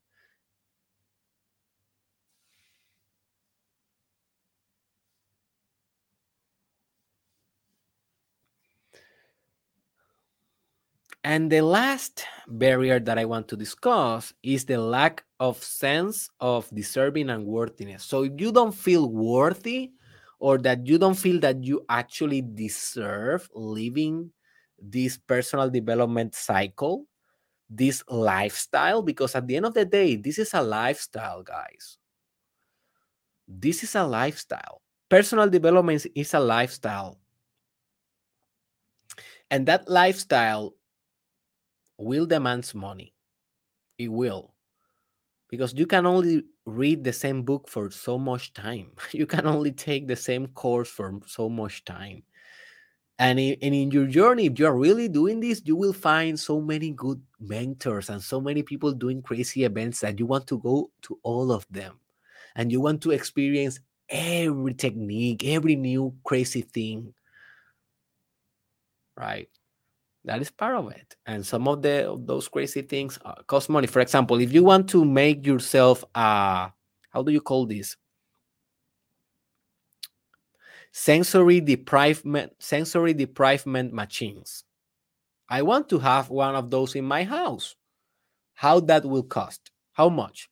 And 11.22 11.52
the 11.52 11.60
last 11.60 12.24
barrier 12.46 13.00
that 13.00 13.18
I 13.18 13.26
want 13.26 13.48
to 13.48 13.56
discuss 13.58 14.32
is 14.42 14.64
the 14.64 14.78
lack 14.78 15.24
of 15.38 15.62
sense 15.62 16.30
of 16.40 16.70
deserving 16.70 17.28
and 17.28 17.44
worthiness. 17.44 18.02
So 18.02 18.22
if 18.22 18.40
you 18.40 18.50
don't 18.50 18.74
feel 18.74 19.12
worthy 19.12 19.90
or 20.38 20.58
that 20.58 20.86
you 20.86 20.98
don't 20.98 21.18
feel 21.18 21.40
that 21.40 21.64
you 21.64 21.84
actually 21.88 22.42
deserve 22.42 23.48
living 23.54 24.30
this 24.78 25.18
personal 25.18 25.68
development 25.68 26.34
cycle, 26.34 27.06
this 27.68 28.02
lifestyle, 28.08 29.02
because 29.02 29.34
at 29.34 29.46
the 29.46 29.56
end 29.56 29.66
of 29.66 29.74
the 29.74 29.84
day, 29.84 30.16
this 30.16 30.38
is 30.38 30.54
a 30.54 30.62
lifestyle, 30.62 31.42
guys. 31.42 31.98
This 33.46 33.82
is 33.82 33.94
a 33.94 34.04
lifestyle. 34.04 34.82
Personal 35.08 35.48
development 35.48 36.06
is 36.14 36.34
a 36.34 36.40
lifestyle. 36.40 37.18
And 39.50 39.66
that 39.66 39.88
lifestyle 39.88 40.74
will 41.96 42.26
demands 42.26 42.74
money. 42.74 43.14
It 43.96 44.08
will. 44.08 44.54
Because 45.48 45.72
you 45.74 45.86
can 45.86 46.06
only 46.06 46.44
read 46.66 47.04
the 47.04 47.12
same 47.12 47.42
book 47.42 47.68
for 47.68 47.90
so 47.90 48.18
much 48.18 48.52
time. 48.52 48.90
You 49.12 49.26
can 49.26 49.46
only 49.46 49.72
take 49.72 50.06
the 50.06 50.16
same 50.16 50.48
course 50.48 50.88
for 50.90 51.20
so 51.26 51.48
much 51.48 51.84
time. 51.84 52.22
And 53.18 53.40
in, 53.40 53.56
and 53.62 53.74
in 53.74 53.90
your 53.90 54.06
journey, 54.06 54.46
if 54.46 54.58
you're 54.58 54.76
really 54.76 55.08
doing 55.08 55.40
this, 55.40 55.62
you 55.64 55.74
will 55.74 55.92
find 55.92 56.38
so 56.38 56.60
many 56.60 56.92
good 56.92 57.20
mentors 57.40 58.10
and 58.10 58.22
so 58.22 58.40
many 58.40 58.62
people 58.62 58.92
doing 58.92 59.22
crazy 59.22 59.64
events 59.64 60.00
that 60.00 60.18
you 60.20 60.26
want 60.26 60.46
to 60.48 60.58
go 60.58 60.90
to 61.02 61.18
all 61.24 61.50
of 61.50 61.66
them. 61.70 61.98
And 62.54 62.70
you 62.70 62.80
want 62.80 63.02
to 63.02 63.10
experience 63.10 63.80
every 64.08 64.74
technique, 64.74 65.44
every 65.44 65.74
new 65.74 66.14
crazy 66.24 66.62
thing. 66.62 67.12
Right? 69.16 69.48
That 70.24 70.40
is 70.42 70.50
part 70.50 70.76
of 70.76 70.90
it. 70.90 71.16
And 71.26 71.44
some 71.44 71.68
of 71.68 71.82
the 71.82 72.10
of 72.10 72.26
those 72.26 72.48
crazy 72.48 72.82
things 72.82 73.18
uh, 73.24 73.34
cost 73.46 73.68
money. 73.68 73.86
For 73.86 74.00
example 74.00 74.40
if 74.40 74.52
you 74.52 74.64
want 74.64 74.88
to 74.90 75.04
make 75.04 75.46
yourself 75.46 76.04
uh 76.14 76.68
how 77.10 77.22
do 77.22 77.32
you 77.32 77.40
call 77.40 77.66
this? 77.66 77.96
Sensory 80.92 81.60
deprivement 81.60 82.52
sensory 82.58 83.14
deprivement 83.14 83.92
machines. 83.92 84.64
I 85.48 85.62
want 85.62 85.88
to 85.90 85.98
have 85.98 86.28
one 86.30 86.54
of 86.54 86.70
those 86.70 86.94
in 86.94 87.04
my 87.04 87.24
house. 87.24 87.74
How 88.54 88.80
that 88.80 89.04
will 89.04 89.22
cost? 89.22 89.70
How 89.92 90.08
much? 90.08 90.48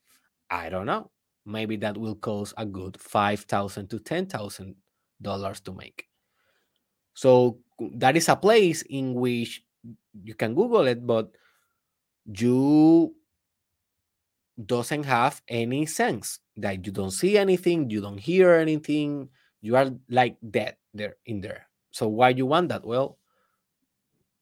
I 0.50 0.68
don't 0.68 0.86
know. 0.86 1.10
Maybe 1.44 1.76
that 1.76 1.96
will 1.98 2.14
cost 2.14 2.54
a 2.56 2.64
good 2.64 2.98
5000 3.00 3.88
to 3.90 3.98
10000 3.98 4.74
dollars 5.22 5.60
to 5.60 5.72
make 5.72 6.06
so 7.16 7.58
that 7.96 8.16
is 8.16 8.28
a 8.28 8.36
place 8.36 8.84
in 8.92 9.14
which 9.14 9.64
you 10.22 10.36
can 10.36 10.54
google 10.54 10.86
it 10.86 11.00
but 11.06 11.32
you 12.26 13.14
doesn't 14.64 15.04
have 15.04 15.42
any 15.48 15.86
sense. 15.86 16.40
That 16.56 16.86
you 16.86 16.92
don't 16.92 17.10
see 17.10 17.36
anything 17.36 17.90
you 17.90 18.00
don't 18.00 18.18
hear 18.18 18.54
anything 18.54 19.28
you 19.60 19.76
are 19.76 19.90
like 20.08 20.36
dead 20.50 20.76
there 20.94 21.16
in 21.26 21.40
there. 21.40 21.68
So 21.90 22.08
why 22.08 22.30
you 22.30 22.46
want 22.46 22.70
that? 22.70 22.84
Well 22.84 23.18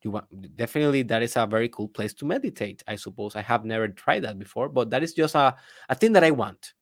you 0.02 0.10
want 0.10 0.26
definitely 0.56 1.02
that 1.02 1.22
is 1.22 1.34
a 1.34 1.46
very 1.46 1.68
cool 1.70 1.88
place 1.88 2.12
to 2.12 2.26
meditate 2.26 2.82
i 2.86 2.94
suppose. 2.94 3.34
I 3.34 3.40
have 3.40 3.64
never 3.64 3.88
tried 3.88 4.24
that 4.24 4.38
before 4.38 4.68
but 4.68 4.90
that 4.90 5.02
is 5.02 5.14
just 5.14 5.34
a, 5.34 5.56
a 5.88 5.94
thing 5.94 6.12
that 6.12 6.24
i 6.24 6.30
want. 6.30 6.74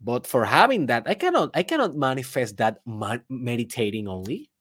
But 0.00 0.26
for 0.26 0.44
having 0.44 0.86
that 0.86 1.04
i 1.06 1.14
cannot 1.14 1.50
i 1.54 1.62
cannot 1.62 1.96
manifest 1.96 2.56
that 2.58 2.80
meditating 3.28 4.08
only 4.08 4.51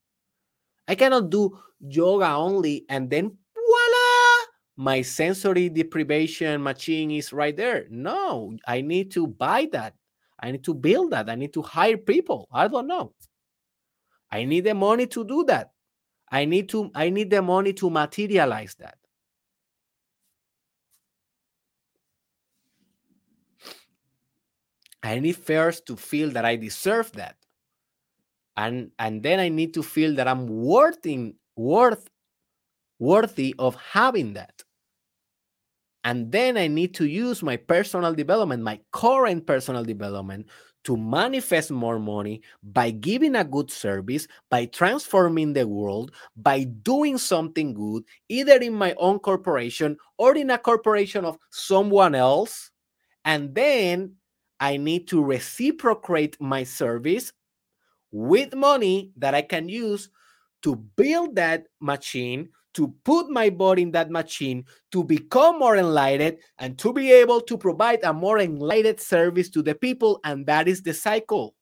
i 0.87 0.95
cannot 0.95 1.29
do 1.29 1.57
yoga 1.79 2.29
only 2.29 2.85
and 2.89 3.09
then 3.09 3.37
voila! 3.53 4.47
My 4.77 5.01
sensory 5.01 5.69
deprivation 5.69 6.63
machine 6.63 7.11
is 7.11 7.33
right 7.33 7.55
there. 7.55 7.85
No 7.89 8.57
i 8.67 8.81
need 8.81 9.11
to 9.11 9.27
buy 9.27 9.67
that. 9.71 9.95
I 10.39 10.51
need 10.51 10.63
to 10.63 10.73
build 10.73 11.11
that. 11.11 11.29
I 11.29 11.35
need 11.35 11.53
to 11.53 11.61
hire 11.61 11.97
people. 11.97 12.47
I 12.51 12.67
don't 12.67 12.87
know. 12.87 13.13
I 14.31 14.45
need 14.45 14.63
the 14.63 14.73
money 14.73 15.07
to 15.07 15.23
do 15.23 15.43
that. 15.45 15.71
I 16.31 16.45
need 16.45 16.69
to 16.69 16.89
I 16.95 17.09
need 17.09 17.29
the 17.29 17.41
money 17.41 17.73
to 17.73 17.89
materialize 17.89 18.75
that. 18.75 18.97
I 25.03 25.19
need 25.19 25.35
first 25.35 25.85
to 25.87 25.95
feel 25.95 26.29
that 26.31 26.45
I 26.45 26.55
deserve 26.55 27.11
that. 27.13 27.35
And 28.61 28.91
and 28.99 29.23
then 29.23 29.39
I 29.39 29.49
need 29.49 29.73
to 29.73 29.81
feel 29.81 30.13
that 30.15 30.27
I'm 30.27 30.45
worthy 30.45 31.33
worth 31.55 32.07
worthy 32.99 33.55
of 33.57 33.75
having 33.75 34.33
that. 34.33 34.63
And 36.03 36.31
then 36.31 36.57
I 36.57 36.67
need 36.67 36.93
to 36.95 37.05
use 37.05 37.41
my 37.41 37.57
personal 37.57 38.13
development, 38.13 38.61
my 38.61 38.79
current 38.91 39.47
personal 39.47 39.83
development 39.83 40.47
to 40.83 40.95
manifest 40.97 41.71
more 41.71 41.99
money 41.99 42.41
by 42.63 42.91
giving 42.91 43.35
a 43.35 43.43
good 43.43 43.71
service, 43.71 44.27
by 44.49 44.65
transforming 44.65 45.53
the 45.53 45.67
world, 45.67 46.11
by 46.35 46.63
doing 46.63 47.17
something 47.17 47.73
good, 47.73 48.03
either 48.29 48.57
in 48.57 48.73
my 48.73 48.93
own 48.97 49.19
corporation 49.19 49.97
or 50.17 50.35
in 50.35 50.51
a 50.51 50.57
corporation 50.57 51.25
of 51.25 51.37
someone 51.51 52.15
else. 52.15 52.71
And 53.25 53.53
then 53.55 54.15
I 54.59 54.77
need 54.77 55.07
to 55.09 55.23
reciprocate 55.23 56.39
my 56.39 56.63
service 56.63 57.33
with 58.11 58.55
money 58.55 59.11
that 59.17 59.33
I 59.33 59.41
can 59.41 59.69
use 59.69 60.09
to 60.63 60.75
build 60.75 61.35
that 61.35 61.65
machine 61.79 62.49
to 62.73 62.93
put 63.03 63.29
my 63.29 63.49
body 63.49 63.81
in 63.81 63.91
that 63.91 64.09
machine 64.09 64.65
to 64.91 65.03
become 65.03 65.59
more 65.59 65.75
enlightened 65.75 66.37
and 66.57 66.77
to 66.79 66.93
be 66.93 67.11
able 67.11 67.41
to 67.41 67.57
provide 67.57 67.99
a 68.03 68.13
more 68.13 68.39
enlightened 68.39 68.99
service 68.99 69.49
to 69.49 69.61
the 69.61 69.75
people. 69.75 70.19
And 70.23 70.45
that 70.45 70.67
is 70.67 70.81
the 70.81 70.93
cycle. 70.93 71.55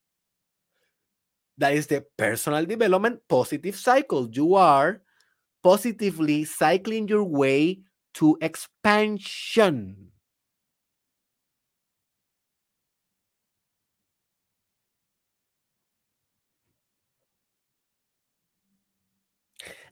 That 1.57 1.73
is 1.73 1.87
the 1.87 2.05
personal 2.17 2.65
development 2.65 3.21
positive 3.27 3.75
cycle. 3.75 4.29
You 4.31 4.55
are 4.55 5.01
positively 5.63 6.45
cycling 6.45 7.07
your 7.07 7.23
way 7.23 7.81
to 8.15 8.37
expansion. 8.41 10.11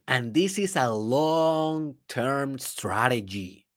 And 0.07 0.34
this 0.34 0.57
is 0.57 0.75
a 0.75 0.89
long 0.89 1.95
term 2.07 2.59
strategy. 2.59 3.67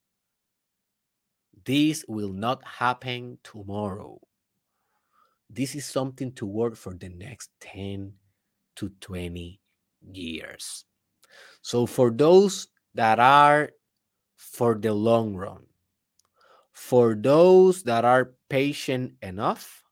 This 1.64 2.04
will 2.06 2.32
not 2.32 2.64
happen 2.64 3.38
tomorrow. 3.42 4.20
This 5.50 5.74
is 5.74 5.84
something 5.84 6.32
to 6.34 6.46
work 6.46 6.76
for 6.76 6.94
the 6.94 7.08
next 7.08 7.50
10 7.60 8.12
to 8.76 8.88
20 9.00 9.60
years. 10.12 10.84
So, 11.62 11.86
for 11.86 12.10
those 12.10 12.68
that 12.94 13.18
are 13.18 13.70
for 14.36 14.76
the 14.76 14.94
long 14.94 15.34
run, 15.34 15.66
for 16.72 17.14
those 17.14 17.82
that 17.82 18.04
are 18.04 18.34
patient 18.48 19.14
enough, 19.20 19.82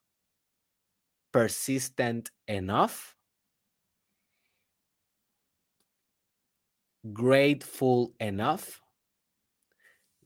persistent 1.33 2.31
enough, 2.47 3.18
grateful 7.13 8.13
enough, 8.21 8.81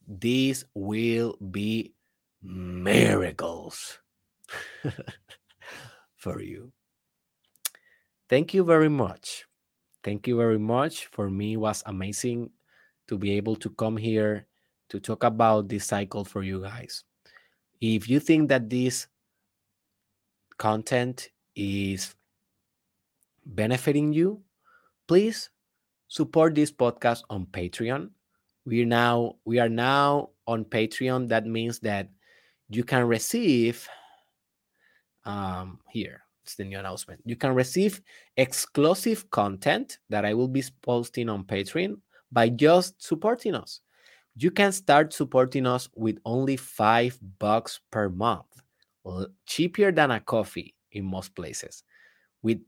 these 0.06 0.64
will 0.74 1.36
be 1.50 1.94
miracles 2.42 3.98
for 6.16 6.40
you. 6.40 6.72
Thank 8.28 8.54
you 8.54 8.64
very 8.64 8.88
much. 8.88 9.46
Thank 10.02 10.26
you 10.26 10.36
very 10.36 10.58
much. 10.58 11.06
For 11.06 11.30
me, 11.30 11.56
was 11.56 11.82
amazing 11.86 12.50
to 13.08 13.18
be 13.18 13.32
able 13.32 13.56
to 13.56 13.70
come 13.70 13.96
here 13.96 14.46
to 14.88 14.98
talk 15.00 15.24
about 15.24 15.68
this 15.68 15.86
cycle 15.86 16.24
for 16.24 16.42
you 16.42 16.60
guys. 16.62 17.04
If 17.80 18.08
you 18.08 18.20
think 18.20 18.48
that 18.48 18.68
this 18.68 19.06
content 20.58 21.28
is 21.54 22.14
benefiting 23.44 24.12
you, 24.12 24.42
please 25.06 25.50
support 26.12 26.54
this 26.54 26.70
podcast 26.70 27.22
on 27.30 27.46
Patreon. 27.46 28.10
We 28.66 28.84
now 28.84 29.36
we 29.46 29.58
are 29.58 29.70
now 29.70 30.28
on 30.46 30.66
Patreon. 30.66 31.28
That 31.28 31.46
means 31.46 31.78
that 31.80 32.10
you 32.68 32.84
can 32.84 33.08
receive 33.08 33.88
um 35.24 35.78
here 35.88 36.20
it's 36.44 36.56
the 36.56 36.64
new 36.64 36.78
announcement. 36.78 37.20
You 37.24 37.36
can 37.36 37.54
receive 37.54 38.02
exclusive 38.36 39.30
content 39.30 39.98
that 40.10 40.24
I 40.24 40.34
will 40.34 40.48
be 40.48 40.64
posting 40.82 41.28
on 41.28 41.44
Patreon 41.44 42.00
by 42.30 42.48
just 42.48 43.00
supporting 43.02 43.54
us. 43.54 43.80
You 44.34 44.50
can 44.50 44.72
start 44.72 45.12
supporting 45.12 45.66
us 45.66 45.88
with 45.94 46.18
only 46.24 46.56
five 46.56 47.16
bucks 47.38 47.80
per 47.90 48.08
month, 48.08 48.50
cheaper 49.46 49.92
than 49.92 50.10
a 50.10 50.20
coffee 50.20 50.74
in 50.90 51.04
most 51.04 51.34
places. 51.36 51.84
With 52.42 52.60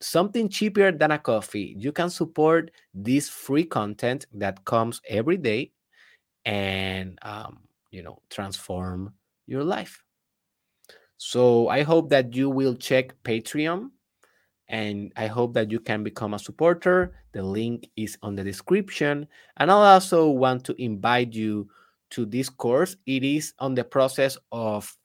something 0.00 0.48
cheaper 0.48 0.92
than 0.92 1.10
a 1.10 1.18
coffee, 1.18 1.74
you 1.78 1.92
can 1.92 2.10
support 2.10 2.70
this 2.94 3.28
free 3.28 3.64
content 3.64 4.26
that 4.34 4.64
comes 4.64 5.00
every 5.08 5.36
day 5.36 5.72
and 6.44 7.18
um, 7.22 7.60
you 7.90 8.02
know 8.02 8.20
transform 8.30 9.12
your 9.46 9.64
life. 9.64 10.02
So 11.16 11.68
I 11.68 11.82
hope 11.82 12.10
that 12.10 12.34
you 12.34 12.48
will 12.48 12.74
check 12.74 13.20
Patreon 13.24 13.90
and 14.68 15.12
I 15.16 15.26
hope 15.26 15.54
that 15.54 15.70
you 15.70 15.80
can 15.80 16.04
become 16.04 16.34
a 16.34 16.38
supporter. 16.38 17.14
The 17.32 17.42
link 17.42 17.88
is 17.96 18.18
on 18.22 18.36
the 18.36 18.44
description. 18.44 19.26
And 19.56 19.70
I 19.70 19.94
also 19.94 20.28
want 20.28 20.64
to 20.64 20.80
invite 20.80 21.32
you 21.32 21.68
to 22.10 22.24
this 22.24 22.48
course. 22.48 22.96
It 23.06 23.24
is 23.24 23.54
on 23.58 23.74
the 23.74 23.84
process 23.84 24.38
of 24.52 24.96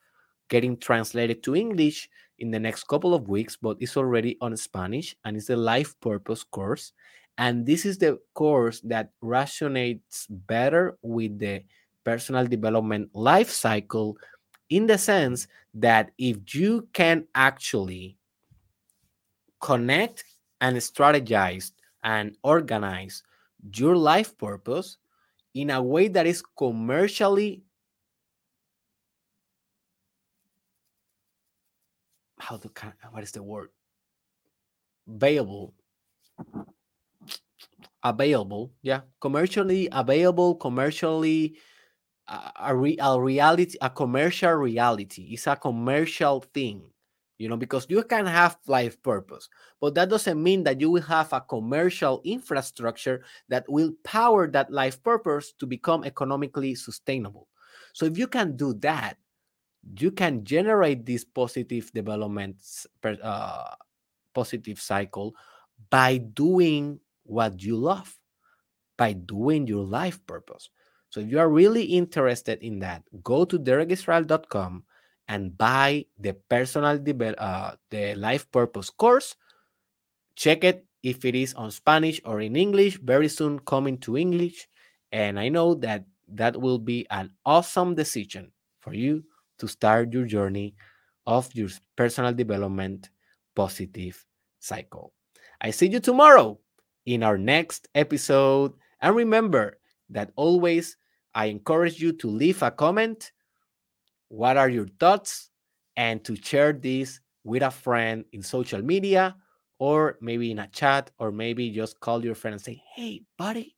getting 0.50 0.78
translated 0.78 1.42
to 1.44 1.56
English 1.56 2.10
in 2.44 2.52
the 2.52 2.60
next 2.60 2.84
couple 2.90 3.16
of 3.16 3.30
weeks, 3.30 3.56
but 3.56 3.78
it's 3.80 3.96
already 3.96 4.38
on 4.42 4.56
Spanish 4.58 5.16
and 5.24 5.38
it's 5.38 5.50
a 5.50 5.56
life 5.56 5.98
purpose 6.02 6.44
course. 6.44 6.92
And 7.38 7.66
this 7.66 7.86
is 7.86 7.98
the 7.98 8.20
course 8.34 8.82
that 8.82 9.12
resonates 9.24 10.28
better 10.30 10.98
with 11.02 11.40
the 11.40 11.64
personal 12.04 12.46
development 12.46 13.10
life 13.16 13.50
cycle 13.50 14.18
in 14.70 14.86
the 14.86 14.98
sense 14.98 15.48
that 15.74 16.12
if 16.18 16.54
you 16.54 16.86
can 16.92 17.26
actually 17.34 18.18
connect 19.62 20.26
and 20.60 20.76
strategize 20.78 21.72
and 22.04 22.36
organize 22.44 23.24
your 23.74 23.96
life 23.96 24.38
purpose 24.38 24.98
in 25.54 25.70
a 25.70 25.82
way 25.82 26.10
that 26.10 26.28
is 26.28 26.44
commercially 26.58 27.64
how 32.44 32.58
to 32.58 32.70
what 33.12 33.24
is 33.24 33.32
the 33.32 33.42
word? 33.42 33.70
Available. 35.08 35.74
Available 38.04 38.74
yeah. 38.82 39.02
Commercially 39.22 39.88
available 39.92 40.56
commercially 40.56 41.58
uh, 42.28 42.52
a, 42.60 42.76
re, 42.76 42.98
a 43.00 43.20
reality 43.20 43.78
a 43.82 43.90
commercial 43.90 44.54
reality. 44.54 45.30
It's 45.32 45.48
a 45.48 45.56
commercial 45.56 46.42
thing 46.54 46.84
you 47.40 47.50
know 47.50 47.58
because 47.58 47.88
you 47.90 48.04
can 48.04 48.26
have 48.26 48.58
life 48.68 49.02
purpose 49.02 49.50
but 49.82 49.96
that 49.96 50.08
doesn't 50.08 50.42
mean 50.42 50.64
that 50.64 50.80
you 50.80 50.90
will 50.92 51.02
have 51.02 51.34
a 51.34 51.42
commercial 51.42 52.22
infrastructure 52.24 53.24
that 53.50 53.66
will 53.68 53.92
power 54.04 54.48
that 54.48 54.72
life 54.72 55.02
purpose 55.02 55.52
to 55.60 55.66
become 55.66 56.04
economically 56.04 56.76
sustainable. 56.76 57.48
So 57.94 58.06
if 58.06 58.18
you 58.18 58.28
can 58.28 58.56
do 58.56 58.74
that 58.76 59.18
you 59.98 60.12
can 60.12 60.44
generate 60.44 61.06
this 61.06 61.24
positive 61.24 61.92
development 61.94 62.58
uh, 63.04 63.76
positive 64.34 64.80
cycle 64.80 65.36
by 65.90 66.18
doing 66.18 67.00
what 67.24 67.62
you 67.62 67.76
love 67.76 68.18
by 68.98 69.14
doing 69.14 69.68
your 69.68 69.84
life 69.84 70.20
purpose. 70.28 70.70
So 71.10 71.20
if 71.20 71.30
you 71.30 71.40
are 71.40 71.50
really 71.50 71.84
interested 71.84 72.62
in 72.62 72.80
that 72.80 73.04
go 73.24 73.46
to 73.46 73.60
derekisrael.com 73.60 74.84
and 75.28 75.58
buy 75.58 76.06
the 76.20 76.34
personal 76.50 77.00
uh, 77.38 77.72
the 77.90 78.16
life 78.16 78.50
purpose 78.52 78.90
course. 78.90 79.36
Check 80.36 80.64
it 80.64 80.86
if 81.04 81.26
it 81.26 81.36
is 81.36 81.54
on 81.54 81.72
Spanish 81.72 82.20
or 82.26 82.42
in 82.42 82.56
English, 82.56 83.00
very 83.00 83.30
soon 83.30 83.60
coming 83.60 83.98
to 84.00 84.18
English. 84.18 84.68
And 85.12 85.40
I 85.40 85.50
know 85.50 85.76
that 85.76 86.06
that 86.30 86.60
will 86.60 86.80
be 86.80 87.06
an 87.12 87.32
awesome 87.46 87.94
decision 87.94 88.52
for 88.80 88.94
you 88.94 89.24
to 89.64 89.68
start 89.70 90.12
your 90.12 90.26
journey 90.26 90.76
of 91.26 91.48
your 91.56 91.70
personal 91.96 92.34
development 92.34 93.10
positive 93.56 94.26
cycle. 94.60 95.14
I 95.62 95.72
see 95.72 95.88
you 95.88 96.02
tomorrow 96.02 96.60
in 97.06 97.24
our 97.24 97.38
next 97.38 97.88
episode. 97.96 98.74
And 99.00 99.16
remember 99.16 99.80
that 100.10 100.32
always 100.36 100.98
I 101.34 101.46
encourage 101.46 102.02
you 102.02 102.12
to 102.12 102.28
leave 102.28 102.62
a 102.62 102.72
comment. 102.72 103.32
What 104.28 104.58
are 104.58 104.68
your 104.68 104.88
thoughts? 105.00 105.50
And 105.96 106.22
to 106.26 106.36
share 106.36 106.74
this 106.74 107.22
with 107.46 107.64
a 107.64 107.72
friend 107.72 108.26
in 108.34 108.44
social 108.44 108.82
media 108.82 109.38
or 109.80 110.18
maybe 110.20 110.52
in 110.52 110.60
a 110.60 110.68
chat, 110.68 111.12
or 111.20 111.32
maybe 111.32 111.70
just 111.70 112.00
call 112.02 112.24
your 112.24 112.36
friend 112.36 112.54
and 112.54 112.62
say, 112.62 112.82
Hey, 112.96 113.22
buddy, 113.38 113.78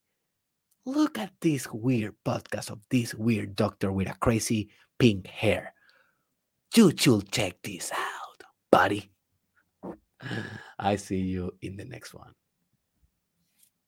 look 0.86 1.20
at 1.20 1.34
this 1.42 1.68
weird 1.72 2.16
podcast 2.26 2.72
of 2.72 2.80
this 2.90 3.14
weird 3.14 3.56
doctor 3.56 3.92
with 3.92 4.10
a 4.10 4.16
crazy 4.16 4.70
pink 4.98 5.28
hair. 5.28 5.75
You 6.76 6.92
should 6.96 7.32
check 7.32 7.62
this 7.64 7.92
out, 7.94 8.44
buddy. 8.70 9.10
I 10.78 10.98
see 10.98 11.20
you 11.20 11.54
in 11.62 11.78
the 11.78 11.86
next 11.86 12.14
one. 12.14 12.34